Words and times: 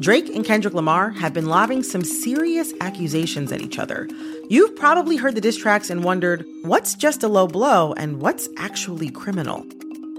Drake 0.00 0.34
and 0.34 0.46
Kendrick 0.46 0.72
Lamar 0.72 1.10
have 1.10 1.34
been 1.34 1.44
lobbing 1.44 1.82
some 1.82 2.02
serious 2.02 2.72
accusations 2.80 3.52
at 3.52 3.60
each 3.60 3.78
other. 3.78 4.08
You've 4.48 4.74
probably 4.74 5.16
heard 5.16 5.34
the 5.34 5.42
diss 5.42 5.58
tracks 5.58 5.90
and 5.90 6.02
wondered 6.02 6.46
what's 6.62 6.94
just 6.94 7.22
a 7.22 7.28
low 7.28 7.46
blow 7.46 7.92
and 7.92 8.18
what's 8.22 8.48
actually 8.56 9.10
criminal. 9.10 9.62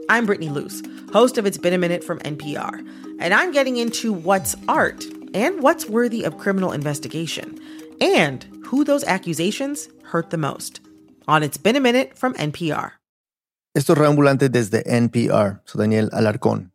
I'm 0.08 0.28
Brittany 0.28 0.50
Luce, 0.50 0.84
host 1.12 1.40
of 1.40 1.48
It's 1.48 1.58
Been 1.58 1.74
a 1.74 1.80
Minute 1.80 2.04
from 2.04 2.20
NPR, 2.20 2.88
and 3.20 3.34
I'm 3.34 3.52
getting 3.52 3.78
into 3.78 4.14
what's 4.14 4.56
art 4.68 5.04
and 5.34 5.64
what's 5.64 5.88
worthy 5.88 6.26
of 6.26 6.38
criminal 6.38 6.74
investigation, 6.74 7.58
and 8.00 8.46
who 8.64 8.84
those 8.84 9.04
accusations 9.06 9.90
hurt 10.04 10.30
the 10.30 10.38
most. 10.38 10.80
On 11.28 11.42
It's 11.42 11.58
Been 11.58 11.76
a 11.76 11.80
Minute 11.80 12.16
from 12.16 12.36
NPR. 12.36 12.92
Esto 13.74 13.94
es 13.94 14.00
Reambulante 14.00 14.48
desde 14.48 14.84
NPR, 14.86 15.62
soy 15.66 15.80
Daniel 15.80 16.10
Alarcón. 16.12 16.71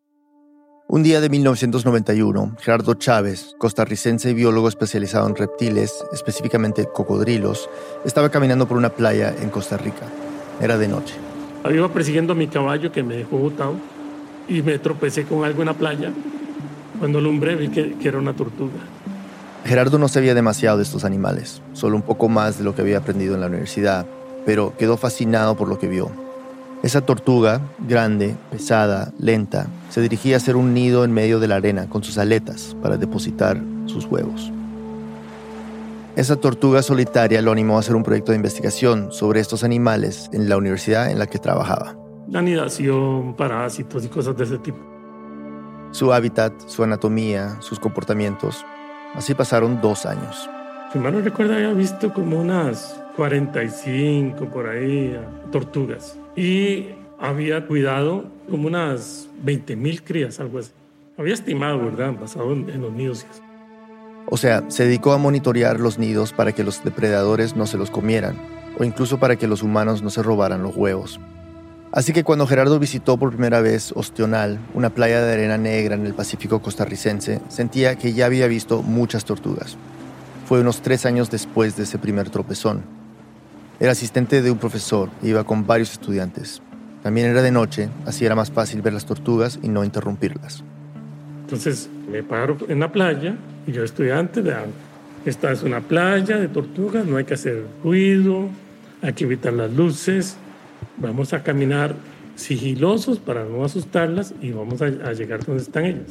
Un 0.88 1.02
día 1.02 1.20
de 1.20 1.28
1991, 1.28 2.58
Gerardo 2.60 2.94
Chávez, 2.94 3.56
costarricense 3.58 4.30
y 4.30 4.34
biólogo 4.34 4.68
especializado 4.68 5.26
en 5.26 5.34
reptiles, 5.34 6.04
específicamente 6.12 6.86
cocodrilos, 6.86 7.68
estaba 8.04 8.30
caminando 8.30 8.68
por 8.68 8.76
una 8.76 8.90
playa 8.90 9.34
en 9.42 9.50
Costa 9.50 9.76
Rica. 9.76 10.06
Era 10.60 10.78
de 10.78 10.86
noche. 10.86 11.16
Iba 11.68 11.92
persiguiendo 11.92 12.34
a 12.34 12.36
mi 12.36 12.46
caballo 12.46 12.92
que 12.92 13.02
me 13.02 13.16
dejó 13.16 13.36
botado 13.36 13.74
y 14.46 14.62
me 14.62 14.78
tropecé 14.78 15.24
con 15.24 15.44
algo 15.44 15.62
en 15.62 15.66
la 15.66 15.74
playa. 15.74 16.12
Cuando 17.00 17.18
alumbré 17.18 17.56
vi 17.56 17.68
que, 17.68 17.94
que 17.94 18.06
era 18.06 18.18
una 18.18 18.34
tortuga. 18.34 18.78
Gerardo 19.64 19.98
no 19.98 20.06
sabía 20.06 20.34
demasiado 20.34 20.76
de 20.76 20.84
estos 20.84 21.04
animales, 21.04 21.62
solo 21.72 21.96
un 21.96 22.02
poco 22.02 22.28
más 22.28 22.58
de 22.58 22.64
lo 22.64 22.76
que 22.76 22.82
había 22.82 22.98
aprendido 22.98 23.34
en 23.34 23.40
la 23.40 23.48
universidad, 23.48 24.06
pero 24.44 24.72
quedó 24.78 24.96
fascinado 24.96 25.56
por 25.56 25.66
lo 25.66 25.80
que 25.80 25.88
vio. 25.88 26.12
Esa 26.84 27.00
tortuga, 27.00 27.60
grande, 27.80 28.36
pesada, 28.52 29.10
lenta, 29.18 29.66
se 29.88 30.00
dirigía 30.00 30.36
a 30.36 30.38
hacer 30.38 30.56
un 30.56 30.74
nido 30.74 31.04
en 31.04 31.12
medio 31.12 31.40
de 31.40 31.48
la 31.48 31.56
arena 31.56 31.88
con 31.88 32.02
sus 32.02 32.18
aletas 32.18 32.76
para 32.82 32.96
depositar 32.96 33.60
sus 33.86 34.06
huevos. 34.06 34.52
Esa 36.16 36.36
tortuga 36.36 36.82
solitaria 36.82 37.42
lo 37.42 37.52
animó 37.52 37.76
a 37.76 37.80
hacer 37.80 37.94
un 37.94 38.02
proyecto 38.02 38.32
de 38.32 38.36
investigación 38.36 39.12
sobre 39.12 39.40
estos 39.40 39.62
animales 39.64 40.30
en 40.32 40.48
la 40.48 40.56
universidad 40.56 41.10
en 41.10 41.18
la 41.18 41.26
que 41.26 41.38
trabajaba. 41.38 41.94
La 42.28 42.38
anidación, 42.38 43.34
parásitos 43.36 44.04
y 44.04 44.08
cosas 44.08 44.36
de 44.36 44.44
ese 44.44 44.58
tipo. 44.58 44.78
Su 45.90 46.12
hábitat, 46.12 46.52
su 46.66 46.82
anatomía, 46.82 47.60
sus 47.60 47.78
comportamientos. 47.78 48.64
Así 49.14 49.34
pasaron 49.34 49.80
dos 49.82 50.06
años. 50.06 50.48
Si 50.92 50.98
mal 50.98 51.12
no 51.12 51.20
recuerdo, 51.20 51.54
había 51.54 51.72
visto 51.72 52.12
como 52.12 52.40
unas 52.40 52.98
45 53.16 54.46
por 54.46 54.68
ahí 54.68 55.18
tortugas. 55.52 56.18
Y 56.34 56.88
había 57.18 57.66
cuidado 57.66 58.26
como 58.50 58.68
unas 58.68 59.28
20 59.42 59.76
mil 59.76 60.02
crías, 60.02 60.40
algo 60.40 60.58
así. 60.58 60.70
Había 61.18 61.34
estimado, 61.34 61.78
¿verdad? 61.78 62.14
Basado 62.20 62.52
en, 62.52 62.68
en 62.68 62.82
los 62.82 62.92
nidos. 62.92 63.26
O 64.28 64.36
sea, 64.36 64.64
se 64.68 64.84
dedicó 64.84 65.12
a 65.12 65.18
monitorear 65.18 65.80
los 65.80 65.98
nidos 65.98 66.32
para 66.32 66.52
que 66.52 66.64
los 66.64 66.82
depredadores 66.82 67.56
no 67.56 67.66
se 67.66 67.78
los 67.78 67.90
comieran, 67.90 68.36
o 68.78 68.84
incluso 68.84 69.18
para 69.18 69.36
que 69.36 69.46
los 69.46 69.62
humanos 69.62 70.02
no 70.02 70.10
se 70.10 70.22
robaran 70.22 70.62
los 70.62 70.76
huevos. 70.76 71.20
Así 71.92 72.12
que 72.12 72.24
cuando 72.24 72.46
Gerardo 72.46 72.78
visitó 72.78 73.16
por 73.16 73.30
primera 73.30 73.60
vez 73.60 73.92
Ostional, 73.92 74.58
una 74.74 74.90
playa 74.90 75.22
de 75.22 75.32
arena 75.32 75.56
negra 75.56 75.94
en 75.94 76.04
el 76.04 76.12
Pacífico 76.12 76.60
costarricense, 76.60 77.40
sentía 77.48 77.96
que 77.96 78.12
ya 78.12 78.26
había 78.26 78.48
visto 78.48 78.82
muchas 78.82 79.24
tortugas. 79.24 79.76
Fue 80.46 80.60
unos 80.60 80.82
tres 80.82 81.06
años 81.06 81.30
después 81.30 81.76
de 81.76 81.84
ese 81.84 81.98
primer 81.98 82.28
tropezón. 82.28 82.82
Era 83.80 83.92
asistente 83.92 84.42
de 84.42 84.50
un 84.50 84.58
profesor 84.58 85.08
e 85.22 85.28
iba 85.28 85.44
con 85.44 85.66
varios 85.66 85.92
estudiantes. 85.92 86.60
También 87.06 87.28
era 87.28 87.40
de 87.40 87.52
noche, 87.52 87.88
así 88.04 88.26
era 88.26 88.34
más 88.34 88.50
fácil 88.50 88.82
ver 88.82 88.92
las 88.92 89.06
tortugas 89.06 89.60
y 89.62 89.68
no 89.68 89.84
interrumpirlas. 89.84 90.64
Entonces 91.42 91.88
me 92.10 92.24
paro 92.24 92.56
en 92.68 92.80
la 92.80 92.90
playa 92.90 93.36
y 93.64 93.70
yo 93.70 93.84
estudiante, 93.84 94.40
vean, 94.40 94.72
esta 95.24 95.52
es 95.52 95.62
una 95.62 95.80
playa 95.80 96.36
de 96.36 96.48
tortugas, 96.48 97.06
no 97.06 97.16
hay 97.16 97.24
que 97.24 97.34
hacer 97.34 97.64
ruido, 97.84 98.48
hay 99.02 99.12
que 99.12 99.22
evitar 99.22 99.52
las 99.52 99.72
luces, 99.72 100.36
vamos 100.96 101.32
a 101.32 101.44
caminar 101.44 101.94
sigilosos 102.34 103.20
para 103.20 103.44
no 103.44 103.64
asustarlas 103.64 104.34
y 104.42 104.50
vamos 104.50 104.82
a, 104.82 104.86
a 104.86 105.12
llegar 105.12 105.44
donde 105.44 105.62
están 105.62 105.84
ellas. 105.84 106.10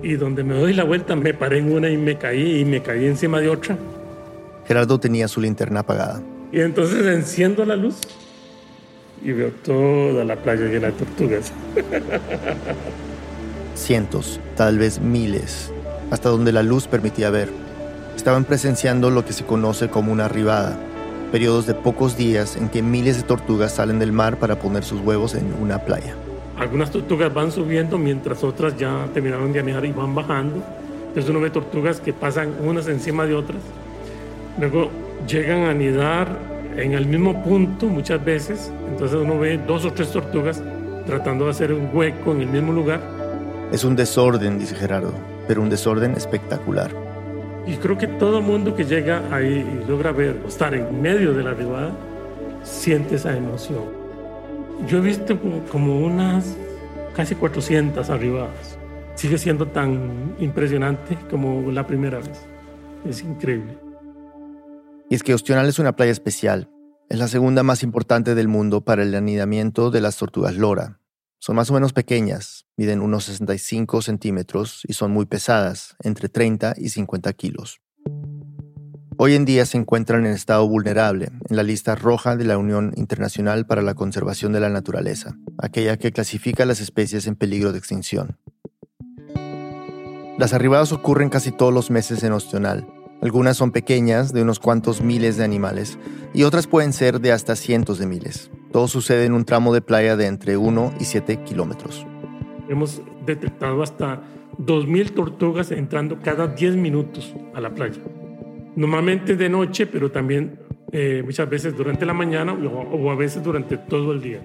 Y 0.00 0.12
donde 0.12 0.44
me 0.44 0.54
doy 0.54 0.74
la 0.74 0.84
vuelta 0.84 1.16
me 1.16 1.34
paré 1.34 1.58
en 1.58 1.72
una 1.72 1.90
y 1.90 1.96
me 1.96 2.16
caí 2.16 2.60
y 2.60 2.64
me 2.64 2.82
caí 2.82 3.04
encima 3.04 3.40
de 3.40 3.48
otra. 3.48 3.76
Gerardo 4.68 5.00
tenía 5.00 5.26
su 5.26 5.40
linterna 5.40 5.80
apagada. 5.80 6.22
Y 6.52 6.60
entonces 6.60 7.04
enciendo 7.04 7.64
la 7.64 7.74
luz 7.74 7.98
y 9.22 9.32
veo 9.32 9.50
toda 9.64 10.24
la 10.24 10.36
playa 10.36 10.66
llena 10.66 10.88
de 10.88 10.92
tortugas. 10.92 11.52
Cientos, 13.74 14.40
tal 14.56 14.78
vez 14.78 15.00
miles, 15.00 15.72
hasta 16.10 16.28
donde 16.28 16.52
la 16.52 16.62
luz 16.62 16.86
permitía 16.86 17.30
ver. 17.30 17.50
Estaban 18.16 18.44
presenciando 18.44 19.10
lo 19.10 19.24
que 19.24 19.32
se 19.32 19.44
conoce 19.44 19.88
como 19.88 20.12
una 20.12 20.24
arribada, 20.24 20.78
periodos 21.30 21.66
de 21.66 21.74
pocos 21.74 22.16
días 22.16 22.56
en 22.56 22.68
que 22.68 22.82
miles 22.82 23.16
de 23.16 23.22
tortugas 23.24 23.74
salen 23.74 23.98
del 23.98 24.12
mar 24.12 24.38
para 24.38 24.58
poner 24.58 24.84
sus 24.84 25.00
huevos 25.00 25.34
en 25.34 25.52
una 25.60 25.78
playa. 25.78 26.14
Algunas 26.56 26.90
tortugas 26.90 27.32
van 27.34 27.52
subiendo 27.52 27.98
mientras 27.98 28.42
otras 28.42 28.76
ya 28.78 29.06
terminaron 29.12 29.52
de 29.52 29.60
anidar 29.60 29.84
y 29.84 29.92
van 29.92 30.14
bajando. 30.14 30.62
Entonces 31.08 31.30
uno 31.30 31.40
ve 31.40 31.50
tortugas 31.50 32.00
que 32.00 32.12
pasan 32.12 32.54
unas 32.64 32.88
encima 32.88 33.26
de 33.26 33.34
otras. 33.34 33.60
Luego 34.58 34.90
llegan 35.26 35.64
a 35.64 35.70
anidar 35.70 36.55
en 36.76 36.92
el 36.92 37.06
mismo 37.06 37.42
punto 37.42 37.86
muchas 37.86 38.24
veces. 38.24 38.72
Entonces 38.88 39.18
uno 39.18 39.38
ve 39.38 39.58
dos 39.58 39.84
o 39.84 39.92
tres 39.92 40.10
tortugas 40.10 40.62
tratando 41.06 41.44
de 41.46 41.50
hacer 41.52 41.72
un 41.72 41.90
hueco 41.92 42.32
en 42.32 42.42
el 42.42 42.48
mismo 42.48 42.72
lugar. 42.72 43.00
Es 43.72 43.84
un 43.84 43.96
desorden, 43.96 44.58
dice 44.58 44.74
Gerardo, 44.74 45.12
pero 45.48 45.62
un 45.62 45.70
desorden 45.70 46.12
espectacular. 46.12 46.90
Y 47.66 47.74
creo 47.76 47.98
que 47.98 48.06
todo 48.06 48.38
el 48.38 48.44
mundo 48.44 48.74
que 48.74 48.84
llega 48.84 49.22
ahí 49.34 49.66
y 49.84 49.88
logra 49.88 50.12
ver 50.12 50.40
o 50.44 50.48
estar 50.48 50.74
en 50.74 51.02
medio 51.02 51.32
de 51.34 51.42
la 51.42 51.50
arribada 51.50 51.90
siente 52.62 53.16
esa 53.16 53.36
emoción. 53.36 53.84
Yo 54.86 54.98
he 54.98 55.00
visto 55.00 55.36
como 55.70 55.98
unas 56.00 56.56
casi 57.14 57.34
400 57.34 58.08
arribadas. 58.10 58.78
Sigue 59.14 59.38
siendo 59.38 59.66
tan 59.66 60.34
impresionante 60.38 61.16
como 61.30 61.72
la 61.72 61.86
primera 61.86 62.18
vez. 62.18 62.46
Es 63.08 63.22
increíble. 63.22 63.85
Y 65.08 65.14
es 65.14 65.22
que 65.22 65.34
Ostional 65.34 65.66
es 65.66 65.78
una 65.78 65.94
playa 65.94 66.10
especial. 66.10 66.68
Es 67.08 67.18
la 67.18 67.28
segunda 67.28 67.62
más 67.62 67.84
importante 67.84 68.34
del 68.34 68.48
mundo 68.48 68.84
para 68.84 69.04
el 69.04 69.14
anidamiento 69.14 69.92
de 69.92 70.00
las 70.00 70.16
tortugas 70.16 70.56
lora. 70.56 71.00
Son 71.38 71.54
más 71.54 71.70
o 71.70 71.74
menos 71.74 71.92
pequeñas, 71.92 72.66
miden 72.76 73.00
unos 73.00 73.24
65 73.24 74.02
centímetros 74.02 74.82
y 74.88 74.94
son 74.94 75.12
muy 75.12 75.26
pesadas, 75.26 75.94
entre 76.02 76.28
30 76.28 76.74
y 76.76 76.88
50 76.88 77.32
kilos. 77.34 77.80
Hoy 79.16 79.34
en 79.34 79.44
día 79.44 79.64
se 79.64 79.78
encuentran 79.78 80.26
en 80.26 80.32
estado 80.32 80.68
vulnerable 80.68 81.30
en 81.48 81.56
la 81.56 81.62
lista 81.62 81.94
roja 81.94 82.36
de 82.36 82.44
la 82.44 82.58
Unión 82.58 82.92
Internacional 82.96 83.64
para 83.64 83.82
la 83.82 83.94
Conservación 83.94 84.52
de 84.52 84.60
la 84.60 84.70
Naturaleza, 84.70 85.36
aquella 85.58 85.96
que 85.98 86.10
clasifica 86.10 86.66
las 86.66 86.80
especies 86.80 87.28
en 87.28 87.36
peligro 87.36 87.70
de 87.70 87.78
extinción. 87.78 88.38
Las 90.36 90.52
arribadas 90.52 90.92
ocurren 90.92 91.30
casi 91.30 91.52
todos 91.52 91.72
los 91.72 91.90
meses 91.90 92.24
en 92.24 92.32
Ostional. 92.32 92.86
Algunas 93.22 93.56
son 93.56 93.70
pequeñas, 93.70 94.32
de 94.32 94.42
unos 94.42 94.58
cuantos 94.58 95.00
miles 95.00 95.36
de 95.36 95.44
animales, 95.44 95.98
y 96.34 96.42
otras 96.42 96.66
pueden 96.66 96.92
ser 96.92 97.20
de 97.20 97.32
hasta 97.32 97.56
cientos 97.56 97.98
de 97.98 98.06
miles. 98.06 98.50
Todo 98.72 98.88
sucede 98.88 99.24
en 99.24 99.32
un 99.32 99.44
tramo 99.44 99.72
de 99.72 99.80
playa 99.80 100.16
de 100.16 100.26
entre 100.26 100.56
1 100.56 100.94
y 101.00 101.04
7 101.04 101.42
kilómetros. 101.44 102.06
Hemos 102.68 103.02
detectado 103.24 103.82
hasta 103.82 104.22
2.000 104.58 105.14
tortugas 105.14 105.70
entrando 105.70 106.18
cada 106.22 106.48
10 106.48 106.76
minutos 106.76 107.34
a 107.54 107.60
la 107.60 107.74
playa. 107.74 108.00
Normalmente 108.74 109.36
de 109.36 109.48
noche, 109.48 109.86
pero 109.86 110.10
también 110.10 110.60
eh, 110.92 111.22
muchas 111.24 111.48
veces 111.48 111.76
durante 111.76 112.04
la 112.04 112.12
mañana 112.12 112.52
o, 112.52 112.96
o 112.96 113.10
a 113.10 113.16
veces 113.16 113.42
durante 113.42 113.78
todo 113.78 114.12
el 114.12 114.20
día. 114.20 114.40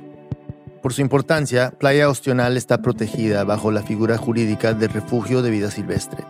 Por 0.81 0.93
su 0.93 1.01
importancia, 1.01 1.71
Playa 1.77 2.09
Ostional 2.09 2.57
está 2.57 2.81
protegida 2.81 3.43
bajo 3.43 3.71
la 3.71 3.83
figura 3.83 4.17
jurídica 4.17 4.73
de 4.73 4.88
refugio 4.88 5.43
de 5.43 5.51
vida 5.51 5.69
silvestre. 5.69 6.24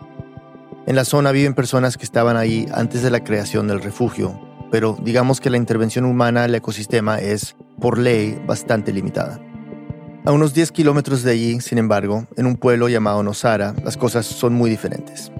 En 0.92 0.96
la 0.98 1.06
zona 1.06 1.32
viven 1.32 1.54
personas 1.54 1.96
que 1.96 2.04
estaban 2.04 2.36
ahí 2.36 2.68
antes 2.74 3.02
de 3.02 3.10
la 3.10 3.24
creación 3.24 3.66
del 3.66 3.82
refugio, 3.82 4.38
pero 4.72 4.98
digamos 5.02 5.40
que 5.40 5.50
la 5.50 5.56
intervención 5.56 6.04
humana 6.04 6.44
al 6.44 6.54
ecosistema 6.54 7.18
es, 7.18 7.56
por 7.80 7.98
ley, 7.98 8.38
bastante 8.46 8.92
limitada. 8.92 9.40
A 10.26 10.34
unos 10.34 10.54
10 10.54 10.74
kilómetros 10.74 11.24
de 11.24 11.32
allí, 11.32 11.62
sin 11.62 11.78
embargo, 11.78 12.28
en 12.36 12.46
un 12.46 12.58
pueblo 12.58 12.90
llamado 12.90 13.24
Nosara, 13.24 13.74
las 13.86 13.96
cosas 13.96 14.26
son 14.26 14.52
muy 14.52 14.70
diferentes. 14.70 15.32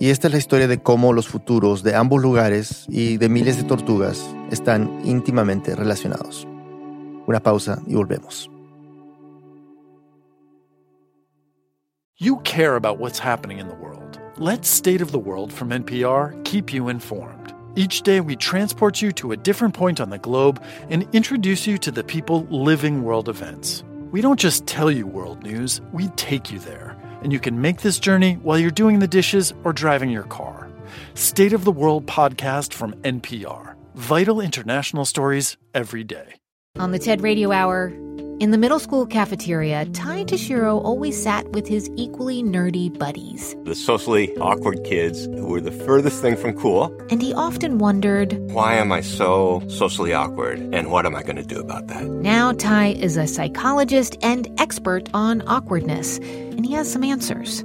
Y 0.00 0.10
esta 0.10 0.26
es 0.26 0.32
la 0.32 0.38
historia 0.38 0.66
de 0.66 0.82
cómo 0.82 1.12
los 1.12 1.28
futuros 1.28 1.84
de 1.84 1.94
ambos 1.94 2.20
lugares 2.20 2.86
y 2.88 3.16
de 3.16 3.28
miles 3.28 3.58
de 3.58 3.62
tortugas 3.62 4.34
están 4.50 5.02
íntimamente 5.04 5.76
relacionados. 5.76 6.48
Una 7.28 7.38
pausa 7.38 7.80
y 7.86 7.94
volvemos. 7.94 8.50
You 12.16 12.40
care 12.42 12.74
about 12.74 12.98
what's 12.98 13.20
happening 13.20 13.60
in 13.60 13.68
the 13.68 13.76
world. 13.76 14.19
Let 14.40 14.64
State 14.64 15.02
of 15.02 15.12
the 15.12 15.18
World 15.18 15.52
from 15.52 15.68
NPR 15.68 16.42
keep 16.46 16.72
you 16.72 16.88
informed. 16.88 17.54
Each 17.76 18.00
day, 18.00 18.20
we 18.22 18.36
transport 18.36 19.02
you 19.02 19.12
to 19.12 19.32
a 19.32 19.36
different 19.36 19.74
point 19.74 20.00
on 20.00 20.08
the 20.08 20.16
globe 20.16 20.62
and 20.88 21.06
introduce 21.12 21.66
you 21.66 21.76
to 21.76 21.90
the 21.90 22.02
people 22.02 22.46
living 22.48 23.02
world 23.02 23.28
events. 23.28 23.84
We 24.10 24.22
don't 24.22 24.40
just 24.40 24.66
tell 24.66 24.90
you 24.90 25.06
world 25.06 25.42
news, 25.42 25.82
we 25.92 26.08
take 26.16 26.50
you 26.50 26.58
there. 26.58 26.96
and 27.22 27.34
you 27.34 27.38
can 27.38 27.60
make 27.60 27.82
this 27.82 27.98
journey 27.98 28.36
while 28.36 28.58
you're 28.58 28.70
doing 28.70 28.98
the 28.98 29.06
dishes 29.06 29.52
or 29.62 29.74
driving 29.74 30.08
your 30.08 30.22
car. 30.22 30.70
State 31.12 31.52
of 31.52 31.64
the 31.66 31.70
World 31.70 32.06
podcast 32.06 32.72
from 32.72 32.94
NPR. 33.02 33.74
Vital 33.94 34.40
international 34.40 35.04
stories 35.04 35.58
every 35.74 36.02
day. 36.02 36.36
On 36.78 36.92
the 36.92 36.98
TED 36.98 37.20
Radio 37.20 37.52
Hour, 37.52 37.92
in 38.40 38.52
the 38.52 38.58
middle 38.58 38.78
school 38.78 39.06
cafeteria, 39.06 39.84
Tai 39.84 40.24
Tashiro 40.24 40.82
always 40.82 41.22
sat 41.22 41.46
with 41.50 41.68
his 41.68 41.90
equally 41.96 42.42
nerdy 42.42 42.88
buddies. 42.98 43.54
The 43.64 43.74
socially 43.74 44.34
awkward 44.38 44.82
kids 44.82 45.26
who 45.26 45.46
were 45.46 45.60
the 45.60 45.70
furthest 45.70 46.22
thing 46.22 46.36
from 46.36 46.58
cool. 46.58 46.84
And 47.10 47.20
he 47.20 47.34
often 47.34 47.76
wondered, 47.76 48.32
Why 48.52 48.74
am 48.74 48.92
I 48.92 49.02
so 49.02 49.62
socially 49.68 50.14
awkward? 50.14 50.58
And 50.72 50.90
what 50.90 51.04
am 51.04 51.14
I 51.14 51.22
going 51.22 51.36
to 51.36 51.44
do 51.44 51.60
about 51.60 51.88
that? 51.88 52.06
Now, 52.06 52.52
Tai 52.52 52.86
is 52.94 53.18
a 53.18 53.26
psychologist 53.26 54.16
and 54.22 54.48
expert 54.58 55.10
on 55.12 55.42
awkwardness, 55.46 56.16
and 56.18 56.64
he 56.64 56.72
has 56.72 56.90
some 56.90 57.04
answers. 57.04 57.62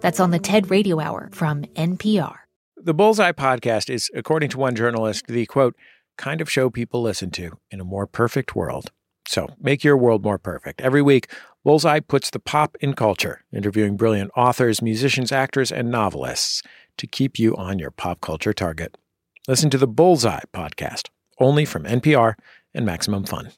That's 0.00 0.20
on 0.20 0.30
the 0.30 0.38
TED 0.38 0.70
Radio 0.70 1.00
Hour 1.00 1.30
from 1.32 1.64
NPR. 1.74 2.36
The 2.76 2.94
Bullseye 2.94 3.32
podcast 3.32 3.88
is, 3.88 4.10
according 4.14 4.50
to 4.50 4.58
one 4.58 4.74
journalist, 4.74 5.26
the 5.26 5.46
quote, 5.46 5.74
kind 6.18 6.42
of 6.42 6.50
show 6.50 6.68
people 6.68 7.00
listen 7.00 7.30
to 7.30 7.58
in 7.70 7.80
a 7.80 7.84
more 7.84 8.06
perfect 8.06 8.54
world. 8.54 8.92
So 9.28 9.46
make 9.60 9.84
your 9.84 9.94
world 9.94 10.24
more 10.24 10.38
perfect. 10.38 10.80
Every 10.80 11.02
week, 11.02 11.30
Bullseye 11.62 12.00
puts 12.00 12.30
the 12.30 12.38
pop 12.38 12.78
in 12.80 12.94
culture, 12.94 13.44
interviewing 13.52 13.98
brilliant 13.98 14.30
authors, 14.34 14.80
musicians, 14.80 15.32
actors, 15.32 15.70
and 15.70 15.90
novelists 15.90 16.62
to 16.96 17.06
keep 17.06 17.38
you 17.38 17.54
on 17.54 17.78
your 17.78 17.90
pop 17.90 18.22
culture 18.22 18.54
target. 18.54 18.96
Listen 19.46 19.68
to 19.68 19.76
the 19.76 19.86
Bullseye 19.86 20.44
podcast, 20.54 21.10
only 21.38 21.66
from 21.66 21.84
NPR 21.84 22.36
and 22.72 22.86
Maximum 22.86 23.24
Fun. 23.24 23.50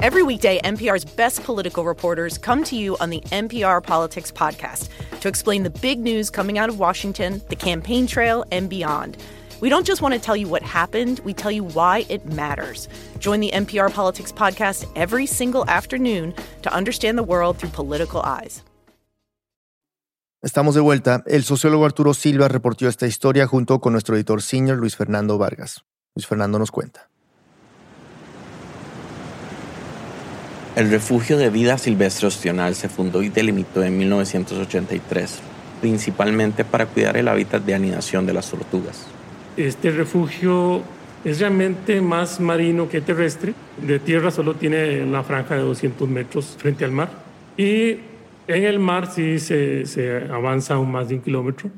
Every 0.00 0.22
weekday, 0.22 0.60
NPR's 0.60 1.04
best 1.04 1.42
political 1.42 1.84
reporters 1.84 2.38
come 2.38 2.62
to 2.64 2.76
you 2.76 2.96
on 2.98 3.10
the 3.10 3.22
NPR 3.32 3.82
Politics 3.82 4.30
Podcast 4.30 4.88
to 5.18 5.28
explain 5.28 5.64
the 5.64 5.70
big 5.70 5.98
news 5.98 6.30
coming 6.30 6.58
out 6.58 6.68
of 6.68 6.78
Washington, 6.78 7.42
the 7.48 7.56
campaign 7.56 8.06
trail, 8.06 8.44
and 8.52 8.70
beyond. 8.70 9.16
We 9.60 9.68
don't 9.68 9.86
just 9.86 10.02
want 10.02 10.14
to 10.14 10.20
tell 10.20 10.36
you 10.36 10.48
what 10.48 10.62
happened, 10.62 11.20
we 11.24 11.32
tell 11.34 11.50
you 11.50 11.64
why 11.64 12.06
it 12.08 12.26
matters. 12.26 12.88
Join 13.20 13.40
the 13.40 13.50
NPR 13.52 13.92
Politics 13.92 14.32
Podcast 14.32 14.86
every 14.96 15.26
single 15.26 15.64
afternoon 15.68 16.34
to 16.62 16.72
understand 16.72 17.16
the 17.16 17.22
world 17.22 17.58
through 17.58 17.70
political 17.70 18.20
eyes. 18.22 18.62
Estamos 20.44 20.74
de 20.74 20.82
vuelta. 20.82 21.22
El 21.26 21.42
sociólogo 21.42 21.86
Arturo 21.86 22.12
Silva 22.12 22.48
reportó 22.48 22.86
esta 22.86 23.06
historia 23.06 23.46
junto 23.46 23.80
con 23.80 23.92
nuestro 23.94 24.14
editor 24.14 24.42
senior 24.42 24.76
Luis 24.76 24.94
Fernando 24.94 25.38
Vargas. 25.38 25.84
Luis 26.14 26.26
Fernando 26.26 26.58
nos 26.58 26.70
cuenta. 26.70 27.08
El 30.76 30.90
refugio 30.90 31.38
de 31.38 31.48
vida 31.50 31.78
silvestre 31.78 32.26
Ostional 32.26 32.74
se 32.74 32.88
fundó 32.88 33.22
y 33.22 33.30
delimitó 33.30 33.82
en 33.84 33.96
1983, 33.96 35.38
principalmente 35.80 36.64
para 36.64 36.86
cuidar 36.86 37.16
el 37.16 37.28
hábitat 37.28 37.62
de 37.62 37.74
anidación 37.74 38.26
de 38.26 38.32
las 38.32 38.50
tortugas. 38.50 39.06
Este 39.56 39.90
refugio 39.90 40.82
es 41.24 41.40
realmente 41.40 42.00
más 42.00 42.40
marino 42.40 42.88
que 42.88 43.00
terrestre. 43.00 43.54
De 43.80 43.98
tierra 43.98 44.30
solo 44.30 44.54
tiene 44.54 45.02
una 45.02 45.22
franja 45.22 45.54
de 45.54 45.62
200 45.62 46.08
metros 46.08 46.56
frente 46.58 46.84
al 46.84 46.92
mar. 46.92 47.10
Y 47.56 47.98
en 48.46 48.64
el 48.64 48.78
mar 48.78 49.10
sí 49.12 49.38
se, 49.38 49.86
se 49.86 50.16
avanza 50.30 50.74
aún 50.74 50.90
más 50.90 51.08
de 51.08 51.16
un 51.16 51.20
kilómetro. 51.22 51.70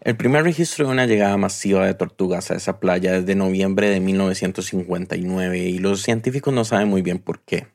El 0.00 0.16
primer 0.16 0.42
registro 0.42 0.86
de 0.86 0.92
una 0.92 1.06
llegada 1.06 1.36
masiva 1.36 1.86
de 1.86 1.94
tortugas 1.94 2.50
a 2.50 2.56
esa 2.56 2.80
playa 2.80 3.16
es 3.16 3.24
de 3.24 3.36
noviembre 3.36 3.88
de 3.88 4.00
1959 4.00 5.58
y 5.58 5.78
los 5.78 6.02
científicos 6.02 6.52
no 6.52 6.64
saben 6.64 6.88
muy 6.88 7.02
bien 7.02 7.20
por 7.20 7.40
qué. 7.44 7.68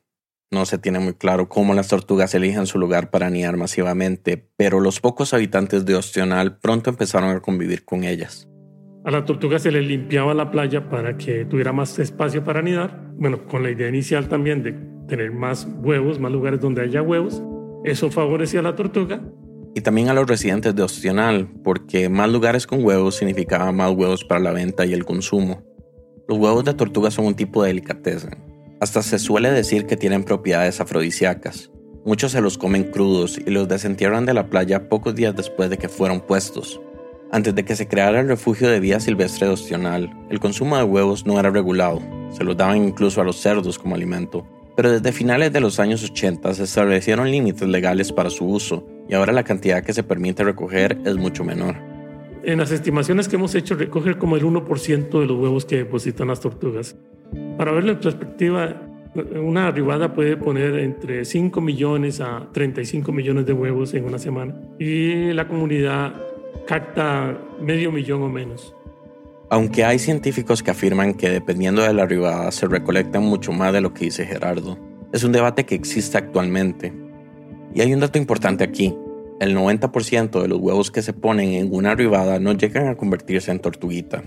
No 0.52 0.66
se 0.66 0.78
tiene 0.78 1.00
muy 1.00 1.14
claro 1.14 1.48
cómo 1.48 1.74
las 1.74 1.88
tortugas 1.88 2.36
eligen 2.36 2.68
su 2.68 2.80
lugar 2.80 3.12
para 3.12 3.28
anidar 3.28 3.56
masivamente, 3.56 4.50
pero 4.58 4.82
los 4.82 5.00
pocos 5.00 5.34
habitantes 5.34 5.86
de 5.86 5.96
Ostional 5.96 6.58
pronto 6.60 6.90
empezaron 6.90 7.36
a 7.36 7.40
convivir 7.40 7.86
con 7.86 8.04
ellas. 8.04 8.48
A 9.08 9.12
la 9.12 9.24
tortuga 9.24 9.58
se 9.58 9.72
le 9.72 9.82
limpiaba 9.82 10.34
la 10.34 10.52
playa 10.52 10.90
para 10.90 11.16
que 11.16 11.46
tuviera 11.46 11.72
más 11.72 11.98
espacio 11.98 12.44
para 12.44 12.60
anidar. 12.60 13.06
Bueno, 13.16 13.48
con 13.48 13.64
la 13.64 13.72
idea 13.72 13.88
inicial 13.88 14.28
también 14.28 14.64
de 14.64 14.74
tener 15.08 15.32
más 15.32 15.66
huevos, 15.82 16.20
más 16.20 16.30
lugares 16.30 16.60
donde 16.60 16.82
haya 16.82 17.02
huevos. 17.02 17.42
Eso 17.86 18.12
favorecía 18.12 18.60
a 18.60 18.64
la 18.64 18.76
tortuga. 18.76 19.22
Y 19.74 19.80
también 19.80 20.10
a 20.10 20.14
los 20.14 20.28
residentes 20.28 20.76
de 20.76 20.84
Ostional, 20.84 21.48
porque 21.64 22.10
más 22.10 22.30
lugares 22.30 22.68
con 22.68 22.84
huevos 22.84 23.16
significaba 23.16 23.72
más 23.72 23.94
huevos 23.96 24.26
para 24.26 24.42
la 24.42 24.52
venta 24.52 24.86
y 24.86 24.92
el 24.92 25.06
consumo. 25.06 25.64
Los 26.28 26.38
huevos 26.38 26.66
de 26.66 26.74
tortuga 26.74 27.10
son 27.10 27.28
un 27.28 27.36
tipo 27.36 27.64
de 27.64 27.70
delicatessen. 27.70 28.44
Hasta 28.82 29.02
se 29.04 29.20
suele 29.20 29.52
decir 29.52 29.86
que 29.86 29.96
tienen 29.96 30.26
propiedades 30.26 30.82
afrodisíacas. 30.82 31.72
Muchos 32.04 32.34
se 32.34 32.42
los 32.42 32.58
comen 32.58 32.92
crudos 32.92 33.38
y 33.38 33.52
los 33.52 33.70
desentierran 33.70 34.26
de 34.26 34.34
la 34.34 34.50
playa 34.50 34.90
pocos 34.90 35.16
días 35.16 35.34
después 35.34 35.70
de 35.70 35.78
que 35.78 35.88
fueron 35.88 36.20
puestos. 36.20 36.82
Antes 37.30 37.54
de 37.54 37.66
que 37.66 37.76
se 37.76 37.88
creara 37.88 38.22
el 38.22 38.28
refugio 38.28 38.70
de 38.70 38.80
vida 38.80 39.02
silvestre 39.02 39.48
de 39.48 39.54
Ostional, 39.54 40.10
el 40.30 40.40
consumo 40.40 40.78
de 40.78 40.84
huevos 40.84 41.26
no 41.26 41.38
era 41.38 41.50
regulado, 41.50 42.02
se 42.32 42.46
los 42.46 42.56
daban 42.56 42.78
incluso 42.78 43.20
a 43.20 43.26
los 43.26 43.36
cerdos 43.36 43.78
como 43.78 43.96
alimento, 43.96 44.48
pero 44.78 44.92
desde 44.92 45.12
finales 45.12 45.52
de 45.52 45.60
los 45.60 45.80
años 45.80 46.04
80 46.04 46.54
se 46.54 46.64
establecieron 46.64 47.30
límites 47.30 47.68
legales 47.68 48.14
para 48.14 48.30
su 48.30 48.46
uso 48.46 48.88
y 49.10 49.14
ahora 49.14 49.34
la 49.34 49.44
cantidad 49.44 49.84
que 49.84 49.92
se 49.92 50.04
permite 50.04 50.44
recoger 50.44 50.98
es 51.04 51.18
mucho 51.18 51.44
menor. 51.44 51.76
En 52.44 52.60
las 52.60 52.72
estimaciones 52.72 53.28
que 53.28 53.36
hemos 53.36 53.56
hecho, 53.56 53.76
recoger 53.76 54.18
como 54.18 54.38
el 54.38 54.44
1% 54.44 55.20
de 55.20 55.26
los 55.26 55.38
huevos 55.38 55.66
que 55.66 55.78
depositan 55.78 56.30
las 56.30 56.40
tortugas. 56.40 56.96
Para 57.58 57.74
verlo 57.74 57.92
en 57.92 58.00
perspectiva, 58.00 58.82
una 59.36 59.68
arribada 59.68 60.14
puede 60.14 60.38
poner 60.38 60.78
entre 60.80 61.26
5 61.26 61.60
millones 61.60 62.22
a 62.22 62.48
35 62.54 63.12
millones 63.12 63.46
de 63.46 63.54
huevos 63.54 63.94
en 63.96 64.06
una 64.06 64.18
semana. 64.18 64.56
Y 64.80 65.34
la 65.34 65.48
comunidad 65.48 66.14
capta 66.68 67.38
medio 67.60 67.92
millón 67.92 68.24
o 68.24 68.30
menos. 68.30 68.76
Aunque 69.50 69.86
hay 69.86 69.98
científicos 69.98 70.62
que 70.62 70.72
afirman 70.72 71.14
que 71.14 71.30
dependiendo 71.30 71.82
de 71.82 71.94
la 71.94 72.04
arribada 72.04 72.52
se 72.52 72.68
recolectan 72.68 73.24
mucho 73.24 73.54
más 73.54 73.72
de 73.72 73.82
lo 73.82 73.94
que 73.94 74.06
dice 74.06 74.26
Gerardo, 74.26 74.78
es 75.14 75.24
un 75.24 75.32
debate 75.32 75.66
que 75.66 75.76
existe 75.76 76.18
actualmente. 76.18 76.94
Y 77.74 77.82
hay 77.82 77.94
un 77.94 78.02
dato 78.02 78.18
importante 78.18 78.66
aquí. 78.66 78.94
El 79.40 79.56
90% 79.56 80.42
de 80.42 80.48
los 80.48 80.60
huevos 80.60 80.92
que 80.92 81.02
se 81.02 81.14
ponen 81.14 81.54
en 81.54 81.74
una 81.74 81.92
arribada 81.92 82.40
no 82.40 82.52
llegan 82.54 82.88
a 82.88 82.96
convertirse 82.96 83.52
en 83.52 83.60
tortuguita. 83.60 84.24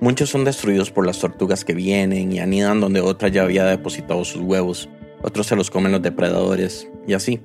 Muchos 0.00 0.30
son 0.30 0.44
destruidos 0.44 0.90
por 0.90 1.06
las 1.06 1.20
tortugas 1.20 1.64
que 1.64 1.74
vienen 1.74 2.32
y 2.32 2.40
anidan 2.40 2.80
donde 2.80 3.00
otra 3.00 3.28
ya 3.28 3.44
había 3.44 3.64
depositado 3.64 4.24
sus 4.24 4.42
huevos. 4.42 4.88
Otros 5.22 5.46
se 5.46 5.56
los 5.56 5.70
comen 5.70 5.92
los 5.92 6.02
depredadores, 6.02 6.90
y 7.06 7.14
así. 7.14 7.40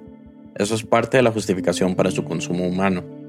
Eso 0.55 0.75
es 0.75 0.83
parte 0.83 1.17
de 1.17 1.23
la 1.23 1.31
justificación 1.31 1.95
para 1.95 2.11
su 2.11 2.23
consumo 2.23 2.67
humano. 2.67 3.20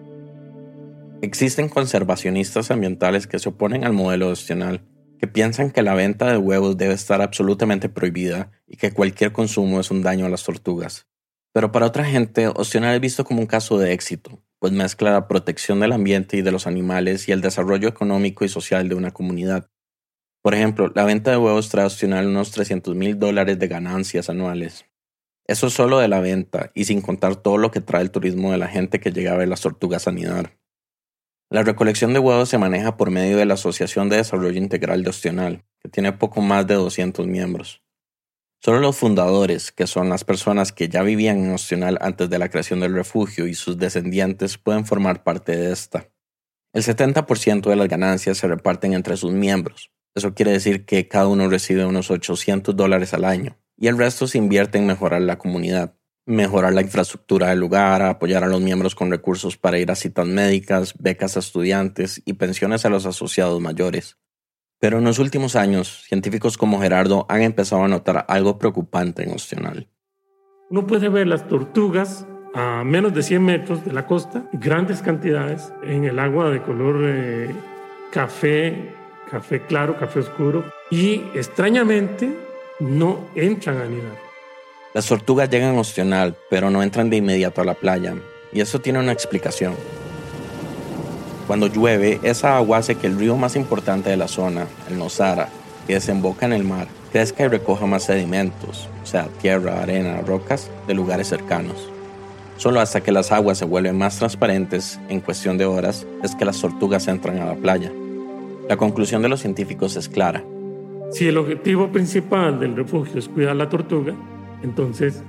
Existen 1.22 1.68
conservacionistas 1.68 2.72
ambientales 2.72 3.28
que 3.28 3.38
se 3.38 3.50
oponen 3.50 3.84
al 3.84 3.92
modelo 3.92 4.28
opcional, 4.28 4.84
que 5.20 5.28
piensan 5.28 5.70
que 5.70 5.82
la 5.82 5.94
venta 5.94 6.28
de 6.28 6.36
huevos 6.36 6.76
debe 6.76 6.94
estar 6.94 7.22
absolutamente 7.22 7.88
prohibida 7.88 8.50
y 8.66 8.76
que 8.76 8.90
cualquier 8.90 9.30
consumo 9.30 9.78
es 9.78 9.92
un 9.92 10.02
daño 10.02 10.26
a 10.26 10.28
las 10.28 10.42
tortugas. 10.42 11.06
Pero 11.52 11.70
para 11.70 11.86
otra 11.86 12.04
gente, 12.04 12.48
opcional 12.48 12.96
es 12.96 13.00
visto 13.00 13.24
como 13.24 13.40
un 13.40 13.46
caso 13.46 13.78
de 13.78 13.92
éxito, 13.92 14.42
pues 14.58 14.72
mezcla 14.72 15.12
la 15.12 15.28
protección 15.28 15.78
del 15.78 15.92
ambiente 15.92 16.38
y 16.38 16.42
de 16.42 16.50
los 16.50 16.66
animales 16.66 17.28
y 17.28 17.32
el 17.32 17.40
desarrollo 17.40 17.86
económico 17.86 18.44
y 18.44 18.48
social 18.48 18.88
de 18.88 18.96
una 18.96 19.12
comunidad. 19.12 19.70
Por 20.42 20.56
ejemplo, 20.56 20.90
la 20.92 21.04
venta 21.04 21.30
de 21.30 21.36
huevos 21.36 21.68
trae 21.68 21.86
opcional 21.86 22.26
unos 22.26 22.50
300 22.50 22.96
mil 22.96 23.20
dólares 23.20 23.60
de 23.60 23.68
ganancias 23.68 24.28
anuales. 24.28 24.86
Eso 25.46 25.68
es 25.68 25.72
solo 25.72 26.00
de 26.00 26.08
la 26.08 26.18
venta 26.18 26.72
y 26.74 26.86
sin 26.86 27.00
contar 27.00 27.36
todo 27.36 27.58
lo 27.58 27.70
que 27.70 27.80
trae 27.80 28.02
el 28.02 28.10
turismo 28.10 28.50
de 28.50 28.58
la 28.58 28.66
gente 28.66 28.98
que 28.98 29.12
llega 29.12 29.34
a 29.34 29.36
ver 29.36 29.46
las 29.46 29.60
tortugas 29.60 30.08
anidar. 30.08 30.60
La 31.52 31.62
recolección 31.62 32.14
de 32.14 32.18
huevos 32.18 32.48
se 32.48 32.56
maneja 32.56 32.96
por 32.96 33.10
medio 33.10 33.36
de 33.36 33.44
la 33.44 33.54
Asociación 33.54 34.08
de 34.08 34.16
Desarrollo 34.16 34.56
Integral 34.56 35.02
de 35.02 35.10
Ostional, 35.10 35.64
que 35.80 35.90
tiene 35.90 36.14
poco 36.14 36.40
más 36.40 36.66
de 36.66 36.76
200 36.76 37.26
miembros. 37.26 37.82
Solo 38.62 38.80
los 38.80 38.96
fundadores, 38.96 39.70
que 39.70 39.86
son 39.86 40.08
las 40.08 40.24
personas 40.24 40.72
que 40.72 40.88
ya 40.88 41.02
vivían 41.02 41.44
en 41.44 41.52
Ostional 41.52 41.98
antes 42.00 42.30
de 42.30 42.38
la 42.38 42.48
creación 42.48 42.80
del 42.80 42.94
refugio 42.94 43.46
y 43.46 43.52
sus 43.52 43.76
descendientes, 43.76 44.56
pueden 44.56 44.86
formar 44.86 45.24
parte 45.24 45.54
de 45.54 45.72
esta. 45.72 46.08
El 46.72 46.84
70% 46.84 47.68
de 47.68 47.76
las 47.76 47.88
ganancias 47.88 48.38
se 48.38 48.48
reparten 48.48 48.94
entre 48.94 49.18
sus 49.18 49.32
miembros. 49.32 49.92
Eso 50.14 50.32
quiere 50.32 50.52
decir 50.52 50.86
que 50.86 51.06
cada 51.06 51.28
uno 51.28 51.50
recibe 51.50 51.84
unos 51.84 52.10
800 52.10 52.74
dólares 52.74 53.12
al 53.12 53.26
año, 53.26 53.58
y 53.76 53.88
el 53.88 53.98
resto 53.98 54.26
se 54.26 54.38
invierte 54.38 54.78
en 54.78 54.86
mejorar 54.86 55.20
la 55.20 55.36
comunidad 55.36 55.96
mejorar 56.24 56.72
la 56.72 56.82
infraestructura 56.82 57.48
del 57.48 57.58
lugar, 57.58 58.02
apoyar 58.02 58.44
a 58.44 58.48
los 58.48 58.60
miembros 58.60 58.94
con 58.94 59.10
recursos 59.10 59.56
para 59.56 59.78
ir 59.78 59.90
a 59.90 59.96
citas 59.96 60.26
médicas, 60.26 60.94
becas 60.98 61.36
a 61.36 61.40
estudiantes 61.40 62.22
y 62.24 62.34
pensiones 62.34 62.84
a 62.84 62.90
los 62.90 63.06
asociados 63.06 63.60
mayores. 63.60 64.18
Pero 64.78 64.98
en 64.98 65.04
los 65.04 65.18
últimos 65.18 65.56
años, 65.56 66.02
científicos 66.06 66.58
como 66.58 66.80
Gerardo 66.80 67.26
han 67.28 67.42
empezado 67.42 67.84
a 67.84 67.88
notar 67.88 68.24
algo 68.28 68.58
preocupante 68.58 69.22
en 69.22 69.32
Ostional. 69.32 69.88
Uno 70.70 70.86
puede 70.86 71.08
ver 71.08 71.26
las 71.26 71.46
tortugas 71.48 72.26
a 72.54 72.84
menos 72.84 73.14
de 73.14 73.22
100 73.22 73.42
metros 73.42 73.84
de 73.84 73.92
la 73.92 74.06
costa, 74.06 74.48
grandes 74.52 75.02
cantidades 75.02 75.72
en 75.82 76.04
el 76.04 76.18
agua 76.18 76.50
de 76.50 76.62
color 76.62 77.00
eh, 77.02 77.54
café, 78.10 78.92
café 79.30 79.62
claro, 79.62 79.98
café 79.98 80.20
oscuro, 80.20 80.64
y 80.90 81.22
extrañamente 81.34 82.36
no 82.80 83.28
entran 83.34 83.78
a 83.78 83.84
anidar 83.84 84.31
Las 84.94 85.06
tortugas 85.06 85.48
llegan 85.48 85.78
a 85.78 86.34
pero 86.50 86.68
no 86.68 86.82
entran 86.82 87.08
de 87.08 87.16
inmediato 87.16 87.62
a 87.62 87.64
la 87.64 87.72
playa, 87.72 88.14
y 88.52 88.60
eso 88.60 88.78
tiene 88.78 88.98
una 88.98 89.12
explicación. 89.12 89.74
Cuando 91.46 91.66
llueve, 91.66 92.20
esa 92.22 92.58
agua 92.58 92.78
hace 92.78 92.96
que 92.96 93.06
el 93.06 93.18
río 93.18 93.36
más 93.36 93.56
importante 93.56 94.10
de 94.10 94.18
la 94.18 94.28
zona, 94.28 94.66
el 94.90 94.98
Nosara, 94.98 95.48
que 95.86 95.94
desemboca 95.94 96.44
en 96.44 96.52
el 96.52 96.64
mar, 96.64 96.88
crezca 97.10 97.44
y 97.44 97.48
recoja 97.48 97.86
más 97.86 98.04
sedimentos, 98.04 98.86
o 99.02 99.06
sea, 99.06 99.28
tierra, 99.40 99.82
arena, 99.82 100.20
rocas, 100.20 100.70
de 100.86 100.92
lugares 100.92 101.28
cercanos. 101.28 101.88
Solo 102.58 102.80
hasta 102.80 103.00
que 103.00 103.12
las 103.12 103.32
aguas 103.32 103.56
se 103.56 103.64
vuelven 103.64 103.96
más 103.96 104.18
transparentes 104.18 105.00
en 105.08 105.20
cuestión 105.20 105.56
de 105.56 105.64
horas 105.64 106.06
es 106.22 106.34
que 106.34 106.44
las 106.44 106.60
tortugas 106.60 107.08
entran 107.08 107.38
a 107.38 107.46
la 107.46 107.54
playa. 107.54 107.90
La 108.68 108.76
conclusión 108.76 109.22
de 109.22 109.30
los 109.30 109.40
científicos 109.40 109.96
es 109.96 110.10
clara. 110.10 110.44
Si 111.12 111.26
el 111.26 111.38
objetivo 111.38 111.88
principal 111.88 112.60
del 112.60 112.76
refugio 112.76 113.18
es 113.18 113.28
cuidar 113.28 113.56
la 113.56 113.68
tortuga, 113.68 114.14
entonces 114.62 115.22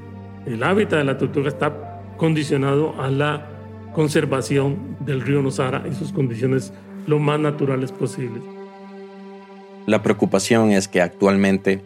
el 0.46 0.64
hábitat 0.64 1.00
de 1.00 1.06
la 1.06 1.18
tortuga 1.18 1.48
está 1.48 2.02
condicionado 2.18 3.02
a 3.02 3.10
la 3.10 3.48
conservación 3.94 4.98
del 5.02 5.22
río 5.22 5.42
Nosara 5.42 5.84
y 5.90 5.94
sus 5.94 6.12
condiciones 6.12 6.74
lo 7.08 7.20
más 7.20 7.40
naturales 7.40 7.92
posibles. 7.92 8.42
La 9.86 10.02
preocupación 10.02 10.72
es 10.72 10.88
que 10.88 11.02
actualmente 11.02 11.84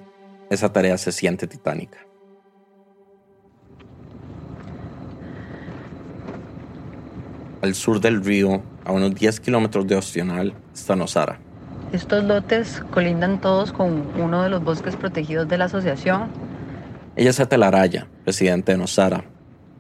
esa 0.50 0.72
tarea 0.72 0.98
se 0.98 1.12
siente 1.12 1.48
titánica. 1.48 2.00
Al 7.62 7.74
sur 7.74 8.00
del 8.00 8.24
río, 8.24 8.62
a 8.86 8.92
unos 8.92 9.16
10 9.16 9.39
kilómetros 9.39 9.88
de 9.88 9.96
Ostional, 9.96 10.54
está 10.74 10.96
Nosara. 10.96 11.39
Estos 11.92 12.24
lotes 12.24 12.84
colindan 12.92 13.42
todos 13.42 13.72
con 13.72 14.06
uno 14.20 14.44
de 14.44 14.50
los 14.50 14.63
bosques 14.63 14.96
protegidos 14.96 15.48
de 15.48 15.58
la 15.58 15.66
asociación. 15.66 16.27
Ella 17.17 17.31
es 17.31 17.39
Atelaraya, 17.39 18.05
presidente 18.25 18.74
de 18.74 18.77
Nosara, 18.77 19.24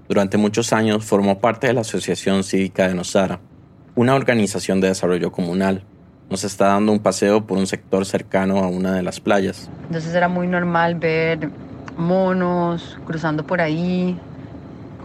durante 0.09 0.37
muchos 0.37 0.73
años 0.73 1.05
formó 1.05 1.37
parte 1.37 1.67
de 1.67 1.73
la 1.73 1.81
Asociación 1.81 2.43
Cívica 2.43 2.87
de 2.87 2.95
Nosara, 2.95 3.39
una 3.93 4.15
organización 4.15 4.81
de 4.81 4.87
desarrollo 4.87 5.31
comunal. 5.31 5.83
Nos 6.31 6.43
está 6.43 6.69
dando 6.69 6.91
un 6.91 6.97
paseo 6.97 7.45
por 7.45 7.59
un 7.59 7.67
sector 7.67 8.07
cercano 8.07 8.57
a 8.57 8.67
una 8.69 8.93
de 8.93 9.03
las 9.03 9.19
playas. 9.19 9.69
Entonces 9.83 10.15
era 10.15 10.27
muy 10.27 10.47
normal 10.47 10.95
ver 10.95 11.51
monos 11.95 12.97
cruzando 13.05 13.45
por 13.45 13.61
ahí, 13.61 14.19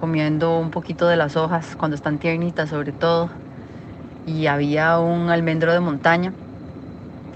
comiendo 0.00 0.58
un 0.58 0.70
poquito 0.70 1.08
de 1.08 1.16
las 1.16 1.36
hojas 1.36 1.76
cuando 1.76 1.96
están 1.96 2.16
tiernitas 2.16 2.70
sobre 2.70 2.92
todo. 2.92 3.28
Y 4.26 4.46
había 4.46 4.98
un 4.98 5.28
almendro 5.28 5.74
de 5.74 5.80
montaña 5.80 6.32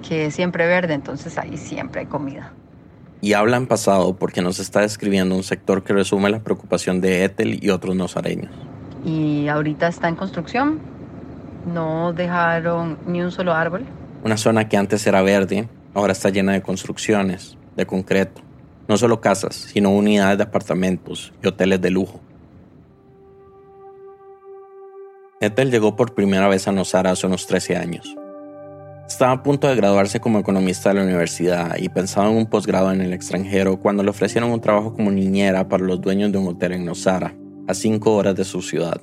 que 0.09 0.25
es 0.25 0.35
siempre 0.35 0.67
verde, 0.67 0.95
entonces 0.95 1.37
ahí 1.37 1.59
siempre 1.59 2.01
hay 2.01 2.07
comida 2.07 2.55
y 3.21 3.33
habla 3.33 3.57
en 3.57 3.67
pasado 3.67 4.17
porque 4.17 4.43
nos 4.43 4.59
está 4.59 4.81
describiendo 4.81 5.35
un 5.35 5.43
sector 5.43 5.83
que 5.83 5.93
resume 5.93 6.31
la 6.31 6.41
preocupación 6.41 7.01
de 7.01 7.25
Ethel 7.25 7.63
y 7.63 7.71
otros 7.71 7.97
nozareños. 7.97 8.51
Y 9.05 9.49
ahorita 9.49 9.89
está 9.89 10.09
en 10.09 10.17
construcción, 10.17 10.81
no 11.73 12.13
dejaron 12.13 12.99
ni 13.07 13.23
un 13.23 13.31
solo 13.31 13.53
árbol. 13.53 13.85
Una 14.25 14.37
zona 14.37 14.69
que 14.69 14.77
antes 14.77 15.07
era 15.07 15.23
verde, 15.23 15.69
ahora 15.95 16.13
está 16.13 16.31
llena 16.31 16.53
de 16.53 16.63
construcciones, 16.63 17.57
de 17.77 17.87
concreto. 17.87 18.43
No 18.89 18.97
solo 18.97 19.21
casas, 19.21 19.55
sino 19.55 19.91
unidades 19.91 20.39
de 20.39 20.45
apartamentos 20.45 21.33
y 21.43 21.49
hoteles 21.49 21.81
de 21.81 21.91
lujo. 21.91 22.21
Ethel 25.41 25.71
llegó 25.71 25.97
por 25.97 26.15
primera 26.15 26.49
vez 26.49 26.67
a 26.67 26.73
Nosara 26.73 27.11
hace 27.11 27.27
unos 27.27 27.47
13 27.47 27.77
años. 27.77 28.17
Estaba 29.09 29.33
a 29.33 29.43
punto 29.43 29.69
de 29.69 29.77
graduarse 29.77 30.19
como 30.19 30.41
economista 30.41 30.89
de 30.89 30.97
la 30.97 31.05
universidad 31.05 31.77
y 31.79 31.89
pensaba 31.89 32.29
en 32.29 32.37
un 32.37 32.47
posgrado 32.47 32.91
en 32.91 33.01
el 33.01 33.13
extranjero 33.13 33.79
cuando 33.79 34.03
le 34.03 34.11
ofrecieron 34.11 34.51
un 34.51 34.61
trabajo 34.61 34.93
como 34.93 35.13
niñera 35.13 35.69
para 35.69 35.85
los 35.85 36.01
dueños 36.01 36.33
de 36.33 36.39
un 36.39 36.49
hotel 36.49 36.73
en 36.73 36.85
Nosara, 36.85 37.33
a 37.69 37.75
cinco 37.75 38.17
horas 38.17 38.35
de 38.35 38.45
su 38.45 38.63
ciudad. 38.63 39.01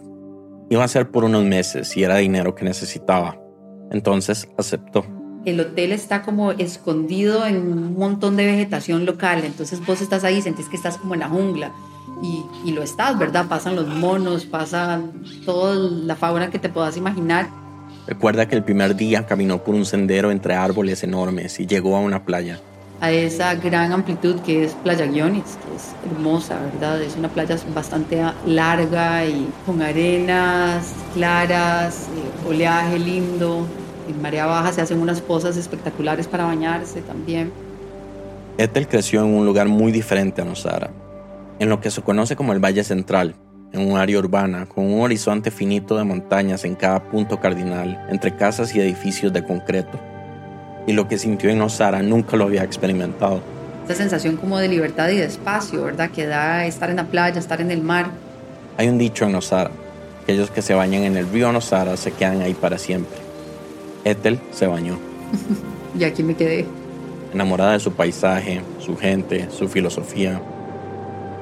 Iba 0.70 0.84
a 0.84 0.90
ser 0.90 1.10
por 1.10 1.24
unos 1.24 1.46
meses 1.46 1.96
y 1.96 2.04
era 2.04 2.18
dinero 2.18 2.54
que 2.54 2.66
necesitaba. 2.66 3.40
Entonces 3.92 4.50
aceptó. 4.58 5.06
El 5.46 5.62
hotel 5.62 5.94
está 5.94 6.22
como 6.22 6.52
escondido 6.52 7.46
en 7.46 7.58
un 7.58 7.98
montón 7.98 8.36
de 8.36 8.46
vegetación 8.46 9.06
local, 9.06 9.44
entonces 9.46 9.86
vos 9.86 10.02
estás 10.02 10.26
ahí 10.26 10.38
y 10.38 10.42
sentís 10.42 10.68
que 10.68 10.76
estás 10.76 10.98
como 10.98 11.14
en 11.14 11.22
la 11.22 11.30
jungla. 11.30 11.72
Y, 12.22 12.44
y 12.66 12.72
lo 12.74 12.84
estás, 12.84 13.18
¿verdad? 13.18 13.48
Pasan 13.48 13.76
los 13.76 13.88
monos, 13.88 14.46
pasan 14.46 15.24
toda 15.46 15.76
la 15.76 16.16
fauna 16.18 16.50
que 16.50 16.60
te 16.60 16.70
puedas 16.70 16.98
imaginar 16.98 17.63
Recuerda 18.08 18.48
que 18.48 18.56
el 18.56 18.64
primer 18.64 18.96
día 18.96 19.26
caminó 19.26 19.64
por 19.64 19.76
un 19.76 19.86
sendero 19.86 20.32
entre 20.32 20.56
árboles 20.56 21.04
enormes 21.04 21.60
y 21.60 21.68
llegó 21.68 21.96
a 21.96 22.02
una 22.02 22.26
playa. 22.26 22.60
A 23.00 23.12
esa 23.12 23.56
gran 23.56 23.92
amplitud 23.92 24.40
que 24.42 24.64
es 24.64 24.74
Playa 24.74 25.06
Guiones, 25.06 25.58
que 25.66 25.76
es 25.76 26.12
hermosa, 26.12 26.60
¿verdad? 26.74 27.02
Es 27.02 27.16
una 27.16 27.30
playa 27.30 27.58
bastante 27.74 28.22
larga 28.46 29.26
y 29.26 29.48
con 29.66 29.82
arenas 29.82 30.94
claras, 31.14 32.08
eh, 32.16 32.50
oleaje 32.50 33.00
lindo. 33.00 33.66
En 34.08 34.22
marea 34.22 34.46
baja 34.46 34.72
se 34.74 34.82
hacen 34.82 35.00
unas 35.00 35.22
pozas 35.22 35.58
espectaculares 35.58 36.28
para 36.28 36.46
bañarse 36.46 37.02
también. 37.02 37.52
Ethel 38.58 38.88
creció 38.88 39.22
en 39.22 39.34
un 39.34 39.46
lugar 39.46 39.68
muy 39.68 39.92
diferente 39.92 40.42
a 40.42 40.46
Nosara, 40.46 40.92
en 41.60 41.70
lo 41.70 41.82
que 41.82 41.90
se 41.90 42.02
conoce 42.02 42.36
como 42.36 42.54
el 42.54 42.60
Valle 42.60 42.84
Central, 42.84 43.36
en 43.74 43.92
un 43.92 43.98
área 43.98 44.20
urbana 44.20 44.68
con 44.68 44.86
un 44.86 45.02
horizonte 45.02 45.52
finito 45.52 45.98
de 45.98 46.04
montañas 46.04 46.64
en 46.64 46.76
cada 46.76 47.04
punto 47.04 47.40
cardinal, 47.40 48.06
entre 48.10 48.36
casas 48.36 48.74
y 48.76 48.80
edificios 48.80 49.34
de 49.34 49.44
concreto. 49.44 50.00
Y 50.86 50.94
lo 50.94 51.08
que 51.08 51.18
sintió 51.18 51.50
en 51.50 51.62
Osara 51.62 52.02
nunca 52.04 52.38
lo 52.38 52.46
había 52.46 52.64
experimentado. 52.64 53.42
Esta 53.82 53.96
sensación 53.96 54.38
como 54.38 54.60
de 54.60 54.68
libertad 54.68 55.10
y 55.10 55.18
de 55.18 55.26
espacio, 55.26 55.84
¿verdad? 55.84 56.12
Que 56.12 56.28
da 56.28 56.66
estar 56.66 56.90
en 56.90 56.98
la 56.98 57.06
playa, 57.06 57.40
estar 57.40 57.60
en 57.62 57.72
el 57.72 57.82
mar. 57.82 58.12
Hay 58.78 58.88
un 58.88 58.98
dicho 58.98 59.26
en 59.26 59.36
Osara, 59.36 59.72
aquellos 60.22 60.52
que 60.52 60.62
se 60.62 60.74
bañan 60.74 61.04
en 61.04 61.18
el 61.18 61.28
río 61.30 61.52
Nosara 61.52 61.98
se 61.98 62.12
quedan 62.12 62.42
ahí 62.42 62.54
para 62.54 62.78
siempre. 62.78 63.18
Ethel 64.06 64.40
se 64.52 64.68
bañó. 64.68 65.00
y 66.00 66.04
aquí 66.04 66.22
me 66.22 66.36
quedé. 66.36 66.66
Enamorada 67.34 67.74
de 67.74 67.80
su 67.80 67.92
paisaje, 67.94 68.62
su 68.80 68.96
gente, 68.96 69.48
su 69.50 69.68
filosofía. 69.68 70.40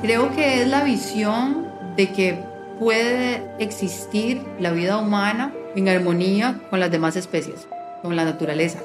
Creo 0.01 0.33
que 0.33 0.61
es 0.61 0.67
la 0.67 0.83
visión 0.83 1.70
de 1.95 2.11
que 2.11 2.39
puede 2.79 3.43
existir 3.59 4.41
la 4.59 4.71
vida 4.71 4.97
humana 4.97 5.53
en 5.75 5.87
armonía 5.89 6.61
con 6.69 6.79
las 6.79 6.91
demás 6.91 7.15
especies, 7.15 7.67
con 8.01 8.15
la 8.15 8.25
naturaleza. 8.25 8.79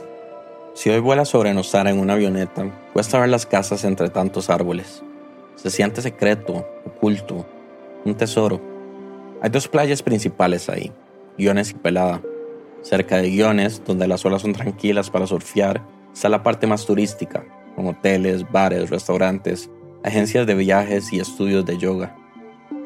Si 0.74 0.90
hoy 0.90 1.00
vuelas 1.00 1.28
sobre 1.28 1.54
Nosara 1.54 1.90
en 1.90 1.98
una 1.98 2.12
avioneta, 2.12 2.70
cuesta 2.92 3.18
ver 3.18 3.30
las 3.30 3.46
casas 3.46 3.84
entre 3.84 4.10
tantos 4.10 4.50
árboles. 4.50 5.02
Se 5.54 5.70
siente 5.70 6.02
secreto, 6.02 6.68
oculto, 6.84 7.46
un 8.04 8.14
tesoro. 8.14 8.60
Hay 9.40 9.48
dos 9.48 9.68
playas 9.68 10.02
principales 10.02 10.68
ahí, 10.68 10.92
Guiones 11.38 11.70
y 11.70 11.74
Pelada. 11.74 12.20
Cerca 12.82 13.16
de 13.16 13.30
Guiones, 13.30 13.82
donde 13.84 14.06
las 14.06 14.24
olas 14.26 14.42
son 14.42 14.52
tranquilas 14.52 15.08
para 15.08 15.26
surfear, 15.26 15.82
está 16.12 16.28
la 16.28 16.42
parte 16.42 16.66
más 16.66 16.84
turística, 16.84 17.44
con 17.74 17.86
hoteles, 17.86 18.44
bares, 18.52 18.90
restaurantes, 18.90 19.70
agencias 20.04 20.46
de 20.46 20.54
viajes 20.54 21.12
y 21.12 21.20
estudios 21.20 21.64
de 21.64 21.78
yoga. 21.78 22.14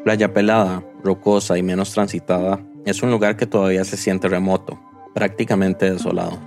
Playa 0.04 0.32
Pelada, 0.32 0.82
rocosa 1.04 1.58
y 1.58 1.62
menos 1.62 1.92
transitada, 1.92 2.64
es 2.86 3.02
un 3.02 3.10
lugar 3.10 3.36
que 3.36 3.46
todavía 3.46 3.84
se 3.84 3.98
siente 3.98 4.28
remoto, 4.28 4.80
prácticamente 5.14 5.90
desolado. 5.90 6.38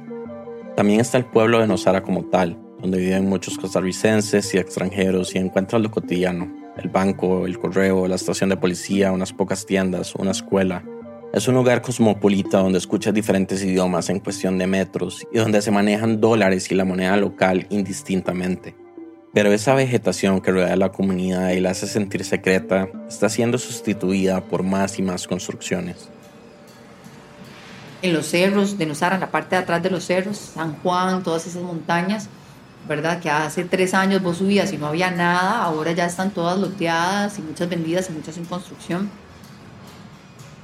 También 0.75 0.99
está 0.99 1.19
el 1.19 1.25
pueblo 1.25 1.59
de 1.59 1.67
Nosara 1.67 2.01
como 2.01 2.25
tal, 2.25 2.57
donde 2.81 2.97
viven 2.97 3.29
muchos 3.29 3.59
costarricenses 3.59 4.51
y 4.55 4.57
extranjeros 4.57 5.35
y 5.35 5.37
encuentran 5.37 5.83
lo 5.83 5.91
cotidiano, 5.91 6.51
el 6.77 6.89
banco, 6.89 7.45
el 7.45 7.59
correo, 7.59 8.07
la 8.07 8.15
estación 8.15 8.49
de 8.49 8.57
policía, 8.57 9.11
unas 9.11 9.31
pocas 9.31 9.67
tiendas, 9.67 10.15
una 10.15 10.31
escuela. 10.31 10.83
Es 11.31 11.47
un 11.47 11.53
lugar 11.53 11.83
cosmopolita 11.83 12.57
donde 12.57 12.79
escuchas 12.79 13.13
diferentes 13.13 13.63
idiomas 13.63 14.09
en 14.09 14.19
cuestión 14.19 14.57
de 14.57 14.65
metros 14.65 15.27
y 15.31 15.37
donde 15.37 15.61
se 15.61 15.69
manejan 15.69 16.19
dólares 16.19 16.71
y 16.71 16.75
la 16.75 16.85
moneda 16.85 17.17
local 17.17 17.67
indistintamente. 17.69 18.75
Pero 19.33 19.51
esa 19.51 19.73
vegetación 19.73 20.41
que 20.41 20.51
rodea 20.51 20.75
la 20.75 20.91
comunidad 20.91 21.49
y 21.49 21.59
la 21.59 21.71
hace 21.71 21.87
sentir 21.87 22.23
secreta 22.23 22.87
está 23.07 23.29
siendo 23.29 23.57
sustituida 23.57 24.41
por 24.41 24.61
más 24.61 24.99
y 24.99 25.01
más 25.01 25.27
construcciones. 25.27 26.07
En 28.03 28.13
los 28.13 28.27
cerros 28.27 28.77
de 28.77 28.85
Nosara, 28.85 29.15
en 29.15 29.21
la 29.21 29.31
parte 29.31 29.55
de 29.55 29.63
atrás 29.63 29.81
de 29.81 29.89
los 29.89 30.05
cerros, 30.05 30.37
San 30.37 30.75
Juan, 30.81 31.23
todas 31.23 31.47
esas 31.47 31.63
montañas, 31.63 32.29
¿verdad? 32.87 33.19
Que 33.21 33.29
hace 33.31 33.63
tres 33.63 33.95
años 33.95 34.21
vos 34.21 34.37
subías 34.37 34.71
y 34.71 34.77
no 34.77 34.85
había 34.87 35.09
nada, 35.09 35.63
ahora 35.63 35.93
ya 35.93 36.05
están 36.05 36.29
todas 36.29 36.59
loteadas 36.59 37.39
y 37.39 37.41
muchas 37.41 37.67
vendidas 37.69 38.09
y 38.09 38.13
muchas 38.13 38.37
en 38.37 38.45
construcción. 38.45 39.09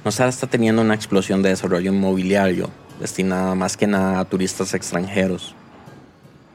Nosara 0.04 0.30
está 0.30 0.46
teniendo 0.46 0.80
una 0.80 0.94
explosión 0.94 1.42
de 1.42 1.48
desarrollo 1.48 1.92
inmobiliario 1.92 2.70
destinada 3.00 3.54
más 3.54 3.76
que 3.76 3.86
nada 3.86 4.20
a 4.20 4.24
turistas 4.26 4.74
extranjeros. 4.74 5.56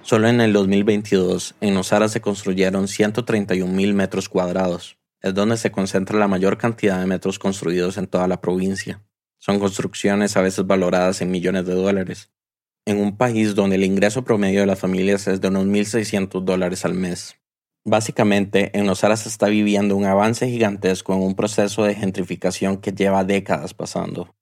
Solo 0.05 0.27
en 0.27 0.39
el 0.39 0.53
2022, 0.53 1.55
en 1.61 1.73
Nosara 1.73 2.07
se 2.09 2.21
construyeron 2.21 2.87
131 2.87 3.73
mil 3.73 3.95
metros 3.95 4.29
cuadrados. 4.29 4.99
Es 5.19 5.33
donde 5.33 5.57
se 5.57 5.71
concentra 5.71 6.19
la 6.19 6.27
mayor 6.27 6.59
cantidad 6.59 6.99
de 6.99 7.07
metros 7.07 7.39
construidos 7.39 7.97
en 7.97 8.05
toda 8.05 8.27
la 8.27 8.39
provincia. 8.39 9.01
Son 9.39 9.57
construcciones 9.57 10.37
a 10.37 10.41
veces 10.41 10.67
valoradas 10.67 11.23
en 11.23 11.31
millones 11.31 11.65
de 11.65 11.73
dólares. 11.73 12.31
En 12.85 12.99
un 12.99 13.17
país 13.17 13.55
donde 13.55 13.77
el 13.77 13.83
ingreso 13.83 14.23
promedio 14.23 14.59
de 14.59 14.67
las 14.67 14.77
familias 14.77 15.27
es 15.27 15.41
de 15.41 15.47
unos 15.47 15.65
1.600 15.65 16.43
dólares 16.43 16.85
al 16.85 16.93
mes. 16.93 17.37
Básicamente, 17.83 18.77
en 18.77 18.85
Nosara 18.85 19.17
se 19.17 19.27
está 19.27 19.47
viviendo 19.47 19.95
un 19.95 20.05
avance 20.05 20.47
gigantesco 20.47 21.15
en 21.15 21.23
un 21.23 21.33
proceso 21.33 21.83
de 21.83 21.95
gentrificación 21.95 22.77
que 22.77 22.91
lleva 22.91 23.23
décadas 23.23 23.73
pasando. 23.73 24.35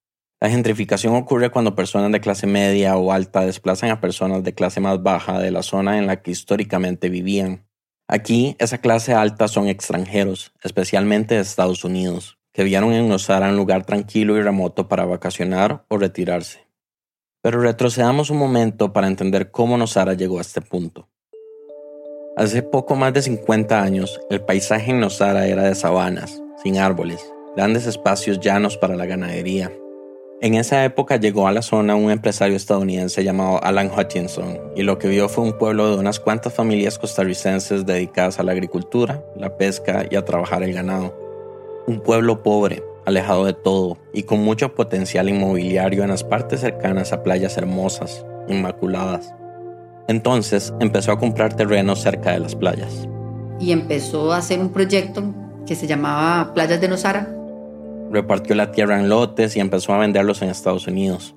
La 0.44 0.50
gentrificación 0.50 1.16
ocurre 1.16 1.52
cuando 1.52 1.74
personas 1.74 2.12
de 2.12 2.20
clase 2.20 2.48
media 2.48 2.98
o 2.98 3.14
alta 3.14 3.46
desplazan 3.46 3.92
a 3.92 4.02
personas 4.02 4.44
de 4.44 4.54
clase 4.54 4.82
más 4.82 5.02
baja 5.02 5.40
de 5.40 5.52
la 5.52 5.64
zona 5.64 5.98
en 5.98 6.06
la 6.06 6.22
que 6.22 6.32
históricamente 6.32 7.08
vivían. 7.08 7.66
Aquí, 8.10 8.58
esa 8.60 8.80
clase 8.80 9.14
alta 9.14 9.48
son 9.48 9.70
extranjeros, 9.70 10.52
especialmente 10.62 11.36
de 11.36 11.40
Estados 11.40 11.86
Unidos, 11.86 12.40
que 12.52 12.66
vieron 12.66 12.92
en 12.92 13.08
Nosara 13.08 13.48
un 13.48 13.56
lugar 13.56 13.86
tranquilo 13.86 14.36
y 14.36 14.42
remoto 14.42 14.90
para 14.90 15.06
vacacionar 15.06 15.86
o 15.88 15.98
retirarse. 15.98 16.68
Pero 17.42 17.62
retrocedamos 17.62 18.30
un 18.30 18.40
momento 18.40 18.92
para 18.92 19.08
entender 19.08 19.50
cómo 19.50 19.78
Nosara 19.78 20.14
llegó 20.14 20.40
a 20.40 20.42
este 20.42 20.60
punto. 20.60 21.08
Hace 22.36 22.64
poco 22.64 22.98
más 22.98 23.14
de 23.14 23.22
50 23.22 23.82
años, 23.82 24.20
el 24.30 24.42
paisaje 24.42 24.92
en 24.92 25.00
Nosara 25.00 25.48
era 25.48 25.64
de 25.64 25.76
sabanas, 25.76 26.44
sin 26.62 26.80
árboles, 26.80 27.34
grandes 27.56 27.88
espacios 27.88 28.42
llanos 28.42 28.76
para 28.76 28.98
la 28.98 29.06
ganadería. 29.06 29.72
En 30.44 30.56
esa 30.56 30.84
época 30.84 31.16
llegó 31.16 31.48
a 31.48 31.54
la 31.54 31.62
zona 31.62 31.96
un 31.96 32.12
empresario 32.12 32.58
estadounidense 32.58 33.24
llamado 33.24 33.64
Alan 33.64 33.90
Hutchinson, 33.90 34.60
y 34.76 34.84
lo 34.84 34.98
que 34.98 35.08
vio 35.08 35.30
fue 35.30 35.46
un 35.46 35.58
pueblo 35.58 35.90
de 35.90 35.96
unas 35.96 36.20
cuantas 36.20 36.54
familias 36.54 37.00
costarricenses 37.00 37.86
dedicadas 37.86 38.40
a 38.40 38.44
la 38.44 38.52
agricultura, 38.52 39.24
la 39.38 39.56
pesca 39.56 40.06
y 40.12 40.18
a 40.18 40.26
trabajar 40.26 40.62
el 40.62 40.74
ganado. 40.74 41.18
Un 41.88 42.02
pueblo 42.02 42.44
pobre, 42.44 42.84
alejado 43.06 43.46
de 43.46 43.54
todo 43.54 43.98
y 44.12 44.24
con 44.24 44.44
mucho 44.44 44.76
potencial 44.76 45.30
inmobiliario 45.30 46.04
en 46.04 46.10
las 46.10 46.26
partes 46.26 46.60
cercanas 46.60 47.14
a 47.14 47.24
playas 47.24 47.56
hermosas, 47.56 48.26
inmaculadas. 48.50 49.34
Entonces 50.10 50.74
empezó 50.82 51.14
a 51.14 51.20
comprar 51.20 51.56
terrenos 51.56 52.02
cerca 52.02 52.34
de 52.34 52.40
las 52.40 52.54
playas. 52.54 53.08
Y 53.62 53.72
empezó 53.72 54.34
a 54.34 54.40
hacer 54.40 54.60
un 54.60 54.74
proyecto 54.74 55.24
que 55.66 55.76
se 55.76 55.88
llamaba 55.88 56.54
Playas 56.54 56.82
de 56.82 56.90
Nosara. 56.90 57.34
Repartió 58.12 58.56
la 58.56 58.72
tierra 58.72 59.00
en 59.00 59.10
lotes 59.10 59.56
y 59.56 59.60
empezó 59.60 59.94
a 59.94 59.98
venderlos 59.98 60.42
en 60.42 60.50
Estados 60.50 60.88
Unidos. 60.88 61.36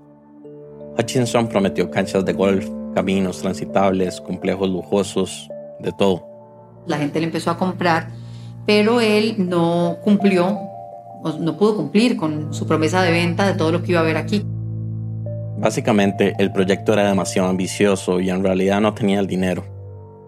Hutchinson 0.98 1.48
prometió 1.48 1.90
canchas 1.90 2.24
de 2.24 2.32
golf, 2.32 2.68
caminos 2.94 3.40
transitables, 3.40 4.20
complejos 4.20 4.68
lujosos, 4.68 5.48
de 5.80 5.92
todo. 5.92 6.26
La 6.86 6.98
gente 6.98 7.20
le 7.20 7.26
empezó 7.26 7.50
a 7.50 7.58
comprar, 7.58 8.08
pero 8.64 9.00
él 9.00 9.34
no 9.38 9.98
cumplió, 10.02 10.58
no 11.40 11.56
pudo 11.56 11.76
cumplir 11.76 12.16
con 12.16 12.54
su 12.54 12.66
promesa 12.66 13.02
de 13.02 13.10
venta 13.10 13.46
de 13.46 13.54
todo 13.54 13.72
lo 13.72 13.82
que 13.82 13.92
iba 13.92 14.00
a 14.00 14.02
haber 14.02 14.16
aquí. 14.16 14.42
Básicamente, 15.58 16.34
el 16.38 16.52
proyecto 16.52 16.92
era 16.92 17.08
demasiado 17.08 17.48
ambicioso 17.48 18.20
y 18.20 18.30
en 18.30 18.42
realidad 18.42 18.80
no 18.80 18.94
tenía 18.94 19.20
el 19.20 19.26
dinero. 19.26 19.64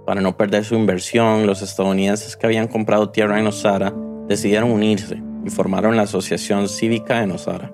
Para 0.06 0.20
no 0.20 0.36
perder 0.36 0.64
su 0.64 0.74
inversión, 0.74 1.46
los 1.46 1.60
estadounidenses 1.60 2.36
que 2.36 2.46
habían 2.46 2.66
comprado 2.66 3.10
tierra 3.10 3.38
en 3.38 3.46
Osara 3.46 3.92
decidieron 4.26 4.70
unirse 4.70 5.22
y 5.44 5.50
formaron 5.50 5.96
la 5.96 6.02
Asociación 6.02 6.68
Cívica 6.68 7.24
de 7.24 7.32
Osara. 7.32 7.72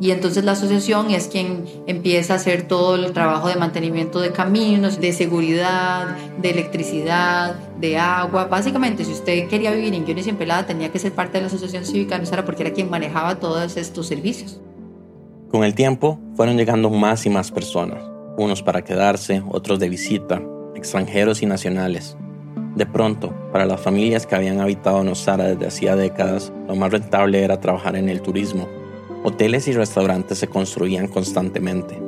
Y 0.00 0.12
entonces 0.12 0.44
la 0.44 0.52
asociación 0.52 1.10
es 1.10 1.26
quien 1.26 1.64
empieza 1.88 2.34
a 2.34 2.36
hacer 2.36 2.68
todo 2.68 2.94
el 2.94 3.12
trabajo 3.12 3.48
de 3.48 3.56
mantenimiento 3.56 4.20
de 4.20 4.30
caminos, 4.30 5.00
de 5.00 5.12
seguridad, 5.12 6.16
de 6.40 6.50
electricidad, 6.50 7.56
de 7.80 7.98
agua. 7.98 8.44
Básicamente, 8.44 9.04
si 9.04 9.12
usted 9.12 9.48
quería 9.48 9.72
vivir 9.72 9.94
en 9.94 10.04
Guiones 10.04 10.26
y 10.28 10.30
en 10.30 10.36
Pelada, 10.36 10.66
tenía 10.66 10.92
que 10.92 11.00
ser 11.00 11.12
parte 11.12 11.38
de 11.38 11.42
la 11.42 11.46
Asociación 11.48 11.84
Cívica 11.84 12.14
de 12.14 12.20
Nosara 12.20 12.44
porque 12.44 12.62
era 12.62 12.72
quien 12.72 12.88
manejaba 12.88 13.40
todos 13.40 13.76
estos 13.76 14.06
servicios. 14.06 14.60
Con 15.50 15.64
el 15.64 15.74
tiempo 15.74 16.20
fueron 16.36 16.56
llegando 16.56 16.90
más 16.90 17.26
y 17.26 17.30
más 17.30 17.50
personas, 17.50 18.00
unos 18.36 18.62
para 18.62 18.84
quedarse, 18.84 19.42
otros 19.48 19.80
de 19.80 19.88
visita, 19.88 20.40
extranjeros 20.76 21.42
y 21.42 21.46
nacionales. 21.46 22.16
De 22.78 22.86
pronto, 22.86 23.34
para 23.50 23.66
las 23.66 23.80
familias 23.80 24.24
que 24.24 24.36
habían 24.36 24.60
habitado 24.60 25.02
Nosara 25.02 25.46
desde 25.46 25.66
hacía 25.66 25.96
décadas, 25.96 26.52
lo 26.68 26.76
más 26.76 26.92
rentable 26.92 27.42
era 27.42 27.58
trabajar 27.58 27.96
en 27.96 28.08
el 28.08 28.22
turismo. 28.22 28.68
Hoteles 29.24 29.66
y 29.66 29.72
restaurantes 29.72 30.38
se 30.38 30.46
construían 30.46 31.08
constantemente. 31.08 32.00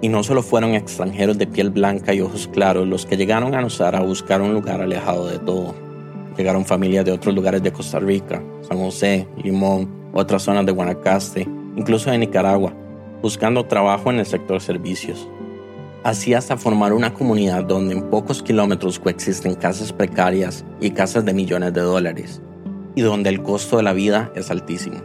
Y 0.00 0.08
no 0.08 0.22
solo 0.22 0.42
fueron 0.42 0.74
extranjeros 0.74 1.36
de 1.36 1.46
piel 1.46 1.68
blanca 1.68 2.14
y 2.14 2.22
ojos 2.22 2.48
claros 2.50 2.88
los 2.88 3.04
que 3.04 3.18
llegaron 3.18 3.54
a 3.54 3.60
Nosara 3.60 3.98
a 3.98 4.02
buscar 4.02 4.40
un 4.40 4.54
lugar 4.54 4.80
alejado 4.80 5.26
de 5.26 5.40
todo. 5.40 5.74
Llegaron 6.38 6.64
familias 6.64 7.04
de 7.04 7.12
otros 7.12 7.34
lugares 7.34 7.62
de 7.62 7.72
Costa 7.74 7.98
Rica, 7.98 8.42
San 8.66 8.78
José, 8.78 9.28
Limón, 9.36 9.90
otras 10.14 10.40
zonas 10.40 10.64
de 10.64 10.72
Guanacaste, 10.72 11.46
incluso 11.76 12.10
de 12.10 12.16
Nicaragua, 12.16 12.72
buscando 13.20 13.66
trabajo 13.66 14.10
en 14.10 14.20
el 14.20 14.26
sector 14.26 14.62
servicios. 14.62 15.28
Así 16.08 16.32
hasta 16.32 16.56
formar 16.56 16.94
una 16.94 17.12
comunidad 17.12 17.64
donde 17.64 17.92
en 17.92 18.08
pocos 18.08 18.42
kilómetros 18.42 18.98
coexisten 18.98 19.54
casas 19.54 19.92
precarias 19.92 20.64
y 20.80 20.92
casas 20.92 21.22
de 21.26 21.34
millones 21.34 21.74
de 21.74 21.82
dólares, 21.82 22.40
y 22.94 23.02
donde 23.02 23.28
el 23.28 23.42
costo 23.42 23.76
de 23.76 23.82
la 23.82 23.92
vida 23.92 24.32
es 24.34 24.50
altísimo. 24.50 25.02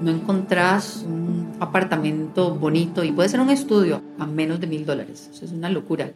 No 0.00 0.10
encontrás 0.10 1.04
un 1.06 1.58
apartamento 1.60 2.54
bonito 2.54 3.04
y 3.04 3.12
puede 3.12 3.28
ser 3.28 3.40
un 3.40 3.50
estudio 3.50 4.00
a 4.18 4.24
menos 4.24 4.58
de 4.60 4.66
mil 4.66 4.86
dólares. 4.86 5.28
Eso 5.30 5.44
es 5.44 5.52
una 5.52 5.68
locura. 5.68 6.10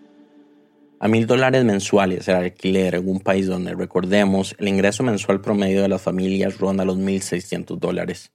A 1.01 1.07
mil 1.07 1.27
dólares 1.27 1.63
mensuales 1.63 2.27
el 2.27 2.37
alquiler 2.37 2.95
en 2.95 3.07
un 3.07 3.21
país 3.21 3.47
donde, 3.47 3.75
recordemos, 3.75 4.57
el 4.59 4.69
ingreso 4.69 5.03
mensual 5.03 5.43
promedio 5.43 5.83
de 5.83 5.89
las 5.89 6.01
familias 6.01 6.57
ronda 6.57 6.87
los 6.87 6.97
1.600 6.97 7.79
dólares. 7.79 8.33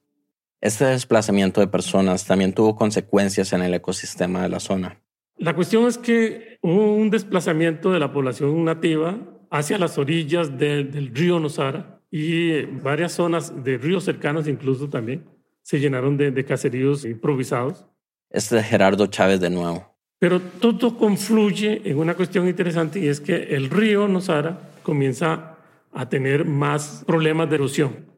Este 0.60 0.84
desplazamiento 0.84 1.60
de 1.60 1.66
personas 1.66 2.26
también 2.26 2.52
tuvo 2.52 2.76
consecuencias 2.76 3.52
en 3.52 3.62
el 3.62 3.74
ecosistema 3.74 4.44
de 4.44 4.50
la 4.50 4.60
zona. 4.60 4.96
La 5.40 5.54
cuestión 5.54 5.86
es 5.86 5.96
que 5.96 6.58
hubo 6.60 6.94
un 6.94 7.08
desplazamiento 7.08 7.90
de 7.92 7.98
la 7.98 8.12
población 8.12 8.62
nativa 8.62 9.16
hacia 9.50 9.78
las 9.78 9.96
orillas 9.96 10.58
del 10.58 11.14
río 11.14 11.40
Nosara 11.40 12.02
y 12.10 12.60
varias 12.66 13.12
zonas 13.12 13.64
de 13.64 13.78
ríos 13.78 14.04
cercanos 14.04 14.46
incluso 14.46 14.90
también 14.90 15.24
se 15.62 15.80
llenaron 15.80 16.18
de, 16.18 16.30
de 16.30 16.44
caseríos 16.44 17.06
improvisados. 17.06 17.86
Este 18.28 18.58
es 18.58 18.66
Gerardo 18.66 19.06
Chávez 19.06 19.40
de 19.40 19.48
nuevo. 19.48 19.96
Pero 20.18 20.40
todo 20.40 20.98
confluye 20.98 21.80
en 21.86 21.98
una 21.98 22.14
cuestión 22.14 22.46
interesante 22.46 23.00
y 23.00 23.08
es 23.08 23.22
que 23.22 23.34
el 23.34 23.70
río 23.70 24.08
Nosara 24.08 24.60
comienza 24.82 25.56
a 25.90 26.06
tener 26.10 26.44
más 26.44 27.02
problemas 27.06 27.48
de 27.48 27.54
erosión. 27.54 28.10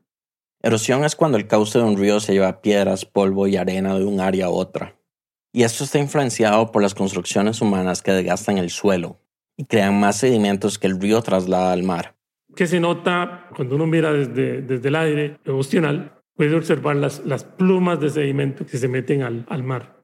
Erosión 0.60 1.04
es 1.04 1.14
cuando 1.14 1.38
el 1.38 1.46
cauce 1.46 1.78
de 1.78 1.84
un 1.84 1.96
río 1.96 2.18
se 2.18 2.32
lleva 2.32 2.60
piedras, 2.60 3.04
polvo 3.04 3.46
y 3.46 3.56
arena 3.56 3.96
de 3.96 4.04
un 4.04 4.18
área 4.18 4.46
a 4.46 4.50
otra. 4.50 4.96
Y 5.54 5.64
esto 5.64 5.84
está 5.84 5.98
influenciado 5.98 6.72
por 6.72 6.80
las 6.80 6.94
construcciones 6.94 7.60
humanas 7.60 8.00
que 8.00 8.12
desgastan 8.12 8.56
el 8.56 8.70
suelo 8.70 9.20
y 9.56 9.66
crean 9.66 10.00
más 10.00 10.16
sedimentos 10.16 10.78
que 10.78 10.86
el 10.86 10.98
río 10.98 11.20
traslada 11.20 11.74
al 11.74 11.82
mar. 11.82 12.16
Que 12.56 12.66
se 12.66 12.80
nota 12.80 13.48
cuando 13.54 13.76
uno 13.76 13.86
mira 13.86 14.12
desde, 14.12 14.62
desde 14.62 14.88
el 14.88 14.96
aire 14.96 15.38
emocional, 15.44 16.22
puede 16.34 16.56
observar 16.56 16.96
las, 16.96 17.24
las 17.26 17.44
plumas 17.44 18.00
de 18.00 18.08
sedimento 18.08 18.64
que 18.64 18.78
se 18.78 18.88
meten 18.88 19.22
al, 19.22 19.44
al 19.50 19.62
mar. 19.62 20.02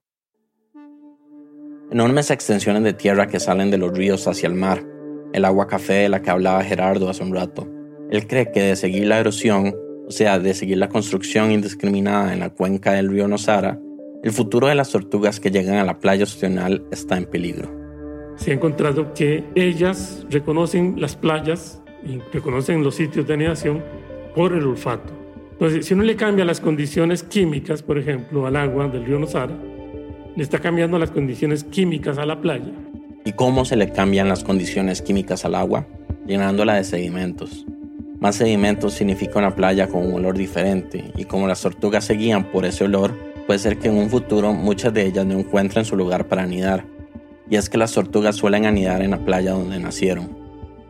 Enormes 1.91 2.31
extensiones 2.31 2.83
de 2.83 2.93
tierra 2.93 3.29
que 3.29 3.41
salen 3.41 3.71
de 3.71 3.79
los 3.79 3.97
ríos 3.97 4.29
hacia 4.29 4.49
el 4.49 4.55
mar, 4.55 4.85
el 5.33 5.47
agua 5.47 5.67
café 5.67 5.95
de 5.95 6.09
la 6.11 6.21
que 6.21 6.29
hablaba 6.29 6.63
Gerardo 6.63 7.09
hace 7.09 7.23
un 7.23 7.35
rato. 7.35 7.67
Él 8.11 8.27
cree 8.27 8.53
que 8.53 8.61
de 8.61 8.77
seguir 8.77 9.07
la 9.07 9.19
erosión, 9.19 9.75
o 10.07 10.11
sea, 10.11 10.39
de 10.39 10.53
seguir 10.53 10.77
la 10.77 10.91
construcción 10.91 11.51
indiscriminada 11.51 12.35
en 12.35 12.41
la 12.41 12.51
cuenca 12.51 12.93
del 12.93 13.09
río 13.09 13.29
Nosara, 13.29 13.81
el 14.23 14.33
futuro 14.33 14.67
de 14.67 14.75
las 14.75 14.91
tortugas 14.91 15.39
que 15.41 15.51
llegan 15.51 15.77
a 15.77 15.85
la 15.85 15.99
playa 15.99 16.25
opcional 16.25 16.85
está 16.91 17.17
en 17.17 17.25
peligro. 17.25 17.71
Se 18.37 18.51
ha 18.51 18.55
encontrado 18.55 19.15
que 19.15 19.45
ellas 19.55 20.27
reconocen 20.31 21.01
las 21.01 21.17
playas 21.17 21.83
y 22.05 22.19
reconocen 22.33 22.83
los 22.83 22.97
sitios 22.97 23.27
de 23.27 23.35
anidación 23.35 23.83
por 24.35 24.53
el 24.53 24.65
olfato. 24.65 25.13
Entonces, 25.53 25.87
si 25.87 25.95
uno 25.95 26.05
le 26.05 26.17
cambia 26.17 26.45
las 26.45 26.61
condiciones 26.61 27.23
químicas, 27.23 27.83
por 27.83 27.99
ejemplo, 27.99 28.47
al 28.47 28.57
agua 28.57 28.89
del 28.89 29.05
río 29.05 29.19
Nosara, 29.19 29.57
le 30.37 30.43
está 30.43 30.61
cambiando 30.61 30.99
las 30.99 31.11
condiciones 31.11 31.65
químicas 31.65 32.19
a 32.19 32.27
la 32.27 32.41
playa. 32.41 32.73
¿Y 33.25 33.33
cómo 33.33 33.65
se 33.65 33.77
le 33.77 33.91
cambian 33.91 34.29
las 34.29 34.45
condiciones 34.45 35.03
químicas 35.03 35.45
al 35.45 35.57
agua? 35.57 35.87
Llenándola 36.27 36.75
de 36.75 36.85
sedimentos. 36.85 37.67
Más 38.21 38.37
sedimentos 38.37 38.95
significa 38.95 39.39
una 39.39 39.55
playa 39.55 39.89
con 39.89 40.07
un 40.07 40.15
olor 40.15 40.37
diferente 40.37 41.13
y 41.17 41.25
como 41.25 41.47
las 41.47 41.63
tortugas 41.63 42.05
se 42.05 42.15
guían 42.15 42.45
por 42.51 42.65
ese 42.65 42.85
olor, 42.85 43.15
puede 43.49 43.61
ser 43.61 43.79
que 43.79 43.89
en 43.89 43.97
un 43.97 44.11
futuro 44.11 44.53
muchas 44.53 44.93
de 44.93 45.07
ellas 45.07 45.25
no 45.25 45.39
encuentren 45.39 45.87
su 45.87 45.97
lugar 45.97 46.29
para 46.29 46.43
anidar. 46.43 46.85
Y 47.49 47.57
es 47.57 47.71
que 47.71 47.79
las 47.79 47.93
tortugas 47.93 48.37
suelen 48.37 48.67
anidar 48.67 49.01
en 49.01 49.13
la 49.13 49.25
playa 49.25 49.53
donde 49.53 49.79
nacieron. 49.79 50.37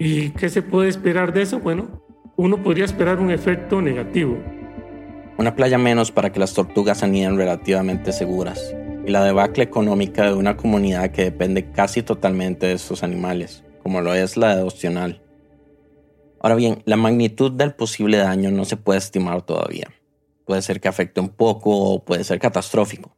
¿Y 0.00 0.30
qué 0.30 0.48
se 0.48 0.62
puede 0.62 0.88
esperar 0.88 1.32
de 1.32 1.42
eso? 1.42 1.60
Bueno, 1.60 2.02
uno 2.36 2.60
podría 2.60 2.84
esperar 2.84 3.20
un 3.20 3.30
efecto 3.30 3.80
negativo. 3.80 4.36
Una 5.38 5.54
playa 5.54 5.78
menos 5.78 6.10
para 6.10 6.32
que 6.32 6.40
las 6.40 6.52
tortugas 6.52 7.04
aniden 7.04 7.36
relativamente 7.36 8.10
seguras 8.10 8.74
y 9.06 9.10
la 9.12 9.22
debacle 9.22 9.62
económica 9.62 10.24
de 10.24 10.34
una 10.34 10.56
comunidad 10.56 11.12
que 11.12 11.22
depende 11.22 11.70
casi 11.70 12.02
totalmente 12.02 12.66
de 12.66 12.72
estos 12.72 13.04
animales, 13.04 13.62
como 13.84 14.00
lo 14.00 14.14
es 14.14 14.36
la 14.36 14.56
de 14.56 14.62
Ostional. 14.64 15.22
Ahora 16.40 16.56
bien, 16.56 16.82
la 16.86 16.96
magnitud 16.96 17.52
del 17.52 17.74
posible 17.74 18.16
daño 18.16 18.50
no 18.50 18.64
se 18.64 18.76
puede 18.76 18.98
estimar 18.98 19.42
todavía. 19.42 19.92
Puede 20.48 20.62
ser 20.62 20.80
que 20.80 20.88
afecte 20.88 21.20
un 21.20 21.28
poco 21.28 21.76
o 21.76 22.02
puede 22.02 22.24
ser 22.24 22.38
catastrófico. 22.38 23.14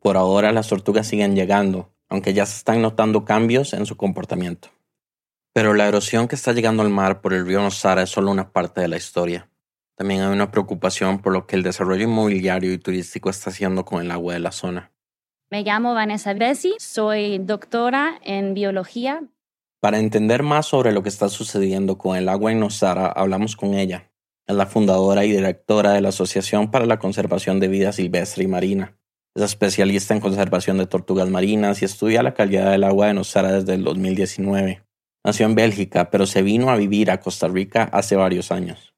Por 0.00 0.16
ahora 0.16 0.52
las 0.52 0.68
tortugas 0.68 1.06
siguen 1.06 1.36
llegando, 1.36 1.92
aunque 2.08 2.32
ya 2.32 2.46
se 2.46 2.56
están 2.56 2.80
notando 2.80 3.26
cambios 3.26 3.74
en 3.74 3.84
su 3.84 3.98
comportamiento. 3.98 4.70
Pero 5.52 5.74
la 5.74 5.86
erosión 5.86 6.28
que 6.28 6.34
está 6.34 6.54
llegando 6.54 6.82
al 6.82 6.88
mar 6.88 7.20
por 7.20 7.34
el 7.34 7.46
río 7.46 7.60
Nosara 7.60 8.04
es 8.04 8.08
solo 8.08 8.30
una 8.30 8.52
parte 8.52 8.80
de 8.80 8.88
la 8.88 8.96
historia. 8.96 9.50
También 9.96 10.22
hay 10.22 10.32
una 10.32 10.50
preocupación 10.50 11.20
por 11.20 11.34
lo 11.34 11.46
que 11.46 11.56
el 11.56 11.62
desarrollo 11.62 12.04
inmobiliario 12.04 12.72
y 12.72 12.78
turístico 12.78 13.28
está 13.28 13.50
haciendo 13.50 13.84
con 13.84 14.00
el 14.00 14.10
agua 14.10 14.32
de 14.32 14.40
la 14.40 14.52
zona. 14.52 14.92
Me 15.50 15.64
llamo 15.64 15.92
Vanessa 15.92 16.32
Bessi, 16.32 16.74
soy 16.78 17.36
doctora 17.36 18.18
en 18.24 18.54
biología. 18.54 19.24
Para 19.78 19.98
entender 19.98 20.42
más 20.42 20.68
sobre 20.68 20.92
lo 20.92 21.02
que 21.02 21.10
está 21.10 21.28
sucediendo 21.28 21.98
con 21.98 22.16
el 22.16 22.30
agua 22.30 22.50
en 22.50 22.60
Nosara, 22.60 23.08
hablamos 23.08 23.56
con 23.56 23.74
ella. 23.74 24.08
Es 24.46 24.56
la 24.56 24.66
fundadora 24.66 25.24
y 25.24 25.30
directora 25.30 25.92
de 25.92 26.00
la 26.00 26.08
Asociación 26.08 26.70
para 26.70 26.86
la 26.86 26.98
Conservación 26.98 27.60
de 27.60 27.68
Vida 27.68 27.92
Silvestre 27.92 28.44
y 28.44 28.48
Marina. 28.48 28.98
Es 29.34 29.42
especialista 29.42 30.14
en 30.14 30.20
conservación 30.20 30.78
de 30.78 30.86
tortugas 30.86 31.30
marinas 31.30 31.80
y 31.80 31.84
estudia 31.84 32.22
la 32.22 32.34
calidad 32.34 32.70
del 32.70 32.84
agua 32.84 33.06
de 33.06 33.14
Nosara 33.14 33.52
desde 33.52 33.74
el 33.74 33.84
2019. 33.84 34.82
Nació 35.24 35.46
en 35.46 35.54
Bélgica, 35.54 36.10
pero 36.10 36.26
se 36.26 36.42
vino 36.42 36.70
a 36.70 36.76
vivir 36.76 37.10
a 37.10 37.20
Costa 37.20 37.46
Rica 37.46 37.84
hace 37.92 38.16
varios 38.16 38.50
años. 38.50 38.92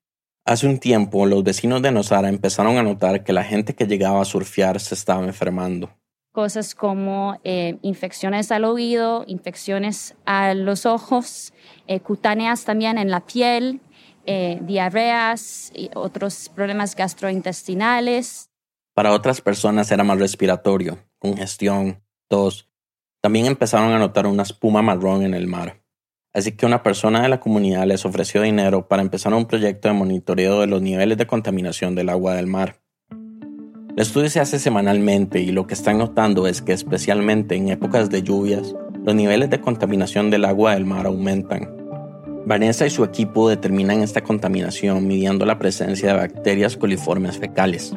Hace 0.47 0.67
un 0.67 0.79
tiempo, 0.79 1.25
los 1.27 1.45
vecinos 1.45 1.83
de 1.83 1.93
Nosara 1.93 2.29
empezaron 2.29 2.77
a 2.79 2.83
notar 2.83 3.25
que 3.25 3.33
la 3.33 3.45
gente 3.45 3.75
que 3.75 3.87
llegaba 3.87 4.21
a 4.21 4.25
surfear 4.25 4.81
se 4.81 4.95
estaba 4.95 5.25
enfermando. 5.25 5.91
Cosas 6.33 6.75
como 6.75 7.39
eh, 7.45 7.79
infecciones 7.83 8.51
al 8.51 8.65
oído, 8.65 9.25
infecciones 9.27 10.17
a 10.27 10.53
los 10.55 10.85
ojos, 10.85 11.53
eh, 11.87 12.01
cutáneas 12.01 12.65
también 12.65 12.99
en 12.99 13.11
la 13.11 13.21
piel, 13.21 13.81
eh, 14.27 14.59
diarreas 14.63 15.71
y 15.75 15.91
otros 15.95 16.51
problemas 16.55 16.97
gastrointestinales. 16.97 18.51
Para 18.95 19.13
otras 19.13 19.41
personas 19.41 19.91
era 19.91 20.05
más 20.05 20.19
respiratorio, 20.19 20.99
congestión, 21.19 22.03
tos. 22.29 22.69
También 23.21 23.47
empezaron 23.47 23.93
a 23.93 23.99
notar 23.99 24.27
una 24.27 24.43
espuma 24.43 24.83
marrón 24.83 25.23
en 25.23 25.35
el 25.35 25.47
mar. 25.47 25.83
Así 26.33 26.53
que 26.53 26.67
una 26.67 26.83
persona 26.83 27.23
de 27.23 27.29
la 27.29 27.41
comunidad 27.41 27.87
les 27.87 28.05
ofreció 28.05 28.43
dinero 28.43 28.89
para 28.89 29.03
empezar 29.03 29.33
un 29.35 29.47
proyecto 29.47 29.89
de 29.89 29.95
monitoreo 29.95 30.61
de 30.61 30.67
los 30.67 30.83
niveles 30.83 31.17
de 31.17 31.27
contaminación 31.27 31.95
del 31.95 32.09
agua 32.09 32.35
del 32.35 32.47
mar. 32.47 32.81
El 33.11 34.01
estudio 34.03 34.29
se 34.29 34.41
hace 34.41 34.59
semanalmente 34.59 35.41
y 35.41 35.53
lo 35.53 35.69
que 35.69 35.75
están 35.75 35.99
notando 35.99 36.49
es 36.49 36.61
que 36.61 36.73
especialmente 36.73 37.55
en 37.55 37.69
épocas 37.69 38.11
de 38.11 38.25
lluvias, 38.25 38.75
los 39.05 39.15
niveles 39.15 39.51
de 39.51 39.61
contaminación 39.61 40.31
del 40.31 40.45
agua 40.45 40.75
del 40.75 40.85
mar 40.85 41.07
aumentan. 41.07 41.84
Vanessa 42.47 42.87
y 42.87 42.91
su 42.91 43.05
equipo 43.05 43.49
determinan 43.49 44.03
esta 44.03 44.21
contaminación 44.23 45.07
midiendo 45.07 45.47
la 45.47 45.59
presencia 45.59 46.13
de 46.13 46.19
bacterias 46.19 46.77
coliformes 46.77 47.39
fecales. 47.39 47.95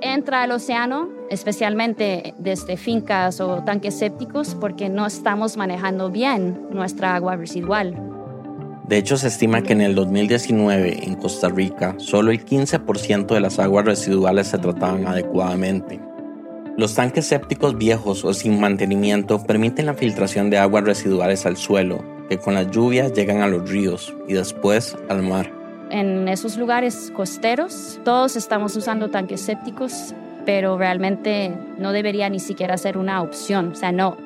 Entra 0.00 0.42
al 0.42 0.50
océano, 0.50 1.08
especialmente 1.30 2.34
desde 2.38 2.76
fincas 2.76 3.40
o 3.40 3.62
tanques 3.64 3.98
sépticos, 3.98 4.56
porque 4.60 4.88
no 4.88 5.06
estamos 5.06 5.56
manejando 5.56 6.10
bien 6.10 6.66
nuestra 6.70 7.14
agua 7.14 7.36
residual. 7.36 7.96
De 8.88 8.98
hecho, 8.98 9.16
se 9.16 9.28
estima 9.28 9.62
que 9.62 9.72
en 9.72 9.80
el 9.80 9.94
2019 9.94 11.06
en 11.06 11.14
Costa 11.14 11.48
Rica 11.48 11.94
solo 11.96 12.32
el 12.32 12.44
15% 12.44 13.26
de 13.28 13.40
las 13.40 13.58
aguas 13.58 13.86
residuales 13.86 14.48
se 14.48 14.58
trataban 14.58 15.06
adecuadamente. 15.06 16.03
Los 16.76 16.94
tanques 16.96 17.26
sépticos 17.26 17.78
viejos 17.78 18.24
o 18.24 18.34
sin 18.34 18.58
mantenimiento 18.58 19.40
permiten 19.44 19.86
la 19.86 19.94
filtración 19.94 20.50
de 20.50 20.58
aguas 20.58 20.82
residuales 20.82 21.46
al 21.46 21.56
suelo, 21.56 22.04
que 22.28 22.38
con 22.38 22.54
las 22.54 22.68
lluvias 22.72 23.12
llegan 23.12 23.42
a 23.42 23.46
los 23.46 23.70
ríos 23.70 24.12
y 24.26 24.32
después 24.32 24.96
al 25.08 25.22
mar. 25.22 25.52
En 25.90 26.26
esos 26.26 26.56
lugares 26.56 27.12
costeros 27.14 28.00
todos 28.04 28.34
estamos 28.34 28.74
usando 28.74 29.08
tanques 29.08 29.40
sépticos, 29.40 30.14
pero 30.44 30.76
realmente 30.76 31.56
no 31.78 31.92
debería 31.92 32.28
ni 32.28 32.40
siquiera 32.40 32.76
ser 32.76 32.98
una 32.98 33.22
opción, 33.22 33.70
o 33.70 33.74
sea, 33.76 33.92
no. 33.92 34.16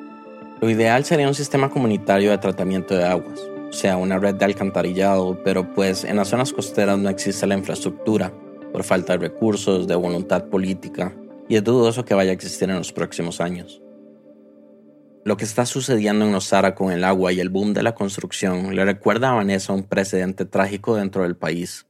Lo 0.59 0.71
ideal 0.71 1.05
sería 1.05 1.27
un 1.27 1.35
sistema 1.35 1.69
comunitario 1.69 2.31
de 2.31 2.39
tratamiento 2.39 2.97
de 2.97 3.05
aguas, 3.05 3.39
o 3.69 3.73
sea, 3.73 3.95
una 3.95 4.17
red 4.17 4.33
de 4.33 4.45
alcantarillado, 4.45 5.37
pero 5.43 5.71
pues 5.75 6.03
en 6.03 6.15
las 6.15 6.29
zonas 6.29 6.51
costeras 6.51 6.97
no 6.97 7.09
existe 7.09 7.45
la 7.45 7.55
infraestructura, 7.55 8.33
por 8.71 8.83
falta 8.83 9.13
de 9.13 9.19
recursos, 9.19 9.87
de 9.87 9.93
voluntad 9.93 10.45
política, 10.45 11.13
y 11.49 11.55
es 11.55 11.63
dudoso 11.63 12.05
que 12.05 12.13
vaya 12.13 12.29
a 12.29 12.33
existir 12.33 12.69
en 12.69 12.77
los 12.77 12.93
próximos 12.93 13.41
años. 13.41 13.81
Lo 15.25 15.35
que 15.35 15.43
está 15.43 15.65
sucediendo 15.65 16.25
en 16.25 16.31
Nosara 16.31 16.75
con 16.75 16.91
el 16.91 17.03
agua 17.03 17.33
y 17.33 17.41
el 17.41 17.49
boom 17.49 17.73
de 17.73 17.83
la 17.83 17.95
construcción 17.95 18.73
le 18.73 18.85
recuerda 18.85 19.31
a 19.31 19.35
Vanessa 19.35 19.73
un 19.73 19.83
precedente 19.83 20.45
trágico 20.45 20.95
dentro 20.95 21.23
del 21.23 21.35
país. 21.35 21.87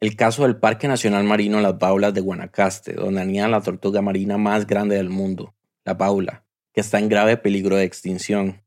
El 0.00 0.14
caso 0.14 0.42
del 0.42 0.56
Parque 0.56 0.88
Nacional 0.88 1.24
Marino 1.24 1.60
Las 1.60 1.78
Baulas 1.78 2.12
de 2.12 2.20
Guanacaste, 2.20 2.92
donde 2.92 3.22
anida 3.22 3.48
la 3.48 3.62
tortuga 3.62 4.02
marina 4.02 4.36
más 4.36 4.66
grande 4.66 4.96
del 4.96 5.08
mundo, 5.08 5.54
la 5.84 5.94
baula, 5.94 6.44
que 6.72 6.80
está 6.80 6.98
en 6.98 7.08
grave 7.08 7.36
peligro 7.36 7.76
de 7.76 7.84
extinción. 7.84 8.62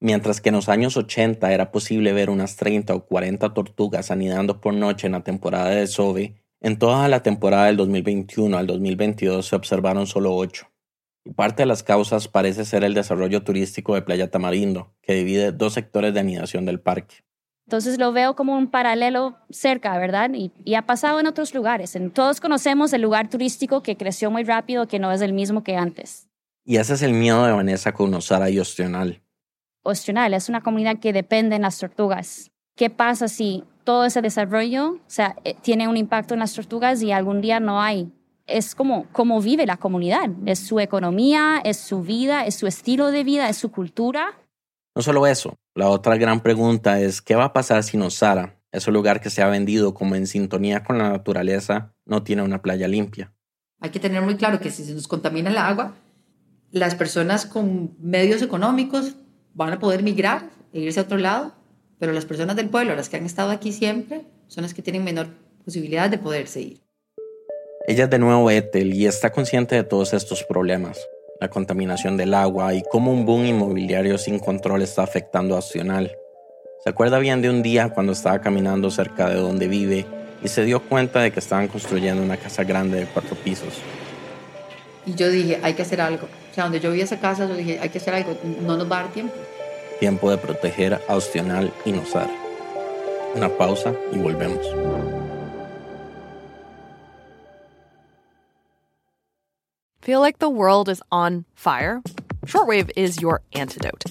Mientras 0.00 0.40
que 0.40 0.50
en 0.50 0.56
los 0.56 0.68
años 0.68 0.96
80 0.96 1.52
era 1.52 1.70
posible 1.72 2.12
ver 2.12 2.30
unas 2.30 2.56
30 2.56 2.94
o 2.94 3.06
40 3.06 3.54
tortugas 3.54 4.10
anidando 4.10 4.60
por 4.60 4.74
noche 4.74 5.06
en 5.06 5.12
la 5.12 5.22
temporada 5.22 5.70
de 5.70 5.86
Sove, 5.86 6.41
en 6.62 6.78
toda 6.78 7.08
la 7.08 7.24
temporada 7.24 7.66
del 7.66 7.76
2021 7.76 8.56
al 8.56 8.68
2022 8.68 9.46
se 9.46 9.56
observaron 9.56 10.06
solo 10.06 10.34
8. 10.34 10.68
Y 11.24 11.32
parte 11.32 11.62
de 11.62 11.66
las 11.66 11.82
causas 11.82 12.28
parece 12.28 12.64
ser 12.64 12.84
el 12.84 12.94
desarrollo 12.94 13.42
turístico 13.42 13.94
de 13.94 14.02
Playa 14.02 14.30
Tamarindo, 14.30 14.94
que 15.02 15.14
divide 15.14 15.50
dos 15.50 15.74
sectores 15.74 16.14
de 16.14 16.20
anidación 16.20 16.64
del 16.64 16.80
parque. 16.80 17.16
Entonces 17.66 17.98
lo 17.98 18.12
veo 18.12 18.36
como 18.36 18.56
un 18.56 18.70
paralelo 18.70 19.38
cerca, 19.50 19.96
¿verdad? 19.98 20.30
Y, 20.34 20.74
ha 20.74 20.82
pasado 20.82 21.18
en 21.18 21.26
otros 21.26 21.52
lugares. 21.52 21.96
En, 21.96 22.10
todos 22.10 22.40
conocemos 22.40 22.92
el 22.92 23.02
lugar 23.02 23.28
turístico 23.28 23.82
que 23.82 23.96
creció 23.96 24.30
muy 24.30 24.44
rápido, 24.44 24.86
que 24.86 24.98
no 24.98 25.10
es 25.10 25.20
el 25.20 25.32
mismo 25.32 25.64
que 25.64 25.76
antes. 25.76 26.28
Y 26.64 26.76
ese 26.76 26.94
es 26.94 27.02
el 27.02 27.12
miedo 27.12 27.44
de 27.44 27.52
Vanessa 27.52 27.92
con 27.92 28.14
Osara 28.14 28.50
y 28.50 28.60
Ostional. 28.60 29.20
Ostional 29.82 30.34
es 30.34 30.48
una 30.48 30.60
comunidad 30.60 31.00
que 31.00 31.12
depende 31.12 31.56
de 31.56 31.62
las 31.62 31.78
tortugas. 31.78 32.52
¿Qué 32.76 32.88
pasa 32.88 33.26
si 33.26 33.64
todo 33.84 34.04
ese 34.04 34.22
desarrollo 34.22 34.92
o 34.92 35.00
sea, 35.06 35.36
eh, 35.44 35.54
tiene 35.60 35.88
un 35.88 35.96
impacto 35.96 36.34
en 36.34 36.40
las 36.40 36.54
tortugas 36.54 37.02
y 37.02 37.12
algún 37.12 37.40
día 37.40 37.60
no 37.60 37.80
hay 37.80 38.12
es 38.46 38.74
como, 38.74 39.06
como 39.12 39.40
vive 39.40 39.66
la 39.66 39.76
comunidad, 39.76 40.28
es 40.46 40.58
su 40.58 40.80
economía, 40.80 41.60
es 41.64 41.78
su 41.78 42.02
vida, 42.02 42.44
es 42.44 42.56
su 42.56 42.66
estilo 42.66 43.10
de 43.10 43.24
vida, 43.24 43.48
es 43.48 43.56
su 43.56 43.70
cultura. 43.70 44.38
No 44.94 45.02
solo 45.02 45.26
eso, 45.26 45.56
la 45.74 45.88
otra 45.88 46.16
gran 46.16 46.40
pregunta 46.40 47.00
es 47.00 47.22
qué 47.22 47.34
va 47.34 47.44
a 47.44 47.52
pasar 47.52 47.82
si 47.82 47.96
Nosara, 47.96 48.60
ese 48.72 48.90
lugar 48.90 49.20
que 49.20 49.30
se 49.30 49.42
ha 49.42 49.48
vendido 49.48 49.94
como 49.94 50.16
en 50.16 50.26
sintonía 50.26 50.82
con 50.82 50.98
la 50.98 51.10
naturaleza, 51.10 51.94
no 52.04 52.22
tiene 52.22 52.42
una 52.42 52.62
playa 52.62 52.88
limpia. 52.88 53.32
Hay 53.80 53.90
que 53.90 54.00
tener 54.00 54.22
muy 54.22 54.36
claro 54.36 54.60
que 54.60 54.70
si 54.70 54.84
se 54.84 54.94
nos 54.94 55.08
contamina 55.08 55.50
el 55.50 55.58
agua, 55.58 55.94
las 56.70 56.94
personas 56.94 57.46
con 57.46 57.96
medios 58.00 58.42
económicos 58.42 59.16
van 59.54 59.72
a 59.72 59.78
poder 59.78 60.02
migrar 60.02 60.50
e 60.72 60.80
irse 60.80 61.00
a 61.00 61.04
otro 61.04 61.18
lado, 61.18 61.54
pero 62.02 62.12
las 62.12 62.24
personas 62.24 62.56
del 62.56 62.68
pueblo, 62.68 62.96
las 62.96 63.08
que 63.08 63.16
han 63.16 63.26
estado 63.26 63.52
aquí 63.52 63.70
siempre, 63.70 64.22
son 64.48 64.62
las 64.62 64.74
que 64.74 64.82
tienen 64.82 65.04
menor 65.04 65.28
posibilidad 65.64 66.10
de 66.10 66.18
poderse 66.18 66.60
ir. 66.60 66.80
Ella 67.86 68.04
es 68.04 68.10
de 68.10 68.18
nuevo 68.18 68.50
Ethel 68.50 68.92
y 68.92 69.06
está 69.06 69.30
consciente 69.30 69.76
de 69.76 69.84
todos 69.84 70.12
estos 70.12 70.42
problemas, 70.42 70.98
la 71.40 71.48
contaminación 71.48 72.16
del 72.16 72.34
agua 72.34 72.74
y 72.74 72.82
cómo 72.90 73.12
un 73.12 73.24
boom 73.24 73.44
inmobiliario 73.44 74.18
sin 74.18 74.40
control 74.40 74.82
está 74.82 75.04
afectando 75.04 75.54
a 75.54 75.60
Opcional. 75.60 76.10
Se 76.82 76.90
acuerda 76.90 77.20
bien 77.20 77.40
de 77.40 77.50
un 77.50 77.62
día 77.62 77.90
cuando 77.90 78.14
estaba 78.14 78.40
caminando 78.40 78.90
cerca 78.90 79.28
de 79.28 79.36
donde 79.36 79.68
vive 79.68 80.04
y 80.42 80.48
se 80.48 80.64
dio 80.64 80.82
cuenta 80.82 81.20
de 81.20 81.30
que 81.30 81.38
estaban 81.38 81.68
construyendo 81.68 82.20
una 82.20 82.36
casa 82.36 82.64
grande 82.64 82.98
de 82.98 83.06
cuatro 83.06 83.36
pisos. 83.36 83.74
Y 85.06 85.14
yo 85.14 85.30
dije, 85.30 85.60
hay 85.62 85.74
que 85.74 85.82
hacer 85.82 86.00
algo. 86.00 86.26
O 86.50 86.54
sea, 86.54 86.64
donde 86.64 86.80
yo 86.80 86.90
vi 86.90 87.00
esa 87.00 87.20
casa, 87.20 87.46
yo 87.46 87.54
dije, 87.54 87.78
hay 87.80 87.90
que 87.90 87.98
hacer 87.98 88.12
algo, 88.12 88.36
no 88.66 88.76
nos 88.76 88.90
va 88.90 88.98
a 88.98 89.02
dar 89.04 89.12
tiempo. 89.12 89.34
Tiempo 90.00 90.30
de 90.30 90.38
proteger 90.38 90.94
a 91.08 91.16
Opcional 91.16 91.72
y 91.84 91.92
Nosar. 91.92 92.28
Una 93.34 93.48
pausa 93.48 93.94
y 94.12 94.18
volvemos. 94.18 94.64
Feel 100.02 100.20
like 100.20 100.38
the 100.40 100.50
world 100.50 100.88
is 100.88 101.00
on 101.12 101.44
fire? 101.54 102.02
Shortwave 102.44 102.90
is 102.96 103.20
your 103.20 103.40
antidote. 103.52 104.04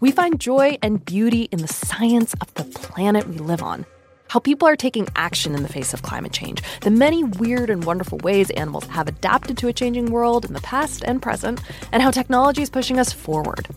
We 0.00 0.12
find 0.12 0.38
joy 0.38 0.78
and 0.80 1.04
beauty 1.04 1.48
in 1.50 1.60
the 1.60 1.66
science 1.66 2.34
of 2.40 2.54
the 2.54 2.64
planet 2.64 3.26
we 3.26 3.38
live 3.38 3.62
on. 3.62 3.84
How 4.28 4.38
people 4.38 4.68
are 4.68 4.76
taking 4.76 5.08
action 5.16 5.54
in 5.54 5.62
the 5.62 5.68
face 5.68 5.92
of 5.92 6.02
climate 6.02 6.32
change, 6.32 6.62
the 6.82 6.90
many 6.90 7.24
weird 7.24 7.70
and 7.70 7.84
wonderful 7.84 8.18
ways 8.18 8.50
animals 8.50 8.86
have 8.86 9.08
adapted 9.08 9.56
to 9.58 9.68
a 9.68 9.72
changing 9.72 10.06
world 10.06 10.44
in 10.44 10.52
the 10.52 10.60
past 10.60 11.02
and 11.04 11.20
present, 11.20 11.60
and 11.90 12.02
how 12.02 12.10
technology 12.10 12.62
is 12.62 12.70
pushing 12.70 12.98
us 12.98 13.12
forward. 13.12 13.68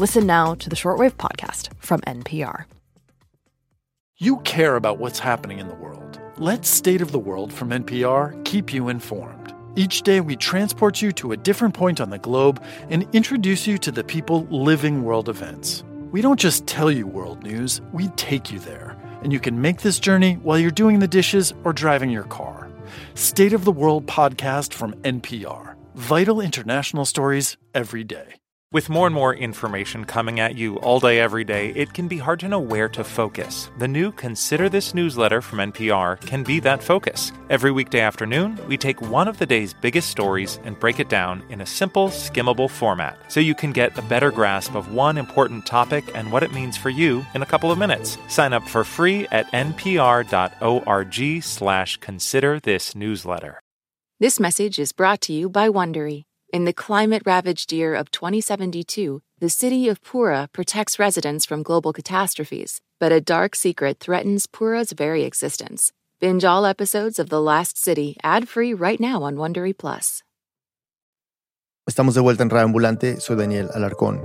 Listen 0.00 0.26
now 0.26 0.54
to 0.54 0.70
the 0.70 0.76
Shortwave 0.76 1.14
Podcast 1.14 1.70
from 1.80 2.00
NPR. 2.02 2.66
You 4.18 4.36
care 4.42 4.76
about 4.76 4.98
what's 4.98 5.18
happening 5.18 5.58
in 5.58 5.66
the 5.66 5.74
world. 5.74 6.20
Let 6.36 6.64
State 6.64 7.00
of 7.00 7.10
the 7.10 7.18
World 7.18 7.52
from 7.52 7.70
NPR 7.70 8.44
keep 8.44 8.72
you 8.72 8.90
informed. 8.90 9.52
Each 9.74 10.02
day, 10.02 10.20
we 10.20 10.36
transport 10.36 11.02
you 11.02 11.10
to 11.12 11.32
a 11.32 11.36
different 11.36 11.74
point 11.74 12.00
on 12.00 12.10
the 12.10 12.18
globe 12.18 12.62
and 12.90 13.08
introduce 13.12 13.66
you 13.66 13.76
to 13.78 13.90
the 13.90 14.04
people 14.04 14.46
living 14.52 15.02
world 15.02 15.28
events. 15.28 15.82
We 16.12 16.20
don't 16.20 16.38
just 16.38 16.64
tell 16.68 16.92
you 16.92 17.08
world 17.08 17.42
news, 17.42 17.80
we 17.92 18.06
take 18.10 18.52
you 18.52 18.60
there. 18.60 18.96
And 19.24 19.32
you 19.32 19.40
can 19.40 19.60
make 19.60 19.80
this 19.80 19.98
journey 19.98 20.34
while 20.34 20.60
you're 20.60 20.70
doing 20.70 21.00
the 21.00 21.08
dishes 21.08 21.54
or 21.64 21.72
driving 21.72 22.10
your 22.10 22.22
car. 22.22 22.70
State 23.14 23.52
of 23.52 23.64
the 23.64 23.72
World 23.72 24.06
podcast 24.06 24.74
from 24.74 24.92
NPR. 25.02 25.74
Vital 25.96 26.40
international 26.40 27.04
stories 27.04 27.56
every 27.74 28.04
day. 28.04 28.36
With 28.70 28.90
more 28.90 29.06
and 29.06 29.14
more 29.14 29.34
information 29.34 30.04
coming 30.04 30.40
at 30.40 30.54
you 30.54 30.76
all 30.80 31.00
day, 31.00 31.20
every 31.20 31.42
day, 31.42 31.70
it 31.70 31.94
can 31.94 32.06
be 32.06 32.18
hard 32.18 32.38
to 32.40 32.48
know 32.48 32.58
where 32.58 32.86
to 32.90 33.02
focus. 33.02 33.70
The 33.78 33.88
new 33.88 34.12
Consider 34.12 34.68
This 34.68 34.92
newsletter 34.92 35.40
from 35.40 35.72
NPR 35.72 36.20
can 36.20 36.42
be 36.42 36.60
that 36.60 36.82
focus. 36.82 37.32
Every 37.48 37.70
weekday 37.72 38.00
afternoon, 38.00 38.60
we 38.68 38.76
take 38.76 39.00
one 39.00 39.26
of 39.26 39.38
the 39.38 39.46
day's 39.46 39.72
biggest 39.72 40.10
stories 40.10 40.60
and 40.64 40.78
break 40.78 41.00
it 41.00 41.08
down 41.08 41.42
in 41.48 41.62
a 41.62 41.66
simple, 41.66 42.08
skimmable 42.08 42.68
format 42.68 43.16
so 43.28 43.40
you 43.40 43.54
can 43.54 43.72
get 43.72 43.96
a 43.96 44.02
better 44.02 44.30
grasp 44.30 44.74
of 44.74 44.92
one 44.92 45.16
important 45.16 45.64
topic 45.64 46.04
and 46.14 46.30
what 46.30 46.42
it 46.42 46.52
means 46.52 46.76
for 46.76 46.90
you 46.90 47.24
in 47.34 47.40
a 47.40 47.46
couple 47.46 47.72
of 47.72 47.78
minutes. 47.78 48.18
Sign 48.28 48.52
up 48.52 48.68
for 48.68 48.84
free 48.84 49.26
at 49.28 49.50
npr.org 49.52 51.42
slash 51.42 51.96
consider 51.96 52.60
this 52.60 52.94
newsletter. 52.94 53.62
This 54.20 54.38
message 54.38 54.78
is 54.78 54.92
brought 54.92 55.22
to 55.22 55.32
you 55.32 55.48
by 55.48 55.70
Wondery. 55.70 56.27
In 56.50 56.64
the 56.64 56.72
climate 56.72 57.24
ravaged 57.26 57.74
year 57.74 57.94
of 57.94 58.10
2072, 58.10 59.20
the 59.38 59.50
city 59.50 59.86
of 59.86 60.02
Pura 60.02 60.48
protects 60.54 60.98
residents 60.98 61.44
from 61.44 61.62
global 61.62 61.92
catastrophes, 61.92 62.80
but 62.98 63.12
a 63.12 63.20
dark 63.20 63.54
secret 63.54 64.00
threatens 64.00 64.46
Pura's 64.46 64.92
very 64.92 65.24
existence. 65.24 65.92
Binge 66.20 66.46
all 66.46 66.64
episodes 66.64 67.18
of 67.18 67.28
The 67.28 67.38
Last 67.38 67.76
City 67.76 68.16
ad 68.24 68.48
free 68.48 68.72
right 68.72 68.98
now 68.98 69.24
on 69.24 69.36
Wondery 69.36 69.76
Plus. 69.76 70.22
Estamos 71.86 72.14
de 72.14 72.22
vuelta 72.22 72.42
en 72.42 72.48
Radio 72.48 72.64
Ambulante, 72.64 73.20
soy 73.20 73.36
Daniel 73.36 73.68
Alarcón. 73.74 74.24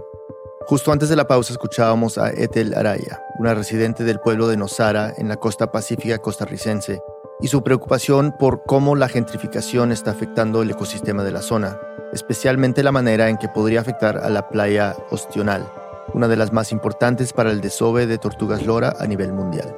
Justo 0.66 0.94
antes 0.94 1.10
de 1.10 1.18
la 1.18 1.28
pausa 1.28 1.52
escuchábamos 1.52 2.18
a 2.18 2.32
Ethel 2.32 2.74
Araya, 2.74 3.22
una 3.38 3.54
residente 3.54 4.06
del 4.06 4.22
pueblo 4.22 4.48
de 4.48 4.56
Nosara 4.56 5.14
en 5.18 5.28
la 5.28 5.36
costa 5.36 5.74
pacífica 5.74 6.20
costarricense, 6.20 7.02
y 7.42 7.50
su 7.50 7.64
preocupación 7.64 8.34
por 8.40 8.64
cómo 8.66 8.96
la 8.96 9.10
gentrificación 9.10 9.92
está 9.92 10.12
afectando 10.12 10.62
el 10.62 10.72
ecosistema 10.72 11.26
de 11.26 11.32
la 11.34 11.42
zona, 11.42 11.78
especialmente 12.14 12.84
la 12.84 12.92
manera 12.92 13.30
en 13.30 13.38
que 13.38 13.50
podría 13.50 13.82
afectar 13.82 14.18
a 14.18 14.30
la 14.30 14.50
playa 14.50 14.96
Ostional, 15.10 15.68
una 16.14 16.28
de 16.28 16.38
las 16.38 16.54
más 16.54 16.72
importantes 16.72 17.34
para 17.34 17.52
el 17.52 17.62
desove 17.62 18.06
de 18.06 18.18
tortugas 18.18 18.66
lora 18.66 18.96
a 19.00 19.08
nivel 19.08 19.34
mundial. 19.34 19.76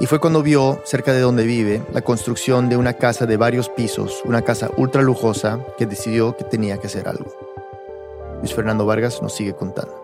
Y 0.00 0.06
fue 0.06 0.18
cuando 0.18 0.42
vio, 0.42 0.80
cerca 0.84 1.12
de 1.12 1.20
donde 1.20 1.44
vive, 1.44 1.82
la 1.92 2.00
construcción 2.00 2.70
de 2.70 2.78
una 2.78 2.94
casa 2.94 3.26
de 3.26 3.36
varios 3.36 3.68
pisos, 3.68 4.22
una 4.24 4.42
casa 4.42 4.70
ultra 4.78 5.02
lujosa, 5.02 5.60
que 5.76 5.84
decidió 5.84 6.36
que 6.36 6.44
tenía 6.44 6.78
que 6.78 6.86
hacer 6.86 7.06
algo. 7.06 7.30
Luis 8.38 8.54
Fernando 8.54 8.86
Vargas 8.86 9.20
nos 9.20 9.34
sigue 9.34 9.54
contando. 9.54 9.94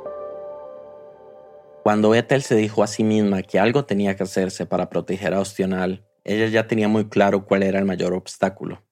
Cuando 1.82 2.14
Ethel 2.14 2.42
se 2.42 2.56
dijo 2.56 2.82
a 2.82 2.88
sí 2.88 3.04
misma 3.04 3.42
que 3.42 3.58
algo 3.58 3.86
tenía 3.86 4.16
que 4.16 4.24
hacerse 4.24 4.66
para 4.66 4.90
proteger 4.90 5.32
a 5.32 5.40
Ostional, 5.40 6.04
ella 6.24 6.46
ya 6.48 6.66
tenía 6.66 6.88
muy 6.88 7.08
claro 7.08 7.46
cuál 7.46 7.62
era 7.62 7.78
el 7.78 7.84
mayor 7.86 8.12
obstáculo, 8.12 8.82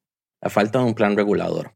la 0.40 0.48
falta 0.48 0.78
de 0.78 0.86
un 0.86 0.94
plan 0.94 1.16
regulador. 1.16 1.74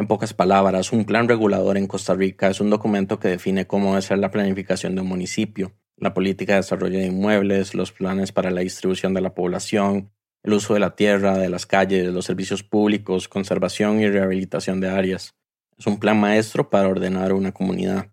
En 0.00 0.06
pocas 0.06 0.32
palabras, 0.32 0.92
un 0.92 1.04
plan 1.04 1.26
regulador 1.26 1.76
en 1.76 1.88
Costa 1.88 2.14
Rica 2.14 2.48
es 2.48 2.60
un 2.60 2.70
documento 2.70 3.18
que 3.18 3.26
define 3.26 3.66
cómo 3.66 3.88
debe 3.88 4.02
ser 4.02 4.18
la 4.18 4.30
planificación 4.30 4.94
de 4.94 5.00
un 5.00 5.08
municipio, 5.08 5.72
la 5.96 6.14
política 6.14 6.52
de 6.52 6.60
desarrollo 6.60 7.00
de 7.00 7.06
inmuebles, 7.06 7.74
los 7.74 7.90
planes 7.90 8.30
para 8.30 8.52
la 8.52 8.60
distribución 8.60 9.12
de 9.12 9.22
la 9.22 9.34
población, 9.34 10.12
el 10.44 10.52
uso 10.52 10.74
de 10.74 10.78
la 10.78 10.94
tierra, 10.94 11.36
de 11.36 11.48
las 11.48 11.66
calles, 11.66 12.06
los 12.12 12.26
servicios 12.26 12.62
públicos, 12.62 13.26
conservación 13.26 13.98
y 13.98 14.08
rehabilitación 14.08 14.78
de 14.78 14.88
áreas. 14.88 15.34
Es 15.76 15.88
un 15.88 15.98
plan 15.98 16.20
maestro 16.20 16.70
para 16.70 16.88
ordenar 16.88 17.32
una 17.32 17.50
comunidad. 17.50 18.12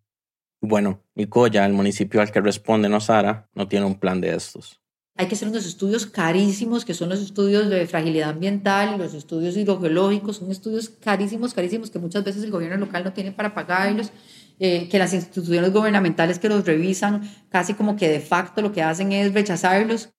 Bueno, 0.62 1.04
Nicoya, 1.13 1.67
el 1.67 1.74
municipio 1.74 2.19
al 2.19 2.32
que 2.32 2.41
responde 2.41 2.89
Nosara, 2.89 3.48
no 3.54 3.67
tiene 3.67 3.86
un 3.86 4.00
plan 4.00 4.21
de 4.21 4.34
estos. 4.34 4.82
Hay 5.17 5.28
que 5.28 5.36
hacer 5.36 5.47
unos 5.47 5.65
estudios 5.65 6.06
carísimos, 6.06 6.84
que 6.84 6.93
son 6.93 7.08
los 7.08 7.21
estudios 7.21 7.69
de 7.69 7.88
fragilidad 7.88 8.32
ambiental 8.32 8.95
y 8.95 8.97
los 8.97 9.13
estudios 9.13 9.56
hidrogeológicos, 9.56 10.38
son 10.38 10.51
estudios 10.51 10.89
carísimos, 10.89 11.54
carísimos, 11.54 11.89
que 11.89 11.99
muchas 11.99 12.25
veces 12.25 12.43
el 12.43 12.51
gobierno 12.51 12.78
local 12.78 13.06
no 13.06 13.13
tiene 13.13 13.32
para 13.32 13.54
pagarlos, 13.54 14.12
eh, 14.60 14.89
que 14.89 14.99
las 14.99 15.13
instituciones 15.13 15.71
gubernamentales 15.71 16.38
que 16.38 16.49
los 16.49 16.65
revisan 16.65 17.30
casi 17.49 17.75
como 17.75 17.95
que 17.95 18.10
de 18.10 18.19
facto 18.19 18.62
lo 18.62 18.73
que 18.73 18.82
hacen 18.82 19.13
es 19.13 19.34
rechazarlos. 19.34 20.10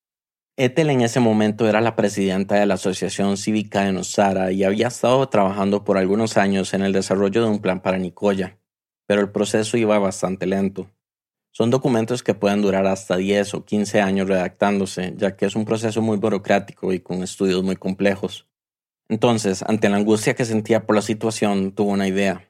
Ethel 0.57 0.89
en 0.89 1.03
ese 1.03 1.21
momento 1.21 1.69
era 1.69 1.83
la 1.83 1.95
presidenta 1.95 2.55
de 2.55 2.65
la 2.65 2.75
Asociación 2.75 3.37
Cívica 3.37 3.85
de 3.85 3.93
Nosara 3.93 4.51
y 4.53 4.65
había 4.65 4.89
estado 4.89 5.29
trabajando 5.29 5.85
por 5.85 5.99
algunos 5.99 6.39
años 6.39 6.73
en 6.73 6.81
el 6.81 6.95
desarrollo 6.95 7.43
de 7.43 7.51
un 7.51 7.59
plan 7.61 7.83
para 7.83 7.99
Nicoya, 7.99 8.59
pero 9.07 9.21
el 9.21 9.29
proceso 9.29 9.77
iba 9.77 9.99
bastante 9.99 10.47
lento. 10.47 10.91
Son 11.57 11.71
documentos 11.71 12.23
que 12.23 12.35
pueden 12.35 12.61
durar 12.61 12.87
hasta 12.87 13.17
10 13.17 13.55
o 13.55 13.65
15 13.65 14.03
años 14.03 14.29
redactándose, 14.29 15.15
ya 15.17 15.39
que 15.39 15.47
es 15.47 15.57
un 15.57 15.65
proceso 15.65 16.03
muy 16.03 16.19
burocrático 16.19 16.93
y 16.93 17.01
con 17.01 17.23
estudios 17.23 17.63
muy 17.63 17.77
complejos. 17.77 18.47
Entonces, 19.09 19.63
ante 19.63 19.89
la 19.89 19.97
angustia 19.97 20.35
que 20.35 20.45
sentía 20.45 20.85
por 20.85 20.97
la 20.97 21.01
situación, 21.01 21.73
tuvo 21.73 21.93
una 21.93 22.09
idea, 22.09 22.47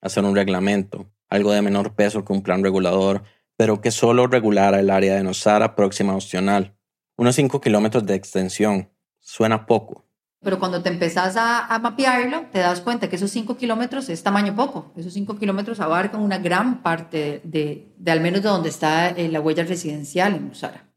hacer 0.00 0.24
un 0.24 0.34
reglamento, 0.34 1.08
algo 1.28 1.52
de 1.52 1.62
menor 1.62 1.94
peso 1.94 2.24
que 2.24 2.32
un 2.32 2.42
plan 2.42 2.64
regulador, 2.64 3.22
pero 3.56 3.80
que 3.80 3.92
solo 3.92 4.26
regulara 4.26 4.80
el 4.80 4.90
área 4.90 5.14
de 5.14 5.22
Nosara 5.22 5.76
próxima 5.76 6.14
a 6.14 6.16
Ostional, 6.16 6.74
unos 7.16 7.36
5 7.36 7.60
kilómetros 7.60 8.06
de 8.06 8.16
extensión. 8.16 8.90
Suena 9.20 9.66
poco, 9.66 10.07
pero 10.40 10.58
cuando 10.58 10.82
te 10.82 10.88
empezás 10.88 11.36
a, 11.36 11.78
mapearlo, 11.80 12.46
te 12.52 12.60
das 12.60 12.80
cuenta 12.80 13.08
que 13.08 13.16
esos 13.16 13.30
5 13.30 13.56
kilómetros 13.56 14.08
es 14.08 14.22
tamaño 14.22 14.54
poco. 14.54 14.92
Esos 14.96 15.12
5 15.12 15.36
kilómetros 15.36 15.80
abarcan 15.80 16.20
una 16.20 16.38
gran 16.38 16.82
parte 16.82 17.40
de, 17.42 17.88
al 18.06 18.20
menos 18.20 18.42
de 18.42 18.48
donde 18.48 18.68
está 18.68 19.10
eh, 19.10 19.28
la 19.28 19.40
huella 19.40 19.64
residencial 19.64 20.36
en 20.36 20.50
Usara. 20.50 20.88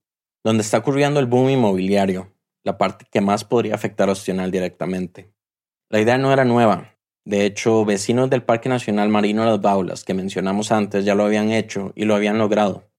Donde 0.44 0.62
está 0.62 0.78
ocurriendo 0.78 1.20
el 1.20 1.26
boom 1.26 1.50
inmobiliario, 1.50 2.34
la 2.64 2.78
parte 2.78 3.06
que 3.12 3.22
más 3.22 3.44
podría 3.44 3.74
afectar 3.74 4.10
a 4.10 4.12
Ostional 4.12 4.52
directamente. 4.52 5.34
La 5.90 6.00
idea 6.00 6.18
no 6.18 6.32
era 6.32 6.46
nueva. 6.46 6.96
De 7.26 7.46
hecho, 7.46 7.84
vecinos 7.86 8.30
del 8.30 8.44
Parque 8.44 8.70
Nacional 8.70 9.10
Marino 9.10 9.46
Las 9.46 9.62
Baulas, 9.62 10.04
que 10.04 10.14
mencionamos 10.14 10.72
antes, 10.72 11.06
ya 11.06 11.16
lo 11.16 11.26
habían 11.26 11.52
hecho 11.52 11.94
y 11.96 12.06
lo 12.06 12.16
habían 12.16 12.38
logrado. 12.38 12.91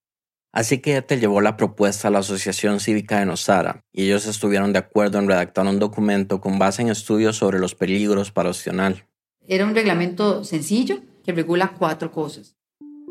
Así 0.53 0.79
que 0.79 1.01
te 1.01 1.19
llevó 1.19 1.41
la 1.41 1.57
propuesta 1.57 2.09
a 2.09 2.11
la 2.11 2.19
Asociación 2.19 2.79
Cívica 2.79 3.19
de 3.19 3.25
Nosara 3.25 3.85
y 3.91 4.05
ellos 4.05 4.27
estuvieron 4.27 4.75
de 4.75 4.81
acuerdo 4.81 5.19
en 5.19 5.27
redactar 5.27 5.67
un 5.67 5.79
documento 5.79 6.43
con 6.43 6.59
base 6.59 6.83
en 6.83 6.91
estudios 6.91 7.37
sobre 7.37 7.59
los 7.59 7.75
peligros 7.75 8.31
para 8.31 8.51
Opcional. 8.51 9.07
Era 9.49 9.65
un 9.65 9.75
reglamento 9.75 10.45
sencillo 10.45 10.99
que 11.25 11.33
regula 11.33 11.75
cuatro 11.79 12.12
cosas. 12.12 12.55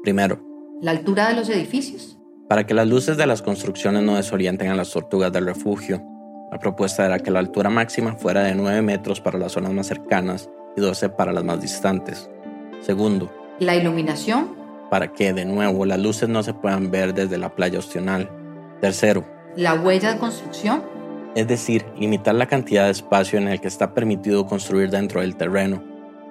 Primero, 0.04 0.40
la 0.82 0.92
altura 0.92 1.30
de 1.30 1.36
los 1.36 1.50
edificios. 1.50 2.20
Para 2.48 2.68
que 2.68 2.76
las 2.76 2.88
luces 2.88 3.18
de 3.18 3.26
las 3.26 3.42
construcciones 3.42 4.04
no 4.04 4.18
desorienten 4.18 4.70
a 4.70 4.76
las 4.76 4.92
tortugas 4.92 5.32
del 5.32 5.46
refugio, 5.46 6.00
la 6.52 6.60
propuesta 6.60 7.06
era 7.06 7.18
que 7.18 7.32
la 7.32 7.40
altura 7.40 7.72
máxima 7.72 8.16
fuera 8.18 8.44
de 8.44 8.54
9 8.54 8.84
metros 8.84 9.20
para 9.20 9.40
las 9.40 9.54
zonas 9.54 9.74
más 9.74 9.88
cercanas 9.88 10.48
y 10.78 10.82
12 10.82 11.10
para 11.10 11.34
las 11.34 11.44
más 11.44 11.60
distantes. 11.60 12.30
Segundo, 12.82 13.34
la 13.60 13.76
iluminación 13.76 14.61
para 14.92 15.14
que 15.14 15.32
de 15.32 15.46
nuevo 15.46 15.86
las 15.86 16.00
luces 16.00 16.28
no 16.28 16.44
se 16.44 16.54
puedan 16.54 16.92
ver 16.92 17.14
desde 17.14 17.38
la 17.38 17.56
playa 17.56 17.80
opcional. 17.80 18.30
Tercero, 18.82 19.26
la 19.56 19.74
huella 19.74 20.12
de 20.12 20.20
construcción. 20.20 20.84
Es 21.34 21.48
decir, 21.48 21.86
limitar 21.98 22.36
la 22.36 22.46
cantidad 22.46 22.86
de 22.86 22.92
espacio 22.92 23.40
en 23.40 23.48
el 23.48 23.62
que 23.62 23.70
está 23.70 23.94
permitido 23.94 24.46
construir 24.48 24.90
dentro 24.90 25.22
del 25.22 25.38
terreno. 25.38 25.82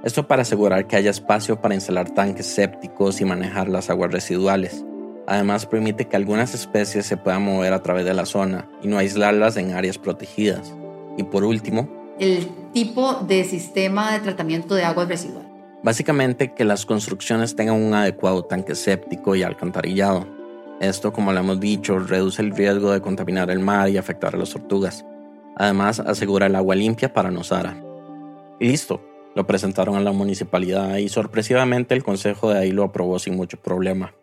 Esto 0.04 0.28
para 0.28 0.42
asegurar 0.42 0.86
que 0.86 0.96
haya 0.96 1.08
espacio 1.08 1.58
para 1.58 1.74
instalar 1.74 2.10
tanques 2.10 2.44
sépticos 2.44 3.22
y 3.22 3.24
manejar 3.24 3.70
las 3.70 3.88
aguas 3.88 4.12
residuales. 4.12 4.84
Además 5.26 5.64
permite 5.64 6.06
que 6.06 6.16
algunas 6.16 6.52
especies 6.52 7.06
se 7.06 7.16
puedan 7.16 7.42
mover 7.42 7.72
a 7.72 7.82
través 7.82 8.04
de 8.04 8.12
la 8.12 8.26
zona 8.26 8.68
y 8.82 8.88
no 8.88 8.98
aislarlas 8.98 9.56
en 9.56 9.72
áreas 9.72 9.96
protegidas. 9.96 10.74
Y 11.16 11.22
por 11.22 11.44
último, 11.44 11.88
el 12.18 12.46
tipo 12.74 13.14
de 13.14 13.44
sistema 13.44 14.12
de 14.12 14.20
tratamiento 14.20 14.74
de 14.74 14.84
aguas 14.84 15.08
residuales. 15.08 15.49
Básicamente 15.82 16.52
que 16.52 16.64
las 16.64 16.84
construcciones 16.84 17.56
tengan 17.56 17.76
un 17.76 17.94
adecuado 17.94 18.44
tanque 18.44 18.74
séptico 18.74 19.34
y 19.34 19.42
alcantarillado. 19.42 20.26
Esto, 20.78 21.12
como 21.12 21.32
lo 21.32 21.40
hemos 21.40 21.58
dicho, 21.58 21.98
reduce 21.98 22.42
el 22.42 22.54
riesgo 22.54 22.92
de 22.92 23.00
contaminar 23.00 23.50
el 23.50 23.60
mar 23.60 23.88
y 23.88 23.96
afectar 23.96 24.34
a 24.34 24.38
las 24.38 24.50
tortugas. 24.50 25.06
Además, 25.56 26.00
asegura 26.00 26.46
el 26.46 26.56
agua 26.56 26.74
limpia 26.74 27.12
para 27.14 27.30
Nosara. 27.30 27.82
Y 28.58 28.68
listo, 28.68 29.02
lo 29.34 29.46
presentaron 29.46 29.96
a 29.96 30.00
la 30.00 30.12
municipalidad 30.12 30.98
y 30.98 31.08
sorpresivamente 31.08 31.94
el 31.94 32.04
consejo 32.04 32.50
de 32.50 32.58
ahí 32.58 32.72
lo 32.72 32.84
aprobó 32.84 33.18
sin 33.18 33.36
mucho 33.36 33.56
problema. 33.58 34.14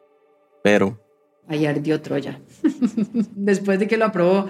Pero... 0.63 0.99
Ahí 1.47 1.65
ardió 1.65 2.01
Troya. 2.01 2.39
Después 3.35 3.79
de 3.79 3.87
que 3.87 3.97
lo 3.97 4.05
aprobó, 4.05 4.45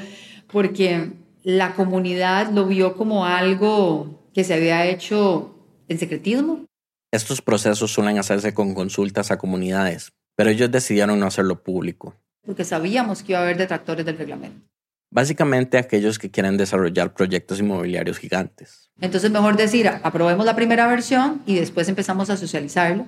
porque 0.52 1.12
la 1.44 1.74
comunidad 1.74 2.52
lo 2.52 2.66
vio 2.66 2.98
como 2.98 3.26
algo 3.26 4.30
que 4.34 4.44
se 4.44 4.56
había 4.56 4.86
hecho 4.86 5.56
en 5.88 6.00
secretismo 6.00 6.67
estos 7.12 7.42
procesos 7.42 7.92
suelen 7.92 8.20
hacerse 8.20 8.54
con 8.54 8.74
consultas 8.74 9.32
a 9.32 9.38
comunidades, 9.38 10.12
pero 10.36 10.50
ellos 10.50 10.72
decidieron 10.72 11.20
no 11.20 11.28
hacerlo 11.28 11.64
público. 11.64 12.16
Porque 12.46 12.64
sabíamos 12.64 13.24
que 13.24 13.34
iba 13.34 13.40
a 13.40 13.44
haber 13.44 13.58
detractores 13.58 14.06
del 14.06 14.18
reglamento. 14.18 14.68
Básicamente 15.10 15.78
aquellos 15.78 16.20
que 16.20 16.30
quieren 16.30 16.58
desarrollar 16.58 17.14
proyectos 17.14 17.60
inmobiliarios 17.60 18.18
gigantes. 18.18 18.90
Entonces 19.00 19.32
mejor 19.32 19.56
decir, 19.56 19.88
aprobemos 19.88 20.46
la 20.46 20.56
primera 20.56 20.86
versión 20.88 21.42
y 21.46 21.56
después 21.56 21.88
empezamos 21.88 22.30
a 22.30 22.36
socializarlo 22.36 23.06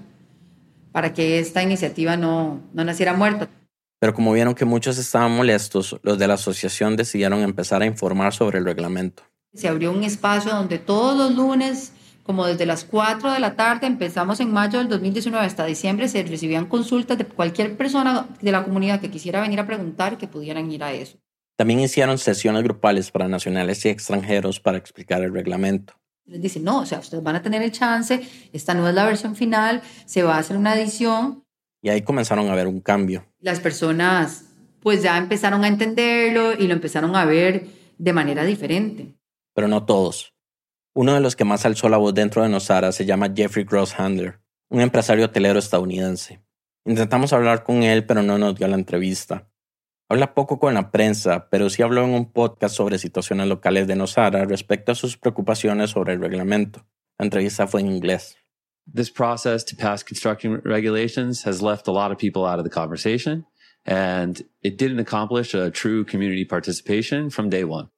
para 0.94 1.14
que 1.14 1.40
esta 1.40 1.62
iniciativa 1.62 2.16
no, 2.16 2.62
no 2.74 2.84
naciera 2.86 3.14
muerta. 3.14 3.50
Pero 4.00 4.14
como 4.14 4.32
vieron 4.32 4.56
que 4.56 4.64
muchos 4.64 4.98
estaban 4.98 5.36
molestos, 5.36 6.00
los 6.04 6.18
de 6.18 6.28
la 6.28 6.36
asociación 6.36 6.96
decidieron 6.96 7.42
empezar 7.42 7.82
a 7.82 7.86
informar 7.86 8.34
sobre 8.34 8.60
el 8.60 8.66
reglamento. 8.66 9.24
Se 9.54 9.68
abrió 9.68 9.92
un 9.92 10.04
espacio 10.04 10.52
donde 10.52 10.80
todos 10.80 11.18
los 11.18 11.36
lunes 11.36 11.92
como 12.30 12.46
desde 12.46 12.68
las 12.68 12.84
4 12.84 13.32
de 13.32 13.40
la 13.40 13.56
tarde, 13.56 13.88
empezamos 13.88 14.40
en 14.40 14.52
mayo 14.52 14.78
del 14.78 14.88
2019 14.88 15.44
hasta 15.44 15.66
diciembre, 15.66 16.08
se 16.08 16.22
recibían 16.22 16.68
consultas 16.68 17.18
de 17.18 17.26
cualquier 17.26 17.76
persona 17.76 18.28
de 18.40 18.52
la 18.52 18.64
comunidad 18.64 19.02
que 19.02 19.10
quisiera 19.10 19.42
venir 19.42 19.60
a 19.60 19.66
preguntar 19.66 20.20
que 20.20 20.28
pudieran 20.28 20.72
ir 20.72 20.84
a 20.84 20.94
eso. 20.94 21.18
También 21.56 21.80
hicieron 21.80 22.20
sesiones 22.20 22.62
grupales 22.62 23.10
para 23.10 23.28
nacionales 23.28 23.84
y 23.84 23.90
extranjeros 23.90 24.60
para 24.60 24.78
explicar 24.78 25.24
el 25.24 25.34
reglamento. 25.34 25.96
Les 26.26 26.40
dicen, 26.40 26.64
no, 26.64 26.82
o 26.82 26.86
sea, 26.86 27.00
ustedes 27.00 27.24
van 27.24 27.36
a 27.36 27.42
tener 27.42 27.64
el 27.64 27.72
chance, 27.72 28.22
esta 28.54 28.76
no 28.76 28.88
es 28.88 28.94
la 28.94 29.06
versión 29.06 29.36
final, 29.36 29.82
se 30.06 30.22
va 30.22 30.36
a 30.36 30.38
hacer 30.38 30.56
una 30.56 30.76
edición. 30.76 31.44
Y 31.82 31.90
ahí 31.90 32.04
comenzaron 32.04 32.48
a 32.48 32.54
ver 32.54 32.68
un 32.68 32.80
cambio. 32.80 33.26
Las 33.40 33.60
personas 33.60 34.46
pues 34.82 35.02
ya 35.02 35.18
empezaron 35.18 35.64
a 35.64 35.68
entenderlo 35.68 36.54
y 36.54 36.68
lo 36.68 36.76
empezaron 36.76 37.16
a 37.16 37.26
ver 37.26 37.66
de 37.98 38.14
manera 38.14 38.46
diferente. 38.46 39.16
Pero 39.56 39.68
no 39.68 39.84
todos. 39.88 40.36
Uno 41.00 41.14
de 41.14 41.22
los 41.22 41.38
que 41.38 41.46
más 41.46 41.66
alzó 41.66 41.88
la 41.88 41.96
voz 41.96 42.14
dentro 42.14 42.44
de 42.44 42.50
Nosara 42.50 42.92
se 42.92 43.06
llama 43.06 43.32
Jeffrey 43.34 43.64
Grosshandler, 43.64 44.42
un 44.68 44.82
empresario 44.82 45.24
hotelero 45.24 45.58
estadounidense. 45.58 46.44
Intentamos 46.84 47.32
hablar 47.32 47.64
con 47.64 47.84
él, 47.84 48.06
pero 48.06 48.22
no 48.22 48.38
nos 48.38 48.56
dio 48.56 48.68
la 48.68 48.76
entrevista. 48.76 49.48
Habla 50.10 50.34
poco 50.34 50.60
con 50.60 50.74
la 50.74 50.92
prensa, 50.92 51.48
pero 51.50 51.70
sí 51.70 51.82
habló 51.84 52.04
en 52.04 52.10
un 52.10 52.34
podcast 52.34 52.76
sobre 52.76 52.98
situaciones 52.98 53.48
locales 53.48 53.88
de 53.88 53.96
Nosara 53.96 54.44
respecto 54.44 54.92
a 54.92 54.96
sus 54.96 55.16
preocupaciones 55.16 55.92
sobre 55.92 56.16
el 56.16 56.20
reglamento. 56.20 56.86
La 57.18 57.24
entrevista 57.24 57.66
fue 57.66 57.80
en 57.80 57.88
inglés. 57.88 58.36
This 58.94 59.10
process 59.10 59.64
to 59.68 59.78
pass 59.78 60.04
construction 60.04 60.60
regulations 60.66 61.48
has 61.48 61.62
left 61.62 61.88
a 61.88 61.94
lot 61.94 62.12
of 62.12 62.18
people 62.18 62.42
out 62.46 62.60
of 62.60 62.66
the 62.66 62.70
conversation, 62.70 63.46
and 63.86 64.42
it 64.62 64.78
didn't 64.78 65.00
accomplish 65.00 65.54
a 65.54 65.72
true 65.72 66.04
community 66.04 66.44
participation 66.44 67.30
from 67.30 67.50
day 67.50 67.64
one. 67.64 67.90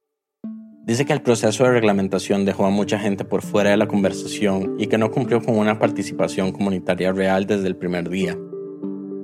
Dice 0.83 1.05
que 1.05 1.13
el 1.13 1.21
proceso 1.21 1.63
de 1.63 1.71
reglamentación 1.71 2.43
dejó 2.43 2.65
a 2.65 2.71
mucha 2.71 2.97
gente 2.97 3.23
por 3.23 3.43
fuera 3.43 3.69
de 3.69 3.77
la 3.77 3.87
conversación 3.87 4.77
y 4.79 4.87
que 4.87 4.97
no 4.97 5.11
cumplió 5.11 5.39
con 5.39 5.59
una 5.59 5.77
participación 5.77 6.51
comunitaria 6.51 7.11
real 7.11 7.45
desde 7.45 7.67
el 7.67 7.75
primer 7.75 8.09
día. 8.09 8.35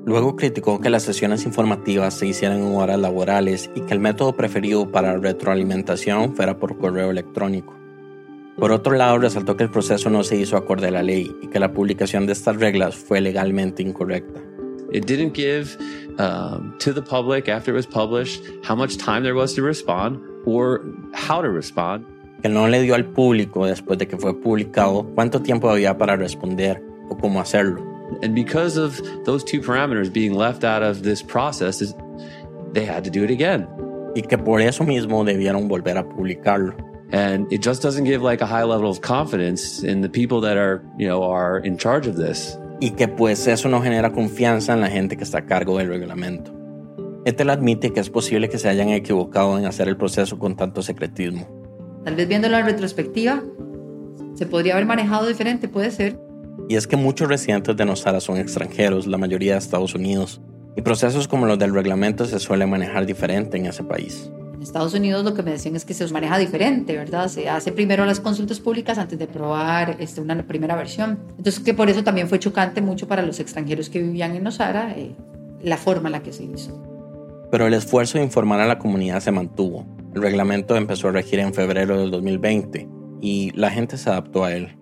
Luego 0.05 0.35
criticó 0.35 0.79
que 0.79 0.91
las 0.91 1.01
sesiones 1.01 1.45
informativas 1.45 2.13
se 2.13 2.27
hicieran 2.27 2.59
en 2.59 2.75
horas 2.75 2.99
laborales 2.99 3.71
y 3.73 3.81
que 3.81 3.93
el 3.95 3.99
método 3.99 4.37
preferido 4.37 4.91
para 4.91 5.17
retroalimentación 5.17 6.35
fuera 6.35 6.59
por 6.59 6.77
correo 6.77 7.09
electrónico. 7.09 7.75
Por 8.55 8.71
otro 8.71 8.95
lado, 8.95 9.17
resaltó 9.17 9.57
que 9.57 9.63
el 9.63 9.71
proceso 9.71 10.11
no 10.11 10.23
se 10.23 10.35
hizo 10.35 10.57
acorde 10.57 10.89
a 10.89 10.91
la 10.91 11.03
ley 11.03 11.35
y 11.41 11.47
que 11.47 11.59
la 11.59 11.73
publicación 11.73 12.27
de 12.27 12.33
estas 12.33 12.57
reglas 12.57 12.95
fue 12.95 13.19
legalmente 13.19 13.81
incorrecta. 13.81 14.39
It 14.91 15.05
didn't 15.05 15.35
give 15.35 15.75
um, 16.19 16.77
to 16.77 16.93
the 16.93 17.01
public 17.01 17.49
after 17.49 17.71
it 17.71 17.75
was 17.75 17.87
published 17.87 18.43
how 18.63 18.75
much 18.75 18.97
time 18.97 19.23
there 19.23 19.35
was 19.35 19.55
to 19.55 19.63
respond 19.63 20.19
or 20.47 20.81
how 21.13 21.41
to 21.41 21.49
respond. 21.49 22.05
Que 22.41 22.49
no 22.49 22.67
le 22.67 22.81
dio 22.81 22.95
al 22.95 23.05
público 23.05 23.65
después 23.65 23.97
de 23.97 24.07
que 24.07 24.17
fue 24.17 24.39
publicado 24.39 25.05
cuánto 25.15 25.41
tiempo 25.41 25.69
había 25.69 25.97
para 25.97 26.15
responder 26.15 26.81
o 27.09 27.17
cómo 27.17 27.41
hacerlo. 27.41 27.83
And 28.21 28.33
because 28.33 28.77
of 28.77 29.01
those 29.25 29.43
two 29.43 29.59
parameters 29.59 30.11
being 30.11 30.33
left 30.33 30.63
out 30.63 30.81
of 30.81 31.03
this 31.03 31.21
process, 31.21 31.93
they 32.73 32.85
had 32.85 33.03
to 33.03 33.09
do 33.09 33.23
it 33.23 33.31
again. 33.31 33.67
Y 34.15 34.21
que 34.21 34.37
por 34.37 34.61
eso 34.61 34.83
mismo 34.83 35.23
debieron 35.25 35.67
volver 35.67 35.97
a 35.97 36.07
publicarlo. 36.07 36.75
And 37.11 37.51
it 37.51 37.61
just 37.61 37.81
doesn't 37.81 38.05
give 38.05 38.21
like 38.21 38.41
a 38.41 38.47
high 38.47 38.63
level 38.63 38.89
of 38.89 39.01
confidence 39.01 39.83
in 39.83 40.01
the 40.01 40.09
people 40.09 40.41
that 40.41 40.57
are, 40.57 40.81
you 40.97 41.07
know, 41.07 41.23
are 41.23 41.59
in 41.59 41.77
charge 41.77 42.07
of 42.07 42.15
this. 42.15 42.57
Y 42.79 42.91
que 42.91 43.07
pues 43.07 43.47
eso 43.47 43.67
no 43.67 43.81
genera 43.81 44.11
confianza 44.11 44.73
en 44.73 44.81
la 44.81 44.89
gente 44.89 45.17
que 45.17 45.23
está 45.23 45.39
a 45.39 45.45
cargo 45.45 45.77
del 45.77 45.87
reglamento. 45.87 46.56
Ethel 47.27 47.49
admite 47.49 47.91
que 47.91 47.99
es 47.99 48.09
posible 48.09 48.47
que 48.47 48.57
se 48.57 48.69
hayan 48.69 48.87
equivocado 48.87 49.59
en 49.59 49.65
hacer 49.65 49.89
el 49.89 49.97
proceso 49.97 50.39
con 50.39 50.55
tanto 50.55 50.81
secretismo. 50.81 51.45
Tal 52.05 52.15
vez 52.15 52.25
viendo 52.25 52.47
la 52.47 52.61
retrospectiva, 52.61 53.43
se 54.33 54.45
podría 54.45 54.75
haber 54.75 54.85
manejado 54.85 55.27
diferente, 55.27 55.67
puede 55.67 55.91
ser. 55.91 56.17
Y 56.69 56.77
es 56.77 56.87
que 56.87 56.95
muchos 56.95 57.27
residentes 57.27 57.75
de 57.75 57.83
Nosara 57.83 58.21
son 58.21 58.37
extranjeros, 58.37 59.07
la 59.07 59.17
mayoría 59.17 59.51
de 59.51 59.59
Estados 59.59 59.93
Unidos, 59.93 60.39
y 60.77 60.81
procesos 60.83 61.27
como 61.27 61.45
los 61.45 61.59
del 61.59 61.73
reglamento 61.73 62.23
se 62.25 62.39
suelen 62.39 62.69
manejar 62.69 63.05
diferente 63.05 63.57
en 63.57 63.65
ese 63.65 63.83
país. 63.83 64.31
En 64.53 64.61
Estados 64.61 64.93
Unidos 64.93 65.25
lo 65.25 65.33
que 65.33 65.43
me 65.43 65.51
decían 65.51 65.75
es 65.75 65.83
que 65.83 65.93
se 65.93 66.05
os 66.05 66.13
maneja 66.13 66.37
diferente, 66.37 66.95
¿verdad? 66.95 67.27
Se 67.27 67.49
hace 67.49 67.73
primero 67.73 68.05
las 68.05 68.21
consultas 68.21 68.61
públicas 68.61 68.97
antes 68.97 69.19
de 69.19 69.27
probar 69.27 69.97
este, 69.99 70.21
una 70.21 70.47
primera 70.47 70.77
versión. 70.77 71.19
Entonces 71.31 71.59
que 71.59 71.73
por 71.73 71.89
eso 71.89 72.05
también 72.05 72.29
fue 72.29 72.39
chocante 72.39 72.79
mucho 72.79 73.05
para 73.05 73.21
los 73.21 73.41
extranjeros 73.41 73.89
que 73.89 74.01
vivían 74.01 74.33
en 74.33 74.43
Nosara 74.43 74.93
eh, 74.95 75.13
la 75.61 75.75
forma 75.75 76.07
en 76.07 76.13
la 76.13 76.23
que 76.23 76.31
se 76.31 76.45
hizo. 76.45 76.86
Pero 77.51 77.67
el 77.67 77.73
esfuerzo 77.73 78.17
de 78.17 78.23
informar 78.23 78.59
a 78.59 78.67
la 78.67 78.79
comunidad 78.79 79.19
se 79.19 79.31
mantuvo. 79.31 79.87
El 80.13 80.21
reglamento 80.21 80.75
empezó 80.75 81.09
a 81.09 81.11
regir 81.11 81.39
en 81.39 81.53
febrero 81.53 81.99
del 81.99 82.11
2020 82.11 82.87
y 83.21 83.51
la 83.55 83.69
gente 83.69 83.97
se 83.97 84.09
adaptó 84.09 84.43
a 84.43 84.53
él. 84.53 84.77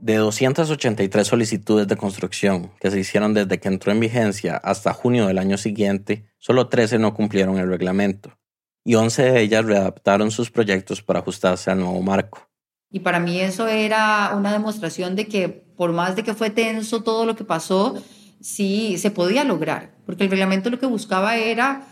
De 0.00 0.16
283 0.16 1.26
solicitudes 1.26 1.86
de 1.86 1.96
construcción 1.96 2.72
que 2.80 2.90
se 2.90 2.98
hicieron 2.98 3.34
desde 3.34 3.60
que 3.60 3.68
entró 3.68 3.92
en 3.92 4.00
vigencia 4.00 4.56
hasta 4.56 4.92
junio 4.92 5.26
del 5.26 5.38
año 5.38 5.56
siguiente, 5.56 6.26
solo 6.38 6.68
13 6.68 6.98
no 6.98 7.14
cumplieron 7.14 7.58
el 7.58 7.68
reglamento 7.68 8.36
y 8.84 8.94
11 8.94 9.22
de 9.22 9.40
ellas 9.40 9.64
readaptaron 9.64 10.30
sus 10.30 10.50
proyectos 10.50 11.02
para 11.02 11.20
ajustarse 11.20 11.70
al 11.70 11.78
nuevo 11.80 12.00
marco. 12.02 12.48
Y 12.90 13.00
para 13.00 13.20
mí 13.20 13.40
eso 13.40 13.68
era 13.68 14.32
una 14.36 14.52
demostración 14.52 15.16
de 15.16 15.26
que 15.26 15.48
por 15.48 15.92
más 15.92 16.16
de 16.16 16.22
que 16.22 16.34
fue 16.34 16.50
tenso 16.50 17.02
todo 17.02 17.24
lo 17.24 17.36
que 17.36 17.44
pasó, 17.44 17.94
sí 18.42 18.98
se 18.98 19.10
podía 19.10 19.44
lograr, 19.44 19.94
porque 20.04 20.24
el 20.24 20.30
reglamento 20.30 20.70
lo 20.70 20.78
que 20.78 20.86
buscaba 20.86 21.36
era, 21.36 21.86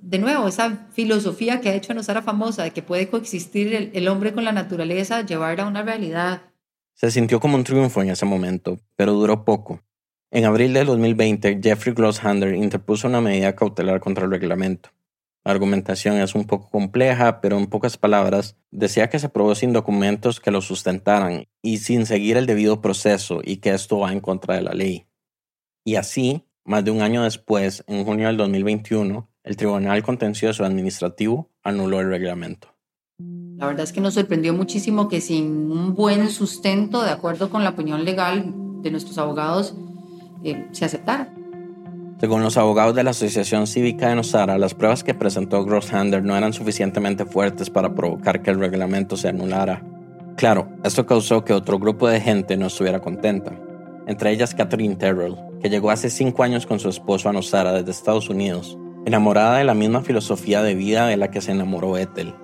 de 0.00 0.18
nuevo, 0.18 0.48
esa 0.48 0.88
filosofía 0.92 1.60
que 1.60 1.70
ha 1.70 1.74
hecho 1.74 1.92
a 1.92 1.94
Nosara 1.94 2.22
famosa, 2.22 2.64
de 2.64 2.72
que 2.72 2.82
puede 2.82 3.08
coexistir 3.08 3.90
el, 3.92 4.08
hombre 4.08 4.32
con 4.32 4.44
la 4.44 4.52
naturaleza, 4.52 5.24
llevarla 5.24 5.64
a 5.64 5.68
una 5.68 5.82
realidad. 5.82 6.42
Se 6.94 7.10
sintió 7.10 7.40
como 7.40 7.56
un 7.56 7.64
triunfo 7.64 8.02
en 8.02 8.10
ese 8.10 8.26
momento, 8.26 8.78
pero 8.96 9.12
duró 9.12 9.44
poco. 9.44 9.80
En 10.30 10.44
abril 10.44 10.72
de 10.72 10.84
2020, 10.84 11.60
Jeffrey 11.62 11.94
Grosshandler 11.94 12.54
interpuso 12.54 13.06
una 13.06 13.20
medida 13.20 13.54
cautelar 13.54 14.00
contra 14.00 14.24
el 14.24 14.30
reglamento. 14.30 14.90
La 15.44 15.52
argumentación 15.52 16.18
es 16.18 16.34
un 16.34 16.46
poco 16.46 16.70
compleja, 16.70 17.40
pero 17.40 17.58
en 17.58 17.66
pocas 17.66 17.96
palabras, 17.96 18.56
decía 18.70 19.10
que 19.10 19.18
se 19.18 19.26
aprobó 19.26 19.54
sin 19.54 19.72
documentos 19.72 20.38
que 20.38 20.52
lo 20.52 20.60
sustentaran 20.60 21.46
y 21.62 21.78
sin 21.78 22.06
seguir 22.06 22.36
el 22.36 22.46
debido 22.46 22.80
proceso 22.80 23.40
y 23.42 23.56
que 23.56 23.70
esto 23.70 23.98
va 23.98 24.12
en 24.12 24.20
contra 24.20 24.54
de 24.54 24.62
la 24.62 24.72
ley. 24.72 25.06
Y 25.84 25.96
así, 25.96 26.44
más 26.64 26.84
de 26.84 26.90
un 26.90 27.02
año 27.02 27.24
después, 27.24 27.84
en 27.86 28.04
junio 28.04 28.28
del 28.28 28.36
2021, 28.36 29.28
el 29.42 29.56
Tribunal 29.56 30.02
Contencioso 30.02 30.64
Administrativo 30.64 31.50
anuló 31.62 32.00
el 32.00 32.08
reglamento. 32.08 32.68
La 33.56 33.66
verdad 33.66 33.84
es 33.84 33.92
que 33.92 34.00
nos 34.00 34.14
sorprendió 34.14 34.54
muchísimo 34.54 35.08
que 35.08 35.20
sin 35.20 35.70
un 35.70 35.94
buen 35.94 36.28
sustento, 36.30 37.02
de 37.02 37.10
acuerdo 37.10 37.50
con 37.50 37.64
la 37.64 37.70
opinión 37.70 38.04
legal 38.04 38.52
de 38.82 38.90
nuestros 38.90 39.18
abogados, 39.18 39.74
eh, 40.44 40.66
se 40.72 40.84
aceptara. 40.84 41.32
Según 42.18 42.42
los 42.42 42.56
abogados 42.56 42.94
de 42.94 43.02
la 43.02 43.10
Asociación 43.10 43.66
Cívica 43.66 44.08
de 44.08 44.14
Nosara, 44.14 44.58
las 44.58 44.74
pruebas 44.74 45.02
que 45.02 45.14
presentó 45.14 45.64
Grosshander 45.64 46.22
no 46.22 46.36
eran 46.36 46.52
suficientemente 46.52 47.24
fuertes 47.24 47.68
para 47.70 47.94
provocar 47.94 48.42
que 48.42 48.50
el 48.50 48.60
reglamento 48.60 49.16
se 49.16 49.28
anulara. 49.28 49.82
Claro, 50.36 50.68
esto 50.84 51.04
causó 51.04 51.44
que 51.44 51.52
otro 51.52 51.80
grupo 51.80 52.08
de 52.08 52.20
gente 52.20 52.56
no 52.56 52.66
estuviera 52.66 53.00
contenta, 53.00 53.52
entre 54.06 54.30
ellas 54.30 54.54
Catherine 54.54 54.96
Terrell, 54.96 55.36
que 55.60 55.70
llegó 55.70 55.90
hace 55.90 56.10
cinco 56.10 56.42
años 56.42 56.66
con 56.66 56.78
su 56.78 56.88
esposo 56.88 57.28
a 57.28 57.32
Nosara 57.32 57.72
desde 57.72 57.90
Estados 57.90 58.28
Unidos, 58.28 58.78
enamorada 59.04 59.58
de 59.58 59.64
la 59.64 59.74
misma 59.74 60.02
filosofía 60.02 60.62
de 60.62 60.74
vida 60.74 61.06
de 61.06 61.16
la 61.16 61.30
que 61.30 61.40
se 61.40 61.52
enamoró 61.52 61.96
Ethel. 61.96 62.34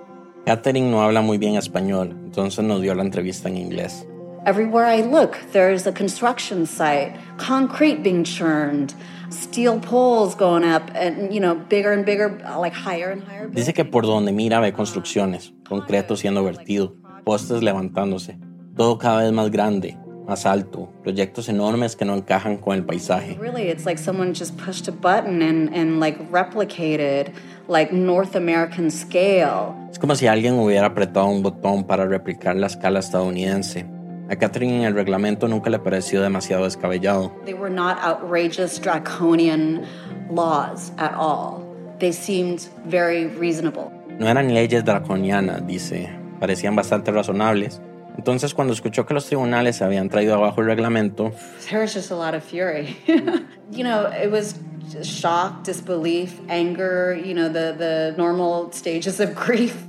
Catherine 0.45 0.89
no 0.89 1.01
habla 1.01 1.21
muy 1.21 1.37
bien 1.37 1.55
español, 1.55 2.15
entonces 2.23 2.63
nos 2.63 2.81
dio 2.81 2.95
la 2.95 3.03
entrevista 3.03 3.49
en 3.49 3.57
inglés. 3.57 4.07
Everywhere 4.45 4.87
I 4.87 5.01
look, 5.01 5.37
there's 5.51 5.85
a 5.85 5.91
construction 5.91 6.65
site, 6.65 7.13
concrete 7.37 8.01
being 8.01 8.23
churned, 8.23 8.93
steel 9.29 9.79
poles 9.79 10.33
going 10.33 10.63
up, 10.63 10.89
and 10.95 11.33
you 11.33 11.41
know, 11.41 11.55
bigger 11.55 11.91
and 11.91 12.05
bigger, 12.05 12.39
like 12.57 12.73
higher 12.73 13.11
and 13.11 13.21
higher. 13.23 13.49
Dice 13.49 13.73
que 13.73 13.83
por 13.83 14.03
donde 14.03 14.31
mira 14.31 14.59
ve 14.61 14.71
construcciones, 14.71 15.53
concreto 15.67 16.15
siendo 16.15 16.43
vertido, 16.43 16.95
postes 17.25 17.61
levantándose, 17.61 18.39
todo 18.75 18.97
cada 18.97 19.23
vez 19.23 19.33
más 19.33 19.51
grande, 19.51 19.97
más 20.29 20.45
alto, 20.45 20.89
proyectos 21.03 21.49
enormes 21.49 21.95
que 21.95 22.05
no 22.05 22.15
encajan 22.15 22.57
con 22.57 22.75
el 22.75 22.85
paisaje. 22.85 23.37
Really, 23.39 23.69
it's 23.69 23.85
like 23.85 23.99
someone 23.99 24.33
just 24.33 24.55
pushed 24.57 24.87
a 24.87 24.91
button 24.91 25.41
and, 25.41 25.73
and 25.73 25.99
like 25.99 26.17
replicated 26.31 27.33
like 27.67 27.91
North 27.91 28.35
American 28.35 28.91
scale. 28.91 29.75
Es 29.91 29.97
como 29.97 30.15
si 30.15 30.27
alguien 30.27 30.53
hubiera 30.53 30.87
apretado 30.87 31.25
un 31.25 31.41
botón 31.41 31.83
para 31.83 32.05
replicar 32.05 32.55
la 32.55 32.67
escala 32.67 32.99
estadounidense. 32.99 33.85
A 34.29 34.35
Catherine 34.35 34.85
el 34.85 34.93
reglamento 34.93 35.47
nunca 35.47 35.71
le 35.71 35.79
pareció 35.79 36.21
demasiado 36.21 36.65
descabellado. 36.65 37.31
They 37.45 37.55
were 37.55 37.73
not 37.73 37.97
outrageous 38.03 38.79
draconian 38.79 39.85
laws 40.29 40.91
at 40.97 41.13
all. 41.15 41.65
They 41.97 42.13
seemed 42.13 42.69
very 42.85 43.25
reasonable. 43.25 43.91
No 44.19 44.27
eran 44.27 44.53
leyes 44.53 44.83
draconianas, 44.85 45.65
dice. 45.65 46.09
Parecían 46.39 46.75
bastante 46.75 47.11
razonables 47.11 47.81
entonces, 48.19 48.53
cuando 48.53 48.73
escuchó 48.73 49.05
que 49.05 49.13
los 49.13 49.27
tribunales 49.27 49.81
habían 49.81 50.09
traído 50.09 50.35
abajo 50.35 50.59
el 50.59 50.67
reglamento, 50.67 51.31
there 51.69 51.79
was 51.79 51.93
just 51.93 52.11
a 52.11 52.15
lot 52.15 52.35
of 52.35 52.43
fury. 52.43 52.97
you 53.71 53.81
know, 53.81 54.07
it 54.11 54.29
was 54.29 54.59
shock, 55.03 55.63
disbelief, 55.63 56.37
anger, 56.49 57.15
you 57.15 57.33
know, 57.33 57.47
the, 57.47 57.73
the 57.77 58.13
normal 58.17 58.73
stages 58.73 59.21
of 59.21 59.33
grief. 59.33 59.87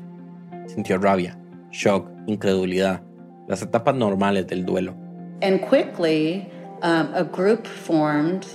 Sintió 0.68 1.02
rabia, 1.02 1.36
shock, 1.72 2.06
incredulidad, 2.28 3.00
las 3.48 3.62
etapas 3.62 3.96
normales 3.96 4.46
del 4.46 4.64
duelo. 4.64 4.94
And 5.42 5.60
quickly, 5.60 6.48
um, 6.82 7.12
a 7.12 7.24
group 7.24 7.66
formed 7.66 8.46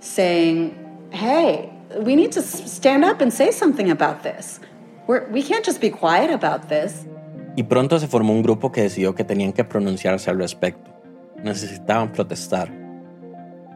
saying, 0.00 0.76
hey, 1.10 1.72
we 2.00 2.16
need 2.16 2.32
to 2.32 2.42
stand 2.42 3.02
up 3.02 3.22
and 3.22 3.32
say 3.32 3.50
something 3.50 3.90
about 3.90 4.22
this. 4.22 4.60
We're, 5.06 5.26
we 5.30 5.42
can't 5.42 5.64
just 5.64 5.80
be 5.80 5.88
quiet 5.88 6.30
about 6.30 6.68
this. 6.68 7.06
Y 7.56 7.62
pronto 7.62 7.98
se 7.98 8.06
formó 8.06 8.34
un 8.34 8.42
grupo 8.42 8.70
que 8.70 8.82
decidió 8.82 9.14
que 9.14 9.24
tenían 9.24 9.54
que 9.54 9.64
pronunciarse 9.64 10.28
al 10.30 10.38
respecto. 10.38 10.90
Necesitaban 11.42 12.12
protestar. 12.12 12.70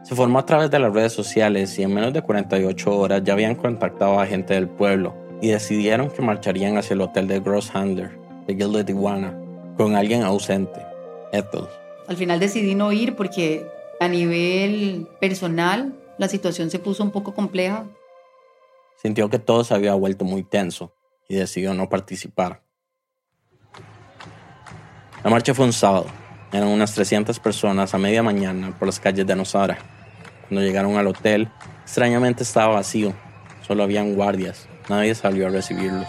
Se 0.03 0.15
formó 0.15 0.37
a 0.37 0.45
través 0.45 0.69
de 0.69 0.77
las 0.77 0.93
redes 0.93 1.13
sociales 1.13 1.77
y 1.79 1.83
en 1.83 1.93
menos 1.93 2.13
de 2.13 2.21
48 2.21 2.95
horas 2.95 3.23
ya 3.23 3.33
habían 3.33 3.55
contactado 3.55 4.19
a 4.19 4.27
gente 4.27 4.53
del 4.53 4.67
pueblo 4.67 5.15
y 5.41 5.49
decidieron 5.49 6.11
que 6.11 6.21
marcharían 6.21 6.77
hacia 6.77 6.93
el 6.93 7.01
hotel 7.01 7.27
de 7.27 7.39
Gross 7.39 7.75
Handler, 7.75 8.11
de 8.45 8.55
Gilded 8.55 8.87
Iguana, 8.87 9.35
con 9.77 9.95
alguien 9.95 10.21
ausente, 10.21 10.79
Ethel. 11.31 11.65
Al 12.07 12.17
final 12.17 12.39
decidí 12.39 12.75
no 12.75 12.91
ir 12.91 13.15
porque 13.15 13.65
a 13.99 14.07
nivel 14.07 15.07
personal 15.19 15.95
la 16.19 16.27
situación 16.27 16.69
se 16.69 16.77
puso 16.77 17.03
un 17.03 17.11
poco 17.11 17.33
compleja. 17.33 17.87
Sintió 19.01 19.29
que 19.29 19.39
todo 19.39 19.63
se 19.63 19.73
había 19.73 19.95
vuelto 19.95 20.23
muy 20.23 20.43
tenso 20.43 20.93
y 21.27 21.35
decidió 21.35 21.73
no 21.73 21.89
participar. 21.89 22.61
La 25.23 25.29
marcha 25.29 25.53
fue 25.53 25.65
un 25.65 25.73
sábado. 25.73 26.07
Eran 26.51 26.67
unas 26.67 26.93
300 26.93 27.39
personas 27.39 27.93
a 27.93 27.97
media 27.97 28.23
mañana 28.23 28.75
por 28.77 28.87
las 28.87 28.99
calles 28.99 29.25
de 29.25 29.35
Nosara. 29.35 29.77
Cuando 30.47 30.65
llegaron 30.65 30.97
al 30.97 31.07
hotel, 31.07 31.47
extrañamente 31.83 32.43
estaba 32.43 32.73
vacío. 32.73 33.13
Solo 33.65 33.83
habían 33.83 34.15
guardias. 34.15 34.67
Nadie 34.89 35.13
salió 35.13 35.47
a 35.47 35.49
recibirlos. 35.49 36.07